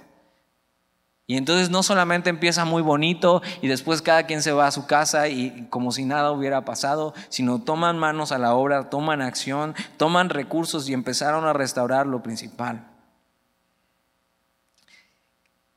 y 1.30 1.38
entonces 1.38 1.70
no 1.70 1.84
solamente 1.84 2.32
empieza 2.32 2.66
muy 2.66 2.82
bonito 2.82 3.44
y 3.62 3.68
después 3.68 4.02
cada 4.02 4.24
quien 4.24 4.42
se 4.42 4.52
va 4.52 4.66
a 4.66 4.72
su 4.72 4.88
casa 4.88 5.28
y 5.28 5.68
como 5.70 5.92
si 5.92 6.04
nada 6.04 6.32
hubiera 6.32 6.66
pasado, 6.66 7.14
sino 7.30 7.62
toman 7.62 8.00
manos 8.00 8.32
a 8.32 8.40
la 8.40 8.56
obra, 8.56 8.90
toman 8.90 9.22
acción, 9.22 9.76
toman 9.98 10.30
recursos 10.30 10.90
y 10.90 10.94
empezaron 10.94 11.46
a 11.46 11.54
restaurar 11.54 12.08
lo 12.08 12.24
principal. 12.24 12.88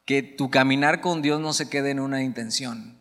Que 0.06 0.22
tu 0.22 0.48
caminar 0.48 1.02
con 1.02 1.20
Dios 1.20 1.38
no 1.38 1.52
se 1.52 1.68
quede 1.68 1.90
en 1.90 2.00
una 2.00 2.22
intención. 2.22 2.98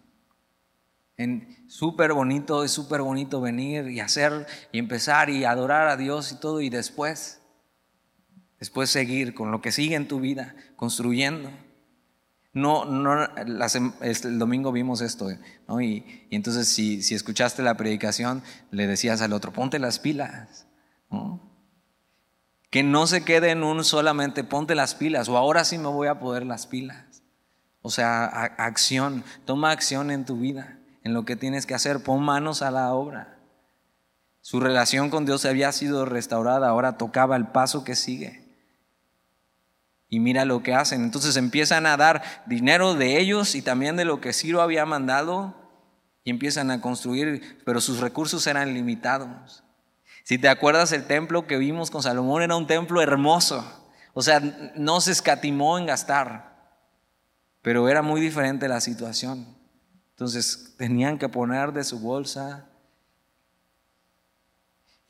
En 1.16 1.70
súper 1.70 2.12
bonito, 2.12 2.66
es 2.66 2.72
súper 2.72 3.02
bonito 3.02 3.40
venir 3.40 3.88
y 3.90 4.02
hacer 4.02 4.46
y 4.74 4.80
empezar 4.80 5.30
y 5.30 5.46
adorar 5.46 5.88
a 5.88 5.96
Dios 5.96 6.34
y 6.34 6.40
todo 6.42 6.60
y 6.60 6.70
después, 6.70 7.42
después 8.60 8.90
seguir 8.90 9.34
con 9.34 9.52
lo 9.52 9.62
que 9.62 9.72
sigue 9.72 9.96
en 9.96 10.10
tu 10.10 10.20
vida, 10.20 10.54
construyendo. 10.76 11.50
No, 12.54 12.84
no, 12.84 13.30
el 13.36 14.40
domingo 14.40 14.74
vimos 14.74 15.00
esto, 15.00 15.30
¿no? 15.70 15.80
y, 15.80 16.28
entonces 16.32 16.68
si, 16.68 17.02
si, 17.02 17.16
escuchaste 17.16 17.64
la 17.64 17.76
predicación, 17.76 18.44
le 18.72 18.88
decías 18.88 19.22
al 19.22 19.32
otro, 19.32 19.54
ponte 19.54 19.80
las 19.80 20.00
pilas, 20.00 20.68
Que 22.70 22.84
no 22.84 23.08
se 23.08 23.24
quede 23.24 23.52
en 23.52 23.64
un 23.64 23.84
solamente 23.86 24.44
ponte 24.44 24.76
las 24.76 24.96
pilas, 24.96 25.30
o 25.30 25.38
ahora 25.38 25.64
sí 25.64 25.78
me 25.78 25.88
voy 25.88 26.08
a 26.08 26.20
poder 26.20 26.46
las 26.46 26.68
pilas. 26.68 27.24
O 27.82 27.90
sea, 27.90 28.26
acción, 28.26 29.24
toma 29.46 29.72
acción 29.72 30.12
en 30.12 30.26
tu 30.26 30.38
vida, 30.38 30.78
en 31.04 31.14
lo 31.14 31.26
que 31.26 31.36
tienes 31.36 31.66
que 31.66 31.74
hacer, 31.74 32.04
pon 32.04 32.22
manos 32.22 32.62
a 32.62 32.70
la 32.70 32.94
obra. 32.94 33.40
Su 34.42 34.60
relación 34.60 35.10
con 35.10 35.26
Dios 35.26 35.46
había 35.46 35.72
sido 35.72 36.06
restaurada, 36.06 36.68
ahora 36.68 36.98
tocaba 36.98 37.36
el 37.38 37.48
paso 37.48 37.84
que 37.84 37.96
sigue. 37.96 38.41
Y 40.12 40.20
mira 40.20 40.44
lo 40.44 40.62
que 40.62 40.76
hacen. 40.76 41.04
Entonces 41.04 41.38
empiezan 41.38 41.86
a 41.86 41.96
dar 41.96 42.22
dinero 42.46 42.96
de 42.96 43.18
ellos 43.18 43.56
y 43.56 43.62
también 43.62 43.96
de 43.96 44.04
lo 44.06 44.20
que 44.20 44.34
Ciro 44.34 44.62
había 44.62 44.86
mandado 44.86 45.56
y 46.26 46.32
empiezan 46.32 46.70
a 46.70 46.82
construir, 46.82 47.64
pero 47.66 47.80
sus 47.80 48.02
recursos 48.02 48.46
eran 48.46 48.74
limitados. 48.74 49.64
Si 50.26 50.38
te 50.38 50.50
acuerdas, 50.50 50.92
el 50.92 51.06
templo 51.06 51.48
que 51.48 51.58
vimos 51.58 51.90
con 51.90 52.04
Salomón 52.04 52.44
era 52.44 52.58
un 52.58 52.68
templo 52.68 53.02
hermoso. 53.02 53.66
O 54.14 54.22
sea, 54.22 54.42
no 54.76 55.00
se 55.00 55.14
escatimó 55.14 55.78
en 55.78 55.86
gastar, 55.86 56.76
pero 57.62 57.88
era 57.88 58.02
muy 58.02 58.20
diferente 58.20 58.68
la 58.68 58.82
situación. 58.82 59.58
Entonces 60.10 60.76
tenían 60.78 61.20
que 61.20 61.30
poner 61.30 61.72
de 61.72 61.86
su 61.86 62.02
bolsa 62.02 62.68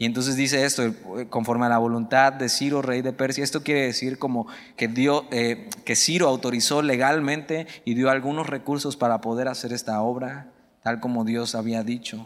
y 0.01 0.05
entonces 0.05 0.35
dice 0.35 0.65
esto, 0.65 0.83
eh, 0.83 1.27
conforme 1.29 1.67
a 1.67 1.69
la 1.69 1.77
voluntad 1.77 2.33
de 2.33 2.49
Ciro, 2.49 2.81
rey 2.81 3.03
de 3.03 3.13
Persia. 3.13 3.43
Esto 3.43 3.61
quiere 3.61 3.81
decir 3.81 4.17
como 4.17 4.47
que, 4.75 4.89
eh, 5.29 5.69
que 5.85 5.95
Ciro 5.95 6.27
autorizó 6.27 6.81
legalmente 6.81 7.67
y 7.85 7.93
dio 7.93 8.09
algunos 8.09 8.47
recursos 8.47 8.97
para 8.97 9.21
poder 9.21 9.47
hacer 9.47 9.73
esta 9.73 10.01
obra, 10.01 10.53
tal 10.81 11.01
como 11.01 11.23
Dios 11.23 11.53
había 11.53 11.83
dicho. 11.83 12.25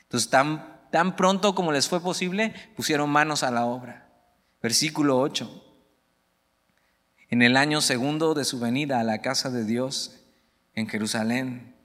Entonces, 0.00 0.30
tan, 0.30 0.80
tan 0.90 1.14
pronto 1.14 1.54
como 1.54 1.72
les 1.72 1.90
fue 1.90 2.00
posible, 2.00 2.54
pusieron 2.74 3.10
manos 3.10 3.42
a 3.42 3.50
la 3.50 3.66
obra. 3.66 4.08
Versículo 4.62 5.20
8. 5.20 5.62
En 7.28 7.42
el 7.42 7.58
año 7.58 7.82
segundo 7.82 8.32
de 8.32 8.46
su 8.46 8.60
venida 8.60 8.98
a 8.98 9.04
la 9.04 9.20
casa 9.20 9.50
de 9.50 9.66
Dios 9.66 10.24
en 10.72 10.88
Jerusalén, 10.88 11.76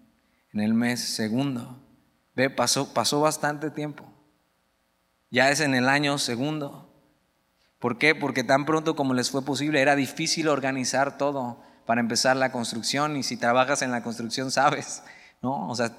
en 0.53 0.61
el 0.61 0.73
mes 0.73 1.01
segundo. 1.01 1.83
Ve, 2.35 2.49
pasó, 2.49 2.93
pasó 2.93 3.19
bastante 3.19 3.69
tiempo. 3.69 4.14
Ya 5.31 5.49
es 5.49 5.59
en 5.59 5.75
el 5.75 5.89
año 5.89 6.17
segundo. 6.17 6.91
¿Por 7.79 7.97
qué? 7.97 8.15
Porque 8.15 8.43
tan 8.43 8.65
pronto 8.65 8.95
como 8.95 9.13
les 9.13 9.29
fue 9.29 9.43
posible 9.43 9.81
era 9.81 9.95
difícil 9.95 10.47
organizar 10.47 11.17
todo 11.17 11.61
para 11.85 12.01
empezar 12.01 12.35
la 12.35 12.51
construcción 12.51 13.15
y 13.15 13.23
si 13.23 13.37
trabajas 13.37 13.81
en 13.81 13.91
la 13.91 14.01
construcción 14.01 14.49
sabes, 14.49 15.03
¿no? 15.41 15.69
O 15.69 15.75
sea, 15.75 15.91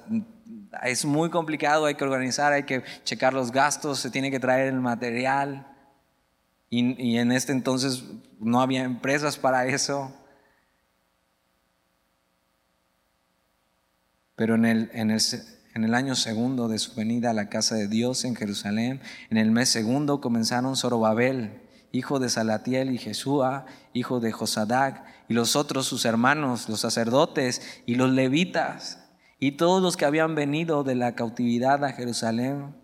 es 0.83 1.05
muy 1.05 1.29
complicado, 1.29 1.85
hay 1.85 1.95
que 1.95 2.03
organizar, 2.03 2.51
hay 2.51 2.63
que 2.63 2.83
checar 3.03 3.33
los 3.33 3.51
gastos, 3.51 3.99
se 3.99 4.09
tiene 4.09 4.31
que 4.31 4.39
traer 4.39 4.67
el 4.67 4.81
material 4.81 5.67
y, 6.69 7.17
en 7.17 7.31
este 7.31 7.53
entonces 7.53 8.03
no 8.39 8.61
había 8.61 8.83
empresas 8.83 9.37
para 9.37 9.65
eso. 9.67 10.13
Pero 14.35 14.55
en 14.55 14.65
el, 14.65 14.89
en 14.93 15.11
el 15.11 15.21
en 15.77 15.83
el 15.83 15.93
año 15.93 16.15
segundo 16.15 16.67
de 16.67 16.79
su 16.79 16.95
venida 16.95 17.29
a 17.29 17.33
la 17.33 17.49
casa 17.49 17.75
de 17.75 17.87
Dios 17.87 18.25
en 18.25 18.35
Jerusalén, 18.35 18.99
en 19.29 19.37
el 19.37 19.51
mes 19.51 19.69
segundo 19.69 20.21
comenzaron 20.21 20.75
Zorobabel, 20.75 21.61
hijo 21.91 22.17
de 22.17 22.29
Salatiel, 22.29 22.91
y 22.91 22.97
Jesúa, 22.97 23.67
hijo 23.93 24.19
de 24.19 24.31
Josadac, 24.31 25.03
y 25.29 25.35
los 25.35 25.55
otros 25.55 25.85
sus 25.85 26.05
hermanos, 26.05 26.67
los 26.67 26.79
sacerdotes 26.79 27.61
y 27.85 27.93
los 27.93 28.09
levitas, 28.09 29.03
y 29.39 29.51
todos 29.51 29.83
los 29.83 29.97
que 29.97 30.05
habían 30.05 30.33
venido 30.33 30.83
de 30.83 30.95
la 30.95 31.13
cautividad 31.13 31.85
a 31.85 31.93
Jerusalén, 31.93 32.75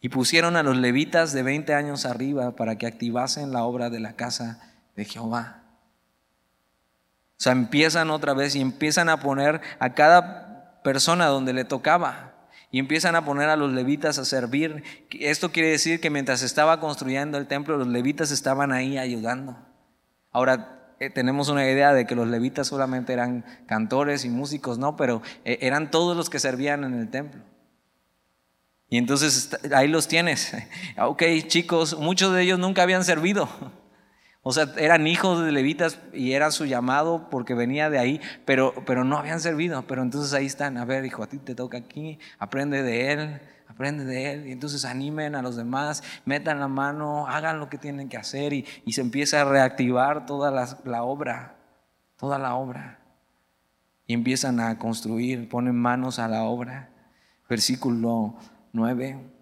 y 0.00 0.08
pusieron 0.08 0.56
a 0.56 0.64
los 0.64 0.76
levitas 0.76 1.32
de 1.34 1.44
20 1.44 1.72
años 1.72 2.04
arriba 2.04 2.56
para 2.56 2.76
que 2.78 2.88
activasen 2.88 3.52
la 3.52 3.62
obra 3.62 3.90
de 3.90 4.00
la 4.00 4.16
casa 4.16 4.74
de 4.96 5.04
Jehová. 5.04 5.62
O 7.38 7.42
sea, 7.44 7.52
empiezan 7.52 8.10
otra 8.10 8.34
vez 8.34 8.56
y 8.56 8.60
empiezan 8.60 9.08
a 9.08 9.20
poner 9.20 9.60
a 9.78 9.94
cada 9.94 10.43
persona 10.84 11.26
donde 11.26 11.52
le 11.52 11.64
tocaba. 11.64 12.34
Y 12.70 12.78
empiezan 12.78 13.16
a 13.16 13.24
poner 13.24 13.48
a 13.48 13.56
los 13.56 13.72
levitas 13.72 14.18
a 14.18 14.24
servir. 14.24 14.84
Esto 15.10 15.50
quiere 15.50 15.70
decir 15.70 16.00
que 16.00 16.10
mientras 16.10 16.42
estaba 16.42 16.78
construyendo 16.78 17.38
el 17.38 17.46
templo, 17.46 17.76
los 17.76 17.88
levitas 17.88 18.30
estaban 18.30 18.72
ahí 18.72 18.98
ayudando. 18.98 19.56
Ahora, 20.30 20.94
eh, 21.00 21.10
tenemos 21.10 21.48
una 21.48 21.68
idea 21.68 21.92
de 21.92 22.06
que 22.06 22.14
los 22.14 22.28
levitas 22.28 22.68
solamente 22.68 23.12
eran 23.12 23.44
cantores 23.66 24.24
y 24.24 24.28
músicos, 24.28 24.78
no, 24.78 24.96
pero 24.96 25.22
eh, 25.44 25.58
eran 25.62 25.90
todos 25.90 26.16
los 26.16 26.30
que 26.30 26.38
servían 26.38 26.84
en 26.84 26.94
el 26.94 27.10
templo. 27.10 27.42
Y 28.88 28.98
entonces 28.98 29.56
ahí 29.74 29.88
los 29.88 30.08
tienes. 30.08 30.52
Ok, 30.98 31.22
chicos, 31.46 31.98
muchos 31.98 32.32
de 32.34 32.42
ellos 32.42 32.58
nunca 32.58 32.82
habían 32.82 33.04
servido. 33.04 33.48
O 34.46 34.52
sea, 34.52 34.70
eran 34.76 35.06
hijos 35.06 35.42
de 35.42 35.50
levitas 35.52 35.98
y 36.12 36.32
era 36.32 36.50
su 36.50 36.66
llamado 36.66 37.28
porque 37.30 37.54
venía 37.54 37.88
de 37.88 37.98
ahí, 37.98 38.20
pero, 38.44 38.74
pero 38.84 39.02
no 39.02 39.16
habían 39.16 39.40
servido. 39.40 39.86
Pero 39.86 40.02
entonces 40.02 40.34
ahí 40.34 40.44
están, 40.44 40.76
a 40.76 40.84
ver, 40.84 41.06
hijo, 41.06 41.22
a 41.22 41.26
ti 41.26 41.38
te 41.38 41.54
toca 41.54 41.78
aquí, 41.78 42.18
aprende 42.38 42.82
de 42.82 43.12
él, 43.12 43.40
aprende 43.68 44.04
de 44.04 44.32
él. 44.32 44.46
Y 44.46 44.52
entonces 44.52 44.84
animen 44.84 45.34
a 45.34 45.40
los 45.40 45.56
demás, 45.56 46.02
metan 46.26 46.60
la 46.60 46.68
mano, 46.68 47.26
hagan 47.26 47.58
lo 47.58 47.70
que 47.70 47.78
tienen 47.78 48.10
que 48.10 48.18
hacer 48.18 48.52
y, 48.52 48.66
se 48.92 49.00
empieza 49.00 49.40
a 49.40 49.44
reactivar 49.44 50.26
toda 50.26 50.50
la, 50.50 50.78
la 50.84 51.04
obra, 51.04 51.56
toda 52.18 52.38
la 52.38 52.54
obra. 52.54 52.98
Y 54.06 54.12
empiezan 54.12 54.60
a 54.60 54.78
construir, 54.78 55.48
ponen 55.48 55.74
manos 55.74 56.18
a 56.18 56.28
la 56.28 56.42
obra. 56.42 56.90
Versículo 57.48 58.36
9. 58.74 59.33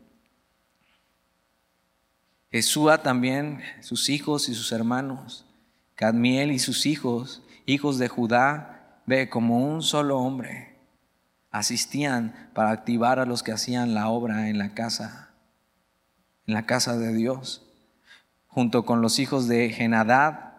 Jesúa 2.53 2.99
también, 2.99 3.63
sus 3.81 4.11
hijos 4.11 4.51
y 4.51 4.55
sus 4.55 4.73
hermanos, 4.73 5.47
Cadmiel 5.95 6.53
y 6.53 6.59
sus 6.59 6.85
hijos, 6.85 7.43
hijos 7.65 7.97
de 7.97 8.09
Judá, 8.09 9.01
ve 9.07 9.31
como 9.31 9.67
un 9.67 9.81
solo 9.81 10.19
hombre, 10.19 10.77
asistían 11.51 12.51
para 12.53 12.71
activar 12.71 13.19
a 13.19 13.25
los 13.25 13.43
que 13.43 13.53
hacían 13.53 13.95
la 13.95 14.11
obra 14.11 14.51
en 14.51 14.59
la 14.59 14.75
casa, 14.75 15.31
en 16.47 16.53
la 16.53 16.67
casa 16.67 16.99
de 16.99 17.15
Dios, 17.15 17.67
junto 18.49 18.85
con 18.85 19.01
los 19.01 19.19
hijos 19.19 19.49
de 19.49 19.71
Genadad, 19.71 20.53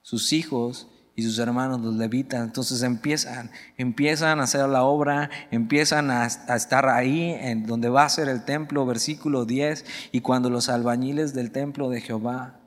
sus 0.00 0.32
hijos 0.32 0.88
y 1.16 1.22
sus 1.22 1.38
hermanos 1.38 1.80
los 1.80 1.94
levitas. 1.94 2.42
Entonces 2.42 2.82
empiezan, 2.82 3.50
empiezan 3.76 4.40
a 4.40 4.44
hacer 4.44 4.68
la 4.68 4.82
obra, 4.84 5.30
empiezan 5.50 6.10
a, 6.10 6.26
estar 6.26 6.88
ahí 6.88 7.30
en 7.38 7.66
donde 7.66 7.88
va 7.88 8.04
a 8.04 8.08
ser 8.08 8.28
el 8.28 8.44
templo, 8.44 8.84
versículo 8.86 9.44
10, 9.44 9.84
y 10.12 10.20
cuando 10.20 10.50
los 10.50 10.68
albañiles 10.68 11.34
del 11.34 11.50
templo 11.50 11.88
de 11.88 12.00
Jehová 12.00 12.60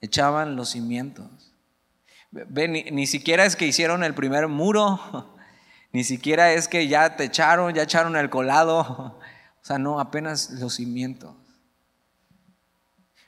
echaban 0.00 0.56
los 0.56 0.70
cimientos. 0.70 1.26
Ven, 2.30 2.72
ni, 2.72 2.84
ni 2.84 3.06
siquiera 3.06 3.44
es 3.44 3.56
que 3.56 3.66
hicieron 3.66 4.04
el 4.04 4.14
primer 4.14 4.48
muro, 4.48 5.34
ni 5.92 6.04
siquiera 6.04 6.52
es 6.52 6.68
que 6.68 6.88
ya 6.88 7.16
te 7.16 7.24
echaron, 7.24 7.74
ya 7.74 7.82
echaron 7.82 8.16
el 8.16 8.30
colado, 8.30 8.80
o 9.60 9.64
sea, 9.64 9.78
no, 9.78 10.00
apenas 10.00 10.50
los 10.50 10.74
cimientos. 10.74 11.34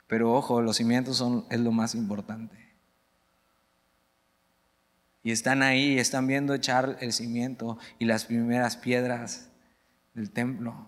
Pero 0.07 0.33
ojo, 0.33 0.61
los 0.61 0.77
cimientos 0.77 1.17
son, 1.17 1.45
es 1.49 1.59
lo 1.59 1.71
más 1.71 1.95
importante. 1.95 2.64
Y 5.25 5.31
están 5.31 5.63
ahí, 5.63 5.97
están 5.97 6.27
viendo 6.27 6.53
echar 6.53 6.97
el 6.99 7.11
cimiento 7.11 7.79
y 7.97 8.05
las 8.05 8.25
primeras 8.25 8.77
piedras 8.77 9.49
del 10.13 10.29
templo. 10.29 10.87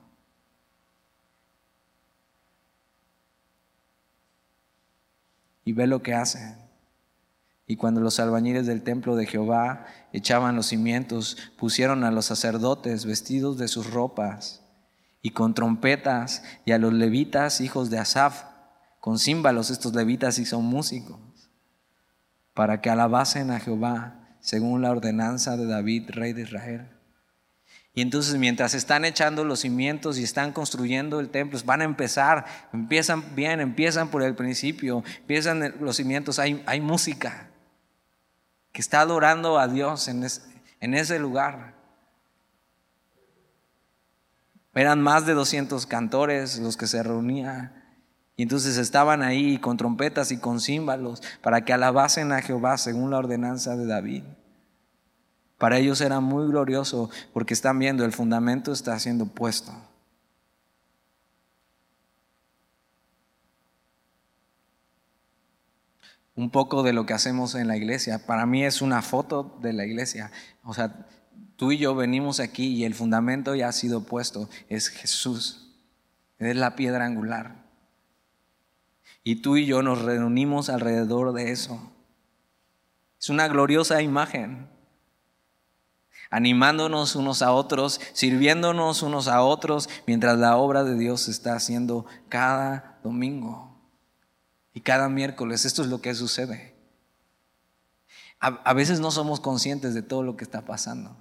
Y 5.66 5.74
ve 5.74 5.88
lo 5.88 6.04
que 6.04 6.14
hacen. 6.14 6.56
Y 7.66 7.78
cuando 7.78 8.00
los 8.00 8.20
albañiles 8.20 8.68
del 8.68 8.84
templo 8.84 9.16
de 9.16 9.26
Jehová 9.26 9.88
echaban 10.14 10.56
los 10.56 10.68
cimientos, 10.68 11.36
pusieron 11.58 12.04
a 12.04 12.12
los 12.12 12.26
sacerdotes 12.26 13.08
vestidos 13.08 13.58
de 13.58 13.68
sus 13.68 13.90
ropas 13.90 14.62
y 15.24 15.32
con 15.32 15.56
trompetas 15.56 16.44
y 16.64 16.74
a 16.74 16.78
los 16.78 16.94
levitas, 16.94 17.60
hijos 17.60 17.90
de 17.90 17.98
Asaf, 17.98 18.44
con 19.00 19.18
címbalos, 19.18 19.72
estos 19.72 19.96
levitas 19.96 20.38
y 20.38 20.46
son 20.46 20.64
músicos, 20.64 21.20
para 22.54 22.82
que 22.82 22.92
alabasen 22.92 23.50
a 23.50 23.60
Jehová 23.60 24.26
según 24.40 24.82
la 24.82 24.92
ordenanza 24.92 25.58
de 25.58 25.66
David, 25.66 26.10
rey 26.12 26.34
de 26.34 26.44
Israel. 26.44 26.88
Y 27.94 28.02
entonces 28.02 28.36
mientras 28.36 28.76
están 28.76 29.06
echando 29.06 29.44
los 29.44 29.62
cimientos 29.62 30.20
y 30.20 30.24
están 30.24 30.54
construyendo 30.54 31.20
el 31.20 31.30
templo, 31.30 31.60
van 31.66 31.82
a 31.82 31.86
empezar, 31.86 32.46
empiezan 32.72 33.36
bien, 33.36 33.60
empiezan 33.60 34.10
por 34.10 34.22
el 34.22 34.36
principio, 34.36 35.04
empiezan 35.22 35.74
los 35.80 35.96
cimientos, 35.96 36.38
hay, 36.38 36.62
hay 36.68 36.80
música 36.80 37.50
que 38.72 38.82
está 38.82 39.02
adorando 39.02 39.58
a 39.58 39.68
Dios 39.68 40.08
en, 40.10 40.24
en 40.80 40.94
ese 40.94 41.18
lugar. 41.18 41.74
Eran 44.76 45.02
más 45.02 45.26
de 45.26 45.34
200 45.34 45.88
cantores 45.88 46.60
los 46.60 46.78
que 46.78 46.86
se 46.86 47.02
reunían. 47.02 47.77
Y 48.38 48.44
entonces 48.44 48.78
estaban 48.78 49.24
ahí 49.24 49.58
con 49.58 49.78
trompetas 49.78 50.32
y 50.32 50.38
con 50.38 50.62
címbalos 50.62 51.24
para 51.42 51.66
que 51.66 51.74
alabasen 51.74 52.32
a 52.32 52.42
Jehová 52.44 52.78
según 52.78 53.10
la 53.10 53.18
ordenanza 53.18 53.76
de 53.76 53.88
David. 53.88 54.24
Para 55.58 55.80
ellos 55.80 56.02
era 56.02 56.20
muy 56.20 56.48
glorioso 56.48 57.10
porque 57.34 57.56
están 57.56 57.80
viendo 57.80 58.06
el 58.06 58.14
fundamento 58.14 58.72
está 58.72 58.98
siendo 59.00 59.26
puesto. 59.26 59.74
Un 66.36 66.52
poco 66.52 66.84
de 66.84 66.94
lo 66.94 67.08
que 67.08 67.16
hacemos 67.16 67.56
en 67.56 67.68
la 67.68 67.76
iglesia. 67.76 68.28
Para 68.28 68.46
mí 68.46 68.64
es 68.64 68.84
una 68.84 69.02
foto 69.02 69.58
de 69.64 69.74
la 69.74 69.84
iglesia. 69.84 70.32
O 70.64 70.76
sea, 70.76 71.08
tú 71.56 71.72
y 71.72 71.80
yo 71.80 71.96
venimos 71.96 72.40
aquí 72.40 72.68
y 72.68 72.86
el 72.86 72.94
fundamento 72.94 73.56
ya 73.56 73.70
ha 73.70 73.72
sido 73.72 74.04
puesto. 74.04 74.48
Es 74.70 74.90
Jesús. 74.90 75.74
Es 76.38 76.56
la 76.56 76.76
piedra 76.76 77.06
angular. 77.06 77.67
Y 79.28 79.36
tú 79.36 79.58
y 79.58 79.66
yo 79.66 79.82
nos 79.82 80.04
reunimos 80.04 80.70
alrededor 80.70 81.34
de 81.34 81.52
eso. 81.52 81.82
Es 83.20 83.30
una 83.30 83.50
gloriosa 83.50 84.02
imagen. 84.02 84.70
Animándonos 86.30 87.14
unos 87.18 87.42
a 87.42 87.52
otros, 87.52 88.00
sirviéndonos 88.14 89.02
unos 89.02 89.28
a 89.28 89.42
otros, 89.42 89.90
mientras 90.06 90.38
la 90.38 90.56
obra 90.56 90.86
de 90.86 90.98
Dios 90.98 91.24
se 91.24 91.32
está 91.32 91.56
haciendo 91.56 92.06
cada 92.30 93.00
domingo 93.04 93.78
y 94.74 94.80
cada 94.80 95.10
miércoles. 95.10 95.66
Esto 95.66 95.82
es 95.82 95.90
lo 95.90 96.00
que 96.00 96.16
sucede. 96.16 96.74
A, 98.40 98.48
a 98.48 98.74
veces 98.74 99.02
no 99.02 99.12
somos 99.12 99.42
conscientes 99.42 99.94
de 99.94 100.04
todo 100.04 100.24
lo 100.24 100.38
que 100.38 100.46
está 100.46 100.62
pasando. 100.62 101.18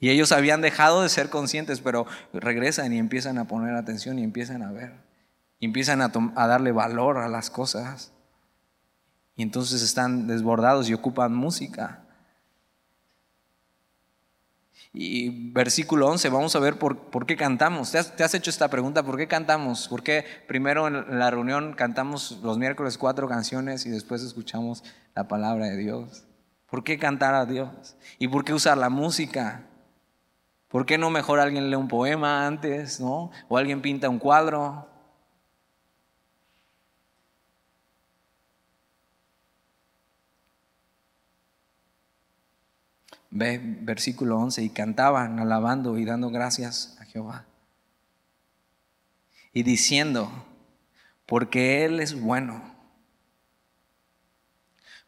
Y 0.00 0.08
ellos 0.08 0.32
habían 0.32 0.62
dejado 0.62 1.02
de 1.02 1.10
ser 1.10 1.28
conscientes, 1.28 1.80
pero 1.80 2.06
regresan 2.32 2.92
y 2.94 2.98
empiezan 2.98 3.36
a 3.36 3.44
poner 3.44 3.76
atención 3.76 4.18
y 4.18 4.24
empiezan 4.24 4.62
a 4.62 4.72
ver. 4.72 4.94
Y 5.58 5.66
empiezan 5.66 6.00
a, 6.00 6.08
darle 6.08 6.72
valor 6.72 7.18
a 7.18 7.28
las 7.28 7.50
cosas. 7.50 8.10
Y 9.36 9.42
entonces 9.42 9.82
están 9.82 10.26
desbordados 10.26 10.88
y 10.88 10.94
ocupan 10.94 11.34
música. 11.34 12.00
Y 14.94 15.52
versículo 15.52 16.08
11, 16.08 16.30
vamos 16.30 16.56
a 16.56 16.60
ver 16.60 16.78
por, 16.78 17.26
qué 17.26 17.36
cantamos. 17.36 17.92
¿Te 17.92 17.98
has, 17.98 18.16
¿Te 18.16 18.24
has, 18.24 18.32
hecho 18.32 18.48
esta 18.48 18.68
pregunta? 18.68 19.02
¿Por 19.02 19.18
qué 19.18 19.28
cantamos? 19.28 19.86
¿Por 19.86 20.02
qué 20.02 20.24
primero 20.48 20.88
en 20.88 21.18
la 21.18 21.30
reunión 21.30 21.74
cantamos 21.74 22.40
los 22.42 22.56
miércoles 22.56 22.96
cuatro 22.96 23.28
canciones 23.28 23.84
y 23.84 23.90
después 23.90 24.22
escuchamos 24.22 24.82
la 25.14 25.28
palabra 25.28 25.66
de 25.66 25.76
Dios? 25.76 26.24
¿Por 26.70 26.84
qué 26.84 26.98
cantar 26.98 27.34
a 27.34 27.44
Dios? 27.44 27.96
¿Y 28.18 28.28
por 28.28 28.44
qué 28.44 28.54
usar 28.54 28.78
la 28.78 28.88
música? 28.88 29.66
¿Por 30.70 30.86
qué 30.86 30.98
no 30.98 31.10
mejor 31.10 31.40
alguien 31.40 31.68
lee 31.68 31.74
un 31.74 31.88
poema 31.88 32.46
antes, 32.46 33.00
no? 33.00 33.32
O 33.48 33.58
alguien 33.58 33.82
pinta 33.82 34.08
un 34.08 34.20
cuadro. 34.20 34.86
Ve 43.30 43.60
versículo 43.60 44.38
11, 44.38 44.62
y 44.62 44.70
cantaban 44.70 45.40
alabando 45.40 45.98
y 45.98 46.04
dando 46.04 46.30
gracias 46.30 46.96
a 47.00 47.04
Jehová. 47.04 47.46
Y 49.52 49.64
diciendo, 49.64 50.30
porque 51.26 51.84
Él 51.84 51.98
es 51.98 52.20
bueno, 52.20 52.62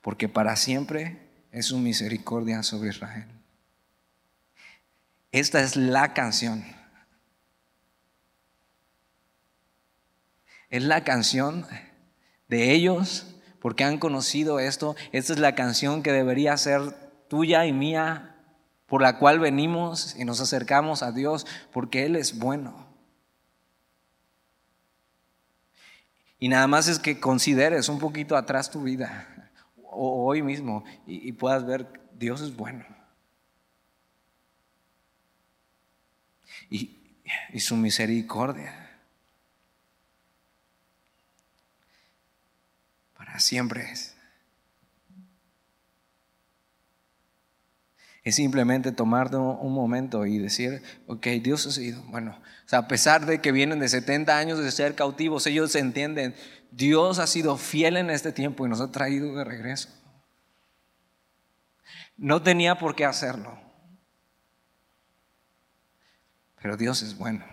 porque 0.01 0.29
para 0.29 0.57
siempre 0.57 1.21
es 1.53 1.67
su 1.67 1.79
misericordia 1.79 2.65
sobre 2.65 2.91
Israel. 2.91 3.42
Esta 5.33 5.63
es 5.63 5.77
la 5.77 6.15
canción. 6.15 6.65
Es 10.69 10.85
la 10.85 11.05
canción 11.05 11.67
de 12.49 12.73
ellos 12.73 13.27
porque 13.59 13.85
han 13.85 13.99
conocido 13.99 14.59
esto. 14.59 14.95
Esta 15.13 15.33
es 15.33 15.39
la 15.39 15.55
canción 15.55 16.03
que 16.03 16.13
debería 16.13 16.57
ser 16.57 16.93
tuya 17.29 17.65
y 17.65 17.73
mía, 17.73 18.37
por 18.87 19.01
la 19.01 19.19
cual 19.19 19.39
venimos 19.41 20.15
y 20.17 20.27
nos 20.27 20.41
acercamos 20.41 21.03
a 21.03 21.13
Dios, 21.13 21.47
porque 21.73 22.05
Él 22.05 22.17
es 22.17 22.39
bueno. 22.39 22.87
Y 26.39 26.49
nada 26.49 26.67
más 26.67 26.89
es 26.89 26.99
que 26.99 27.21
consideres 27.21 27.89
un 27.89 27.99
poquito 27.99 28.37
atrás 28.37 28.71
tu 28.71 28.83
vida, 28.83 29.51
o 29.85 30.27
hoy 30.27 30.43
mismo, 30.43 30.85
y, 31.07 31.33
puedas 31.33 31.65
ver, 31.65 31.87
Dios 32.19 32.43
es 32.43 32.55
bueno. 32.55 32.85
Y, 36.73 36.99
su 37.61 37.77
misericordia 37.77 38.99
para 43.15 43.39
siempre 43.39 43.93
es. 43.93 44.17
Es 48.25 48.37
simplemente 48.37 48.93
tomar 48.93 49.35
un 49.35 49.75
momento 49.75 50.25
y 50.25 50.39
decir, 50.39 50.83
ok, 51.09 51.27
Dios 51.43 51.67
ha 51.67 51.73
sido, 51.73 52.03
bueno, 52.05 52.41
a 52.71 52.89
pesar 52.89 53.27
de 53.27 53.41
que 53.41 53.53
vienen 53.53 53.81
de 53.81 53.89
70 53.89 54.39
años 54.39 54.59
de 54.59 54.71
ser 54.71 54.95
cautivos, 54.95 55.47
ellos 55.47 55.75
entienden, 55.75 56.35
Dios 56.71 57.19
ha 57.19 57.27
sido 57.27 57.59
fiel 57.59 57.99
en 57.99 58.09
este 58.09 58.33
tiempo 58.33 58.65
y 58.65 58.71
nos 58.71 58.81
ha 58.81 58.91
traído 58.91 59.35
de 59.35 59.45
regreso. 59.45 59.91
No 62.17 62.43
tenía 62.43 62.79
por 62.79 62.95
qué 62.95 63.05
hacerlo, 63.05 63.59
pero 66.63 66.77
Dios 66.77 67.03
es 67.03 67.19
bueno. 67.19 67.45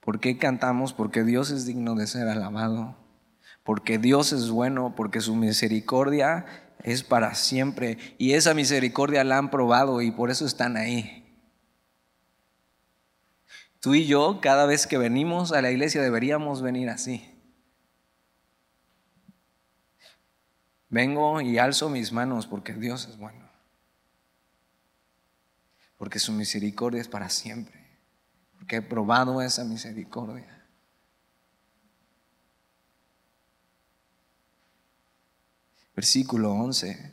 ¿Por 0.00 0.20
qué 0.20 0.38
cantamos? 0.38 0.94
Porque 0.94 1.24
Dios 1.24 1.50
es 1.50 1.66
digno 1.66 1.94
de 1.94 2.06
ser 2.06 2.28
alabado 2.28 2.96
porque 3.64 3.98
Dios 3.98 4.32
es 4.32 4.50
bueno, 4.50 4.94
porque 4.96 5.20
su 5.20 5.36
misericordia 5.36 6.44
es 6.82 7.02
para 7.02 7.34
siempre 7.34 7.98
y 8.18 8.32
esa 8.32 8.54
misericordia 8.54 9.24
la 9.24 9.38
han 9.38 9.50
probado 9.50 10.02
y 10.02 10.10
por 10.10 10.30
eso 10.30 10.46
están 10.46 10.76
ahí. 10.76 11.24
Tú 13.80 13.94
y 13.94 14.06
yo, 14.06 14.40
cada 14.42 14.66
vez 14.66 14.86
que 14.86 14.98
venimos 14.98 15.52
a 15.52 15.62
la 15.62 15.70
iglesia, 15.70 16.02
deberíamos 16.02 16.62
venir 16.62 16.90
así. 16.90 17.39
Vengo 20.90 21.40
y 21.40 21.58
alzo 21.58 21.88
mis 21.88 22.12
manos 22.12 22.46
porque 22.46 22.74
Dios 22.74 23.08
es 23.08 23.16
bueno. 23.16 23.48
Porque 25.96 26.18
su 26.18 26.32
misericordia 26.32 27.00
es 27.00 27.08
para 27.08 27.30
siempre. 27.30 27.80
Porque 28.56 28.76
he 28.76 28.82
probado 28.82 29.40
esa 29.40 29.64
misericordia. 29.64 30.60
versículo 36.00 36.52
11. 36.52 37.12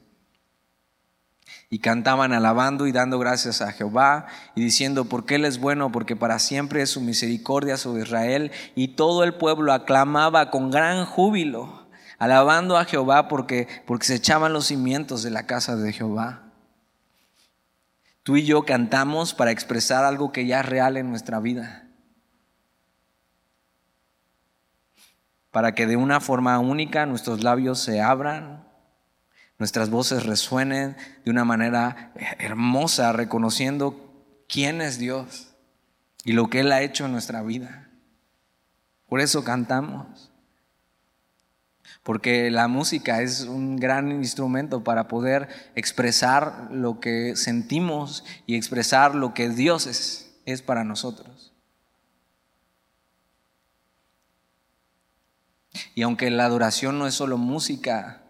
Y 1.69 1.79
cantaban 1.79 2.31
alabando 2.31 2.87
y 2.87 2.93
dando 2.93 3.19
gracias 3.19 3.61
a 3.61 3.73
Jehová 3.73 4.27
y 4.55 4.61
diciendo, 4.61 5.05
porque 5.05 5.35
Él 5.35 5.43
es 5.43 5.59
bueno, 5.59 5.91
porque 5.91 6.15
para 6.15 6.39
siempre 6.39 6.81
es 6.81 6.91
su 6.91 7.01
misericordia 7.01 7.75
sobre 7.75 8.03
Israel. 8.03 8.51
Y 8.75 8.95
todo 8.95 9.25
el 9.25 9.33
pueblo 9.33 9.73
aclamaba 9.73 10.51
con 10.51 10.71
gran 10.71 11.05
júbilo, 11.05 11.86
alabando 12.17 12.77
a 12.77 12.85
Jehová 12.85 13.27
porque, 13.27 13.67
porque 13.85 14.05
se 14.05 14.15
echaban 14.15 14.53
los 14.53 14.67
cimientos 14.67 15.23
de 15.23 15.31
la 15.31 15.45
casa 15.45 15.75
de 15.75 15.93
Jehová. 15.93 16.43
Tú 18.23 18.35
y 18.35 18.43
yo 18.43 18.63
cantamos 18.63 19.33
para 19.33 19.51
expresar 19.51 20.03
algo 20.03 20.31
que 20.31 20.45
ya 20.45 20.59
es 20.59 20.65
real 20.65 20.97
en 20.97 21.09
nuestra 21.09 21.39
vida. 21.39 21.87
Para 25.51 25.73
que 25.73 25.87
de 25.87 25.95
una 25.95 26.19
forma 26.19 26.59
única 26.59 27.05
nuestros 27.05 27.43
labios 27.43 27.79
se 27.79 28.01
abran 28.01 28.67
nuestras 29.59 29.89
voces 29.89 30.25
resuenen 30.25 30.95
de 31.25 31.31
una 31.31 31.43
manera 31.43 32.11
hermosa, 32.37 33.11
reconociendo 33.11 34.13
quién 34.47 34.81
es 34.81 34.99
Dios 34.99 35.55
y 36.23 36.33
lo 36.33 36.49
que 36.49 36.59
Él 36.59 36.71
ha 36.71 36.81
hecho 36.81 37.05
en 37.05 37.11
nuestra 37.11 37.41
vida. 37.41 37.89
Por 39.07 39.19
eso 39.19 39.43
cantamos. 39.43 40.26
Porque 42.07 42.49
la 42.51 42.69
música 42.69 43.21
es 43.21 43.41
un 43.41 43.75
gran 43.75 44.11
instrumento 44.11 44.81
para 44.81 45.09
poder 45.09 45.49
expresar 45.75 46.69
lo 46.71 47.01
que 47.01 47.35
sentimos 47.35 48.23
y 48.45 48.55
expresar 48.55 49.13
lo 49.13 49.33
que 49.33 49.49
Dios 49.49 49.87
es, 49.87 50.39
es 50.45 50.61
para 50.61 50.85
nosotros. 50.85 51.51
Y 55.95 56.03
aunque 56.03 56.31
la 56.31 56.45
adoración 56.45 56.97
no 56.97 57.07
es 57.07 57.13
solo 57.13 57.37
música, 57.37 58.21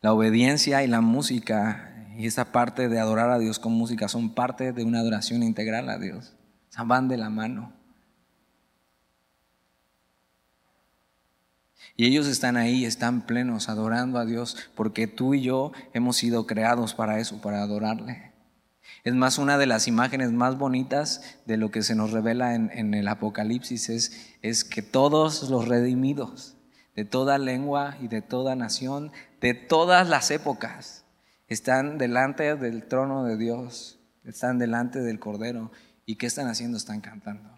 La 0.00 0.12
obediencia 0.12 0.82
y 0.82 0.86
la 0.86 1.00
música 1.00 2.06
y 2.18 2.26
esa 2.26 2.52
parte 2.52 2.90
de 2.90 2.98
adorar 2.98 3.30
a 3.30 3.38
Dios 3.38 3.58
con 3.58 3.72
música 3.72 4.06
son 4.06 4.34
parte 4.34 4.72
de 4.72 4.84
una 4.84 5.00
adoración 5.00 5.42
integral 5.42 5.88
a 5.88 5.98
Dios. 5.98 6.34
O 6.78 6.84
van 6.86 7.08
de 7.08 7.16
la 7.16 7.30
mano. 7.30 7.83
Y 11.96 12.06
ellos 12.06 12.26
están 12.26 12.56
ahí, 12.56 12.84
están 12.84 13.22
plenos, 13.22 13.68
adorando 13.68 14.18
a 14.18 14.24
Dios, 14.24 14.56
porque 14.74 15.06
tú 15.06 15.34
y 15.34 15.42
yo 15.42 15.72
hemos 15.92 16.16
sido 16.16 16.46
creados 16.46 16.94
para 16.94 17.20
eso, 17.20 17.40
para 17.40 17.62
adorarle. 17.62 18.32
Es 19.04 19.14
más, 19.14 19.38
una 19.38 19.58
de 19.58 19.66
las 19.66 19.86
imágenes 19.86 20.32
más 20.32 20.58
bonitas 20.58 21.38
de 21.46 21.56
lo 21.56 21.70
que 21.70 21.82
se 21.82 21.94
nos 21.94 22.10
revela 22.10 22.54
en, 22.54 22.94
el 22.94 23.06
Apocalipsis 23.06 23.90
es, 23.90 24.34
es 24.42 24.64
que 24.64 24.82
todos 24.82 25.48
los 25.50 25.68
redimidos, 25.68 26.56
de 26.96 27.04
toda 27.04 27.38
lengua 27.38 27.96
y 28.00 28.08
de 28.08 28.22
toda 28.22 28.56
nación, 28.56 29.12
de 29.40 29.54
todas 29.54 30.08
las 30.08 30.30
épocas, 30.30 31.04
están 31.48 31.98
delante 31.98 32.56
del 32.56 32.88
trono 32.88 33.24
de 33.24 33.36
Dios, 33.36 34.00
están 34.24 34.58
delante 34.58 35.00
del 35.00 35.20
Cordero. 35.20 35.70
¿Y 36.06 36.16
qué 36.16 36.26
están 36.26 36.48
haciendo? 36.48 36.76
Están 36.76 37.00
cantando. 37.00 37.53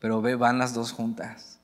Pero 0.00 0.20
ve, 0.20 0.34
van 0.34 0.58
las 0.58 0.74
dos 0.74 0.92
juntas. 0.92 1.60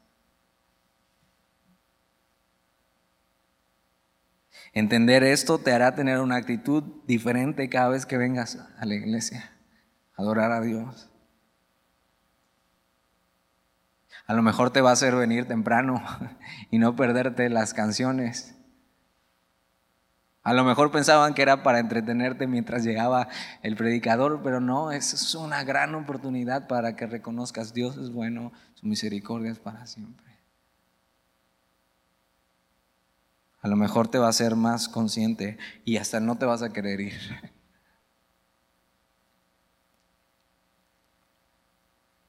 Entender 4.72 5.24
esto 5.24 5.58
te 5.58 5.72
hará 5.72 5.94
tener 5.94 6.20
una 6.20 6.36
actitud 6.36 6.82
diferente 7.06 7.70
cada 7.70 7.88
vez 7.88 8.04
que 8.04 8.18
vengas 8.18 8.58
a 8.78 8.84
la 8.84 8.94
iglesia, 8.94 9.52
adorar 10.14 10.52
a 10.52 10.60
Dios. 10.60 11.08
A 14.26 14.34
lo 14.34 14.42
mejor 14.42 14.70
te 14.70 14.80
va 14.80 14.90
a 14.90 14.94
hacer 14.94 15.14
venir 15.14 15.46
temprano 15.46 16.02
y 16.70 16.78
no 16.78 16.96
perderte 16.96 17.48
las 17.48 17.72
canciones. 17.72 18.55
A 20.46 20.54
lo 20.54 20.62
mejor 20.62 20.92
pensaban 20.92 21.34
que 21.34 21.42
era 21.42 21.64
para 21.64 21.80
entretenerte 21.80 22.46
mientras 22.46 22.84
llegaba 22.84 23.26
el 23.64 23.74
predicador, 23.74 24.42
pero 24.44 24.60
no, 24.60 24.92
es 24.92 25.34
una 25.34 25.64
gran 25.64 25.92
oportunidad 25.96 26.68
para 26.68 26.94
que 26.94 27.08
reconozcas 27.08 27.74
Dios 27.74 27.96
es 27.96 28.12
bueno, 28.12 28.52
su 28.74 28.86
misericordia 28.86 29.50
es 29.50 29.58
para 29.58 29.84
siempre. 29.88 30.38
A 33.60 33.66
lo 33.66 33.74
mejor 33.74 34.06
te 34.06 34.18
va 34.18 34.26
a 34.26 34.30
hacer 34.30 34.54
más 34.54 34.88
consciente 34.88 35.58
y 35.84 35.96
hasta 35.96 36.20
no 36.20 36.38
te 36.38 36.46
vas 36.46 36.62
a 36.62 36.72
querer 36.72 37.00
ir. 37.00 37.18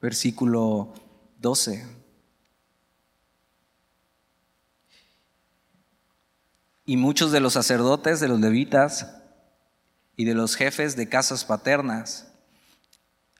Versículo 0.01 0.91
12. 1.37 1.96
Y 6.87 6.97
muchos 6.97 7.31
de 7.31 7.39
los 7.39 7.53
sacerdotes, 7.53 8.19
de 8.19 8.27
los 8.27 8.39
levitas 8.39 9.17
y 10.15 10.25
de 10.25 10.33
los 10.33 10.55
jefes 10.55 10.95
de 10.95 11.07
casas 11.07 11.45
paternas, 11.45 12.31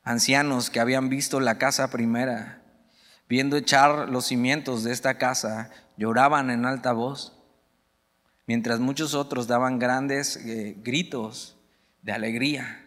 ancianos 0.03 0.69
que 0.69 0.79
habían 0.79 1.09
visto 1.09 1.39
la 1.39 1.57
casa 1.57 1.89
primera 1.89 2.61
viendo 3.27 3.57
echar 3.57 4.09
los 4.09 4.25
cimientos 4.25 4.83
de 4.83 4.93
esta 4.93 5.17
casa, 5.17 5.69
lloraban 5.97 6.49
en 6.49 6.65
alta 6.65 6.93
voz, 6.93 7.33
mientras 8.45 8.79
muchos 8.79 9.13
otros 9.13 9.47
daban 9.47 9.79
grandes 9.79 10.37
eh, 10.37 10.75
gritos 10.83 11.57
de 12.01 12.13
alegría. 12.13 12.85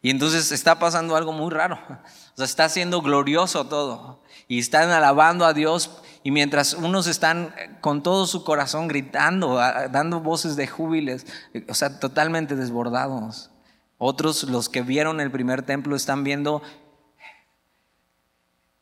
Y 0.00 0.10
entonces 0.10 0.50
está 0.50 0.78
pasando 0.78 1.16
algo 1.16 1.32
muy 1.32 1.50
raro. 1.50 1.78
O 2.32 2.36
sea, 2.36 2.46
está 2.46 2.66
siendo 2.70 3.02
glorioso 3.02 3.66
todo. 3.66 4.22
Y 4.48 4.58
están 4.58 4.88
alabando 4.88 5.44
a 5.44 5.52
Dios. 5.52 6.02
Y 6.24 6.30
mientras 6.30 6.74
unos 6.74 7.06
están 7.08 7.52
con 7.80 8.02
todo 8.02 8.26
su 8.26 8.44
corazón 8.44 8.86
gritando, 8.86 9.56
dando 9.56 10.20
voces 10.20 10.54
de 10.54 10.68
júbiles, 10.68 11.26
o 11.68 11.74
sea, 11.74 11.98
totalmente 11.98 12.54
desbordados. 12.54 13.50
Otros, 13.98 14.44
los 14.44 14.68
que 14.68 14.82
vieron 14.82 15.20
el 15.20 15.30
primer 15.30 15.62
templo, 15.62 15.96
están 15.96 16.22
viendo 16.22 16.62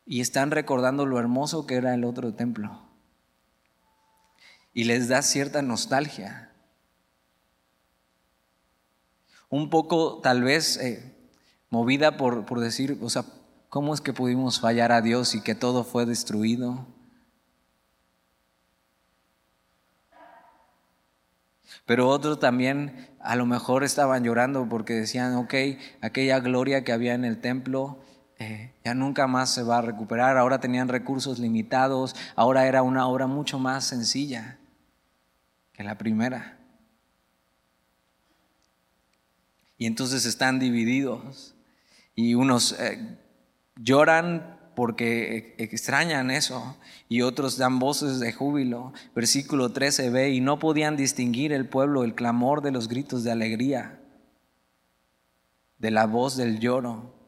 y 0.05 0.21
están 0.21 0.51
recordando 0.51 1.05
lo 1.05 1.19
hermoso 1.19 1.65
que 1.65 1.75
era 1.75 1.93
el 1.93 2.03
otro 2.03 2.33
templo. 2.33 2.81
Y 4.73 4.83
les 4.83 5.07
da 5.07 5.21
cierta 5.21 5.61
nostalgia. 5.61 6.51
Un 9.49 9.69
poco 9.69 10.19
tal 10.21 10.43
vez 10.43 10.77
eh, 10.77 11.15
movida 11.69 12.17
por, 12.17 12.45
por 12.45 12.59
decir, 12.59 12.97
o 13.01 13.09
sea, 13.09 13.25
¿cómo 13.69 13.93
es 13.93 14.01
que 14.01 14.13
pudimos 14.13 14.59
fallar 14.59 14.91
a 14.91 15.01
Dios 15.01 15.35
y 15.35 15.41
que 15.41 15.55
todo 15.55 15.83
fue 15.83 16.05
destruido? 16.05 16.87
Pero 21.91 22.07
otros 22.07 22.39
también 22.39 23.09
a 23.19 23.35
lo 23.35 23.45
mejor 23.45 23.83
estaban 23.83 24.23
llorando 24.23 24.65
porque 24.69 24.93
decían, 24.93 25.35
ok, 25.35 25.53
aquella 25.99 26.39
gloria 26.39 26.85
que 26.85 26.93
había 26.93 27.15
en 27.15 27.25
el 27.25 27.41
templo 27.41 27.99
eh, 28.39 28.73
ya 28.85 28.93
nunca 28.93 29.27
más 29.27 29.53
se 29.53 29.63
va 29.63 29.79
a 29.79 29.81
recuperar, 29.81 30.37
ahora 30.37 30.61
tenían 30.61 30.87
recursos 30.87 31.37
limitados, 31.37 32.15
ahora 32.37 32.65
era 32.65 32.81
una 32.81 33.07
obra 33.07 33.27
mucho 33.27 33.59
más 33.59 33.83
sencilla 33.83 34.57
que 35.73 35.83
la 35.83 35.97
primera. 35.97 36.59
Y 39.77 39.85
entonces 39.85 40.23
están 40.23 40.59
divididos 40.59 41.55
y 42.15 42.35
unos 42.35 42.71
eh, 42.79 43.17
lloran 43.75 44.60
porque 44.75 45.55
e, 45.57 45.63
extrañan 45.63 46.31
eso 46.31 46.77
y 47.09 47.21
otros 47.21 47.57
dan 47.57 47.79
voces 47.79 48.19
de 48.19 48.33
júbilo. 48.33 48.93
Versículo 49.15 49.71
13 49.71 50.09
ve, 50.09 50.29
y 50.31 50.41
no 50.41 50.59
podían 50.59 50.97
distinguir 50.97 51.53
el 51.53 51.67
pueblo 51.67 52.03
el 52.03 52.15
clamor 52.15 52.61
de 52.61 52.71
los 52.71 52.87
gritos 52.87 53.23
de 53.23 53.31
alegría, 53.31 53.99
de 55.77 55.91
la 55.91 56.05
voz 56.05 56.37
del 56.37 56.59
lloro 56.59 57.21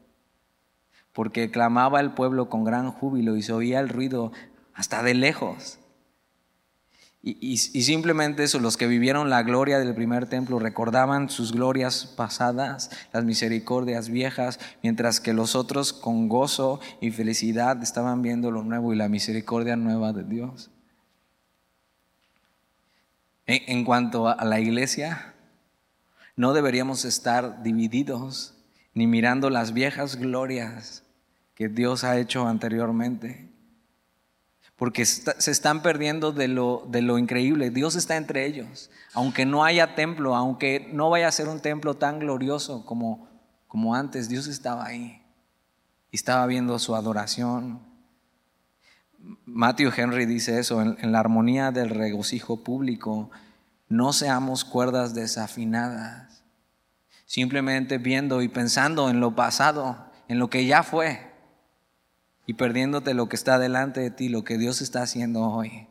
porque 1.14 1.50
clamaba 1.50 2.00
el 2.00 2.10
pueblo 2.10 2.50
con 2.50 2.64
gran 2.64 2.90
júbilo 2.90 3.36
y 3.36 3.42
se 3.42 3.52
oía 3.52 3.80
el 3.80 3.88
ruido 3.88 4.32
hasta 4.74 5.02
de 5.02 5.14
lejos. 5.14 5.78
Y, 7.26 7.56
simplemente 7.56 8.44
eso, 8.44 8.60
los 8.60 8.76
que 8.76 8.86
vivieron 8.86 9.30
la 9.30 9.42
gloria 9.42 9.78
del 9.78 9.94
primer 9.94 10.26
templo 10.26 10.58
recordaban 10.58 11.30
sus 11.30 11.52
glorias 11.52 12.04
pasadas, 12.04 12.90
las 13.14 13.24
misericordias 13.24 14.10
viejas, 14.10 14.60
mientras 14.82 15.20
que 15.20 15.32
los 15.32 15.56
otros 15.56 15.94
con 15.94 16.28
gozo 16.28 16.80
y 17.00 17.12
felicidad 17.12 17.82
estaban 17.82 18.20
viendo 18.20 18.50
lo 18.50 18.62
nuevo 18.62 18.92
y 18.92 18.96
la 18.96 19.08
misericordia 19.08 19.74
nueva 19.74 20.12
de 20.12 20.24
Dios. 20.24 20.70
en 23.46 23.84
cuanto 23.84 24.28
a 24.28 24.44
la 24.44 24.60
iglesia, 24.60 25.34
no 26.36 26.52
deberíamos 26.52 27.06
estar 27.06 27.62
divididos 27.62 28.54
ni 28.92 29.06
mirando 29.06 29.48
las 29.48 29.72
viejas 29.72 30.16
glorias 30.16 31.04
que 31.54 31.68
Dios 31.68 32.04
ha 32.04 32.18
hecho 32.18 32.46
anteriormente. 32.46 33.53
Porque 34.76 35.06
se 35.06 35.50
están 35.50 35.82
perdiendo 35.82 36.32
de 36.32 36.48
lo, 36.48 36.84
de 36.88 37.00
lo 37.00 37.18
increíble. 37.18 37.70
Dios 37.70 37.94
está 37.94 38.16
entre 38.16 38.44
ellos. 38.46 38.90
Aunque 39.12 39.46
no 39.46 39.64
haya 39.64 39.94
templo, 39.94 40.34
aunque 40.34 40.90
no 40.92 41.10
vaya 41.10 41.28
a 41.28 41.32
ser 41.32 41.48
un 41.48 41.60
templo 41.60 41.94
tan 41.94 42.18
glorioso 42.18 42.84
como, 42.84 43.28
como 43.68 43.94
antes, 43.94 44.28
Dios 44.28 44.48
estaba 44.48 44.84
ahí. 44.86 45.22
Y 46.10 46.16
estaba 46.16 46.44
viendo 46.46 46.78
su 46.80 46.96
adoración. 46.96 47.80
Matthew 49.46 49.92
Henry 49.96 50.26
dice 50.26 50.58
eso, 50.58 50.82
en, 50.82 50.96
en 51.00 51.12
la 51.12 51.20
armonía 51.20 51.70
del 51.70 51.90
regocijo 51.90 52.64
público, 52.64 53.30
no 53.88 54.12
seamos 54.12 54.64
cuerdas 54.64 55.14
desafinadas, 55.14 56.42
simplemente 57.26 57.98
viendo 57.98 58.42
y 58.42 58.48
pensando 58.48 59.08
en 59.08 59.20
lo 59.20 59.34
pasado, 59.36 60.10
en 60.28 60.38
lo 60.38 60.50
que 60.50 60.66
ya 60.66 60.82
fue 60.82 61.33
y 62.46 62.54
perdiéndote 62.54 63.14
lo 63.14 63.28
que 63.28 63.36
está 63.36 63.58
delante 63.58 64.00
de 64.00 64.10
ti, 64.10 64.28
lo 64.28 64.44
que 64.44 64.58
Dios 64.58 64.82
está 64.82 65.02
haciendo 65.02 65.42
hoy. 65.42 65.86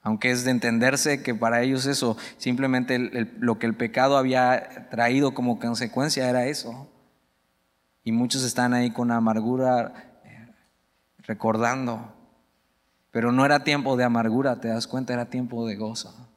Aunque 0.00 0.30
es 0.30 0.44
de 0.44 0.50
entenderse 0.50 1.22
que 1.22 1.34
para 1.34 1.62
ellos 1.62 1.86
eso, 1.86 2.16
simplemente 2.36 2.98
lo 3.38 3.58
que 3.58 3.66
el 3.66 3.76
pecado 3.76 4.16
había 4.16 4.88
traído 4.90 5.32
como 5.32 5.60
consecuencia 5.60 6.28
era 6.28 6.46
eso. 6.46 6.88
Y 8.02 8.10
muchos 8.10 8.42
están 8.42 8.74
ahí 8.74 8.90
con 8.90 9.12
amargura 9.12 10.20
eh, 10.24 10.48
recordando. 11.18 12.12
Pero 13.12 13.30
no 13.30 13.44
era 13.44 13.62
tiempo 13.62 13.96
de 13.96 14.02
amargura, 14.02 14.60
te 14.60 14.68
das 14.68 14.88
cuenta, 14.88 15.12
era 15.12 15.26
tiempo 15.26 15.68
de 15.68 15.76
gozo. 15.76 16.28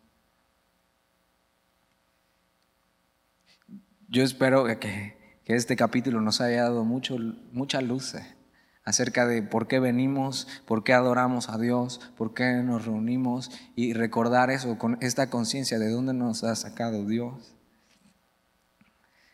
Yo 4.08 4.22
espero 4.24 4.66
que 4.80 5.25
que 5.46 5.56
este 5.56 5.76
capítulo 5.76 6.22
nos 6.22 6.42
haya 6.42 6.64
dado 6.64 6.84
mucho, 6.84 7.18
mucha 7.52 7.80
luz 7.80 8.16
eh, 8.16 8.36
acerca 8.84 9.28
de 9.28 9.44
por 9.44 9.68
qué 9.68 9.80
venimos, 9.80 10.48
por 10.66 10.84
qué 10.84 10.94
adoramos 10.94 11.50
a 11.50 11.60
Dios, 11.60 12.02
por 12.18 12.34
qué 12.34 12.64
nos 12.64 12.86
reunimos 12.86 13.52
y 13.76 13.94
recordar 13.94 14.50
eso 14.50 14.78
con 14.80 14.98
esta 15.02 15.30
conciencia 15.30 15.78
de 15.78 15.92
dónde 15.92 16.14
nos 16.14 16.44
ha 16.44 16.56
sacado 16.56 17.06
Dios. 17.06 17.56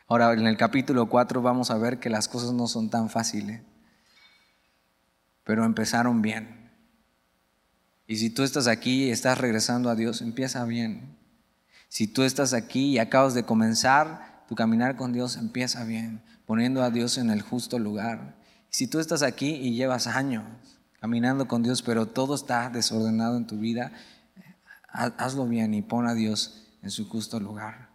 Ahora, 0.07 0.33
en 0.33 0.45
el 0.45 0.57
capítulo 0.57 1.07
4 1.07 1.41
vamos 1.41 1.71
a 1.71 1.77
ver 1.77 1.99
que 1.99 2.09
las 2.09 2.27
cosas 2.27 2.51
no 2.51 2.67
son 2.67 2.89
tan 2.89 3.09
fáciles, 3.09 3.61
pero 5.45 5.63
empezaron 5.63 6.21
bien. 6.21 6.69
Y 8.05 8.17
si 8.17 8.29
tú 8.29 8.43
estás 8.43 8.67
aquí 8.67 9.05
y 9.05 9.11
estás 9.11 9.37
regresando 9.37 9.89
a 9.89 9.95
Dios, 9.95 10.21
empieza 10.21 10.65
bien. 10.65 11.17
Si 11.87 12.07
tú 12.07 12.23
estás 12.23 12.53
aquí 12.53 12.89
y 12.89 12.99
acabas 12.99 13.33
de 13.33 13.43
comenzar, 13.43 14.30
tu 14.51 14.55
caminar 14.55 14.97
con 14.97 15.13
Dios 15.13 15.37
empieza 15.37 15.85
bien, 15.85 16.21
poniendo 16.45 16.83
a 16.83 16.89
Dios 16.89 17.17
en 17.17 17.29
el 17.29 17.41
justo 17.41 17.79
lugar. 17.79 18.35
Si 18.69 18.85
tú 18.85 18.99
estás 18.99 19.23
aquí 19.23 19.47
y 19.47 19.75
llevas 19.75 20.07
años 20.07 20.43
caminando 20.99 21.47
con 21.47 21.63
Dios, 21.63 21.81
pero 21.81 22.05
todo 22.05 22.35
está 22.35 22.69
desordenado 22.69 23.37
en 23.37 23.47
tu 23.47 23.59
vida, 23.59 23.93
hazlo 24.89 25.47
bien 25.47 25.73
y 25.73 25.81
pon 25.81 26.05
a 26.05 26.15
Dios 26.15 26.67
en 26.81 26.91
su 26.91 27.07
justo 27.07 27.39
lugar. 27.39 27.91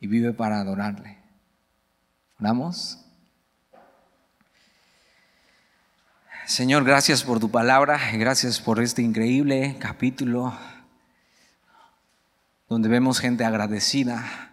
Y 0.00 0.08
vive 0.08 0.32
para 0.32 0.58
adorarle. 0.58 1.18
¿Oramos? 2.40 2.98
Señor, 6.44 6.82
gracias 6.82 7.22
por 7.22 7.38
tu 7.38 7.52
palabra, 7.52 8.00
gracias 8.14 8.60
por 8.60 8.82
este 8.82 9.02
increíble 9.02 9.76
capítulo 9.78 10.58
donde 12.68 12.88
vemos 12.88 13.20
gente 13.20 13.44
agradecida, 13.44 14.47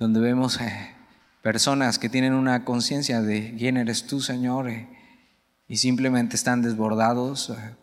donde 0.00 0.18
vemos 0.18 0.58
eh, 0.62 0.94
personas 1.42 1.98
que 1.98 2.08
tienen 2.08 2.32
una 2.32 2.64
conciencia 2.64 3.20
de 3.20 3.54
quién 3.56 3.76
eres 3.76 4.06
tú, 4.06 4.22
Señor, 4.22 4.70
eh, 4.70 4.88
y 5.68 5.76
simplemente 5.76 6.36
están 6.36 6.62
desbordados 6.62 7.50
eh, 7.50 7.76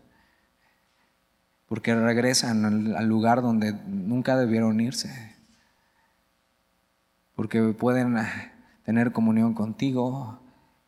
porque 1.68 1.94
regresan 1.94 2.66
al, 2.96 3.06
lugar 3.06 3.44
donde 3.44 3.74
nunca 3.86 4.36
debieron 4.36 4.80
irse, 4.82 5.36
porque 7.36 7.62
pueden 7.62 8.18
tener 8.84 9.12
comunión 9.12 9.54
contigo, 9.54 10.40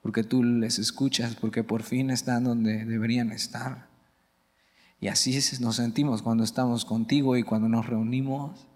porque 0.02 0.24
tú 0.24 0.44
les 0.44 0.80
escuchas, 0.80 1.36
porque 1.36 1.64
por 1.64 1.84
fin 1.84 2.10
están 2.10 2.44
donde 2.44 2.86
deberían 2.86 3.32
estar. 3.32 3.88
Y 5.00 5.10
así 5.10 5.40
nos 5.60 5.76
sentimos 5.76 6.24
cuando 6.24 6.44
estamos 6.44 6.86
contigo 6.86 7.38
y 7.38 7.44
cuando 7.44 7.70
nos 7.70 7.86
reunimos. 7.86 8.69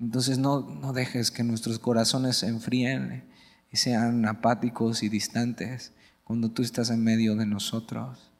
Entonces 0.00 0.38
no, 0.38 0.60
no 0.60 0.92
dejes 0.92 1.30
que 1.30 1.42
nuestros 1.42 1.78
corazones 1.78 2.36
se 2.36 2.48
enfríen 2.48 3.24
y 3.70 3.76
sean 3.76 4.26
apáticos 4.26 5.02
y 5.02 5.08
distantes 5.08 5.92
cuando 6.24 6.50
tú 6.50 6.62
estás 6.62 6.90
en 6.90 7.02
medio 7.02 7.36
de 7.36 7.46
nosotros, 7.46 8.30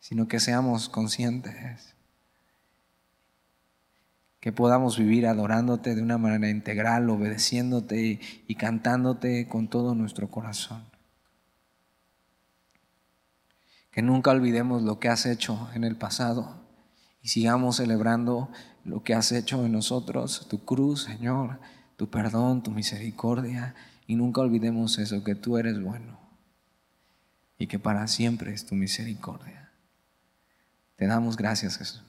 sino 0.00 0.28
que 0.28 0.38
seamos 0.38 0.88
conscientes, 0.88 1.94
que 4.38 4.52
podamos 4.52 4.98
vivir 4.98 5.26
adorándote 5.26 5.94
de 5.94 6.02
una 6.02 6.18
manera 6.18 6.50
integral, 6.50 7.10
obedeciéndote 7.10 8.20
y 8.46 8.54
cantándote 8.54 9.48
con 9.48 9.68
todo 9.68 9.94
nuestro 9.94 10.30
corazón. 10.30 10.84
Que 13.90 14.02
nunca 14.02 14.30
olvidemos 14.30 14.82
lo 14.82 15.00
que 15.00 15.08
has 15.08 15.26
hecho 15.26 15.68
en 15.74 15.84
el 15.84 15.96
pasado 15.96 16.66
y 17.22 17.28
sigamos 17.28 17.76
celebrando 17.76 18.50
lo 18.86 19.02
que 19.02 19.14
has 19.14 19.32
hecho 19.32 19.64
en 19.66 19.72
nosotros, 19.72 20.46
tu 20.48 20.64
cruz, 20.64 21.02
Señor, 21.04 21.58
tu 21.96 22.08
perdón, 22.08 22.62
tu 22.62 22.70
misericordia 22.70 23.74
Y 24.06 24.14
nunca 24.14 24.40
olvidemos 24.40 24.98
eso, 24.98 25.24
que 25.24 25.34
tú 25.34 25.58
eres 25.58 25.82
bueno 25.82 26.16
y 27.58 27.66
que 27.66 27.78
para 27.78 28.06
siempre 28.06 28.52
es 28.52 28.66
tu 28.66 28.74
misericordia. 28.74 29.70
Te 30.96 31.06
damos 31.06 31.36
gracias, 31.36 31.78
Jesús. 31.78 32.02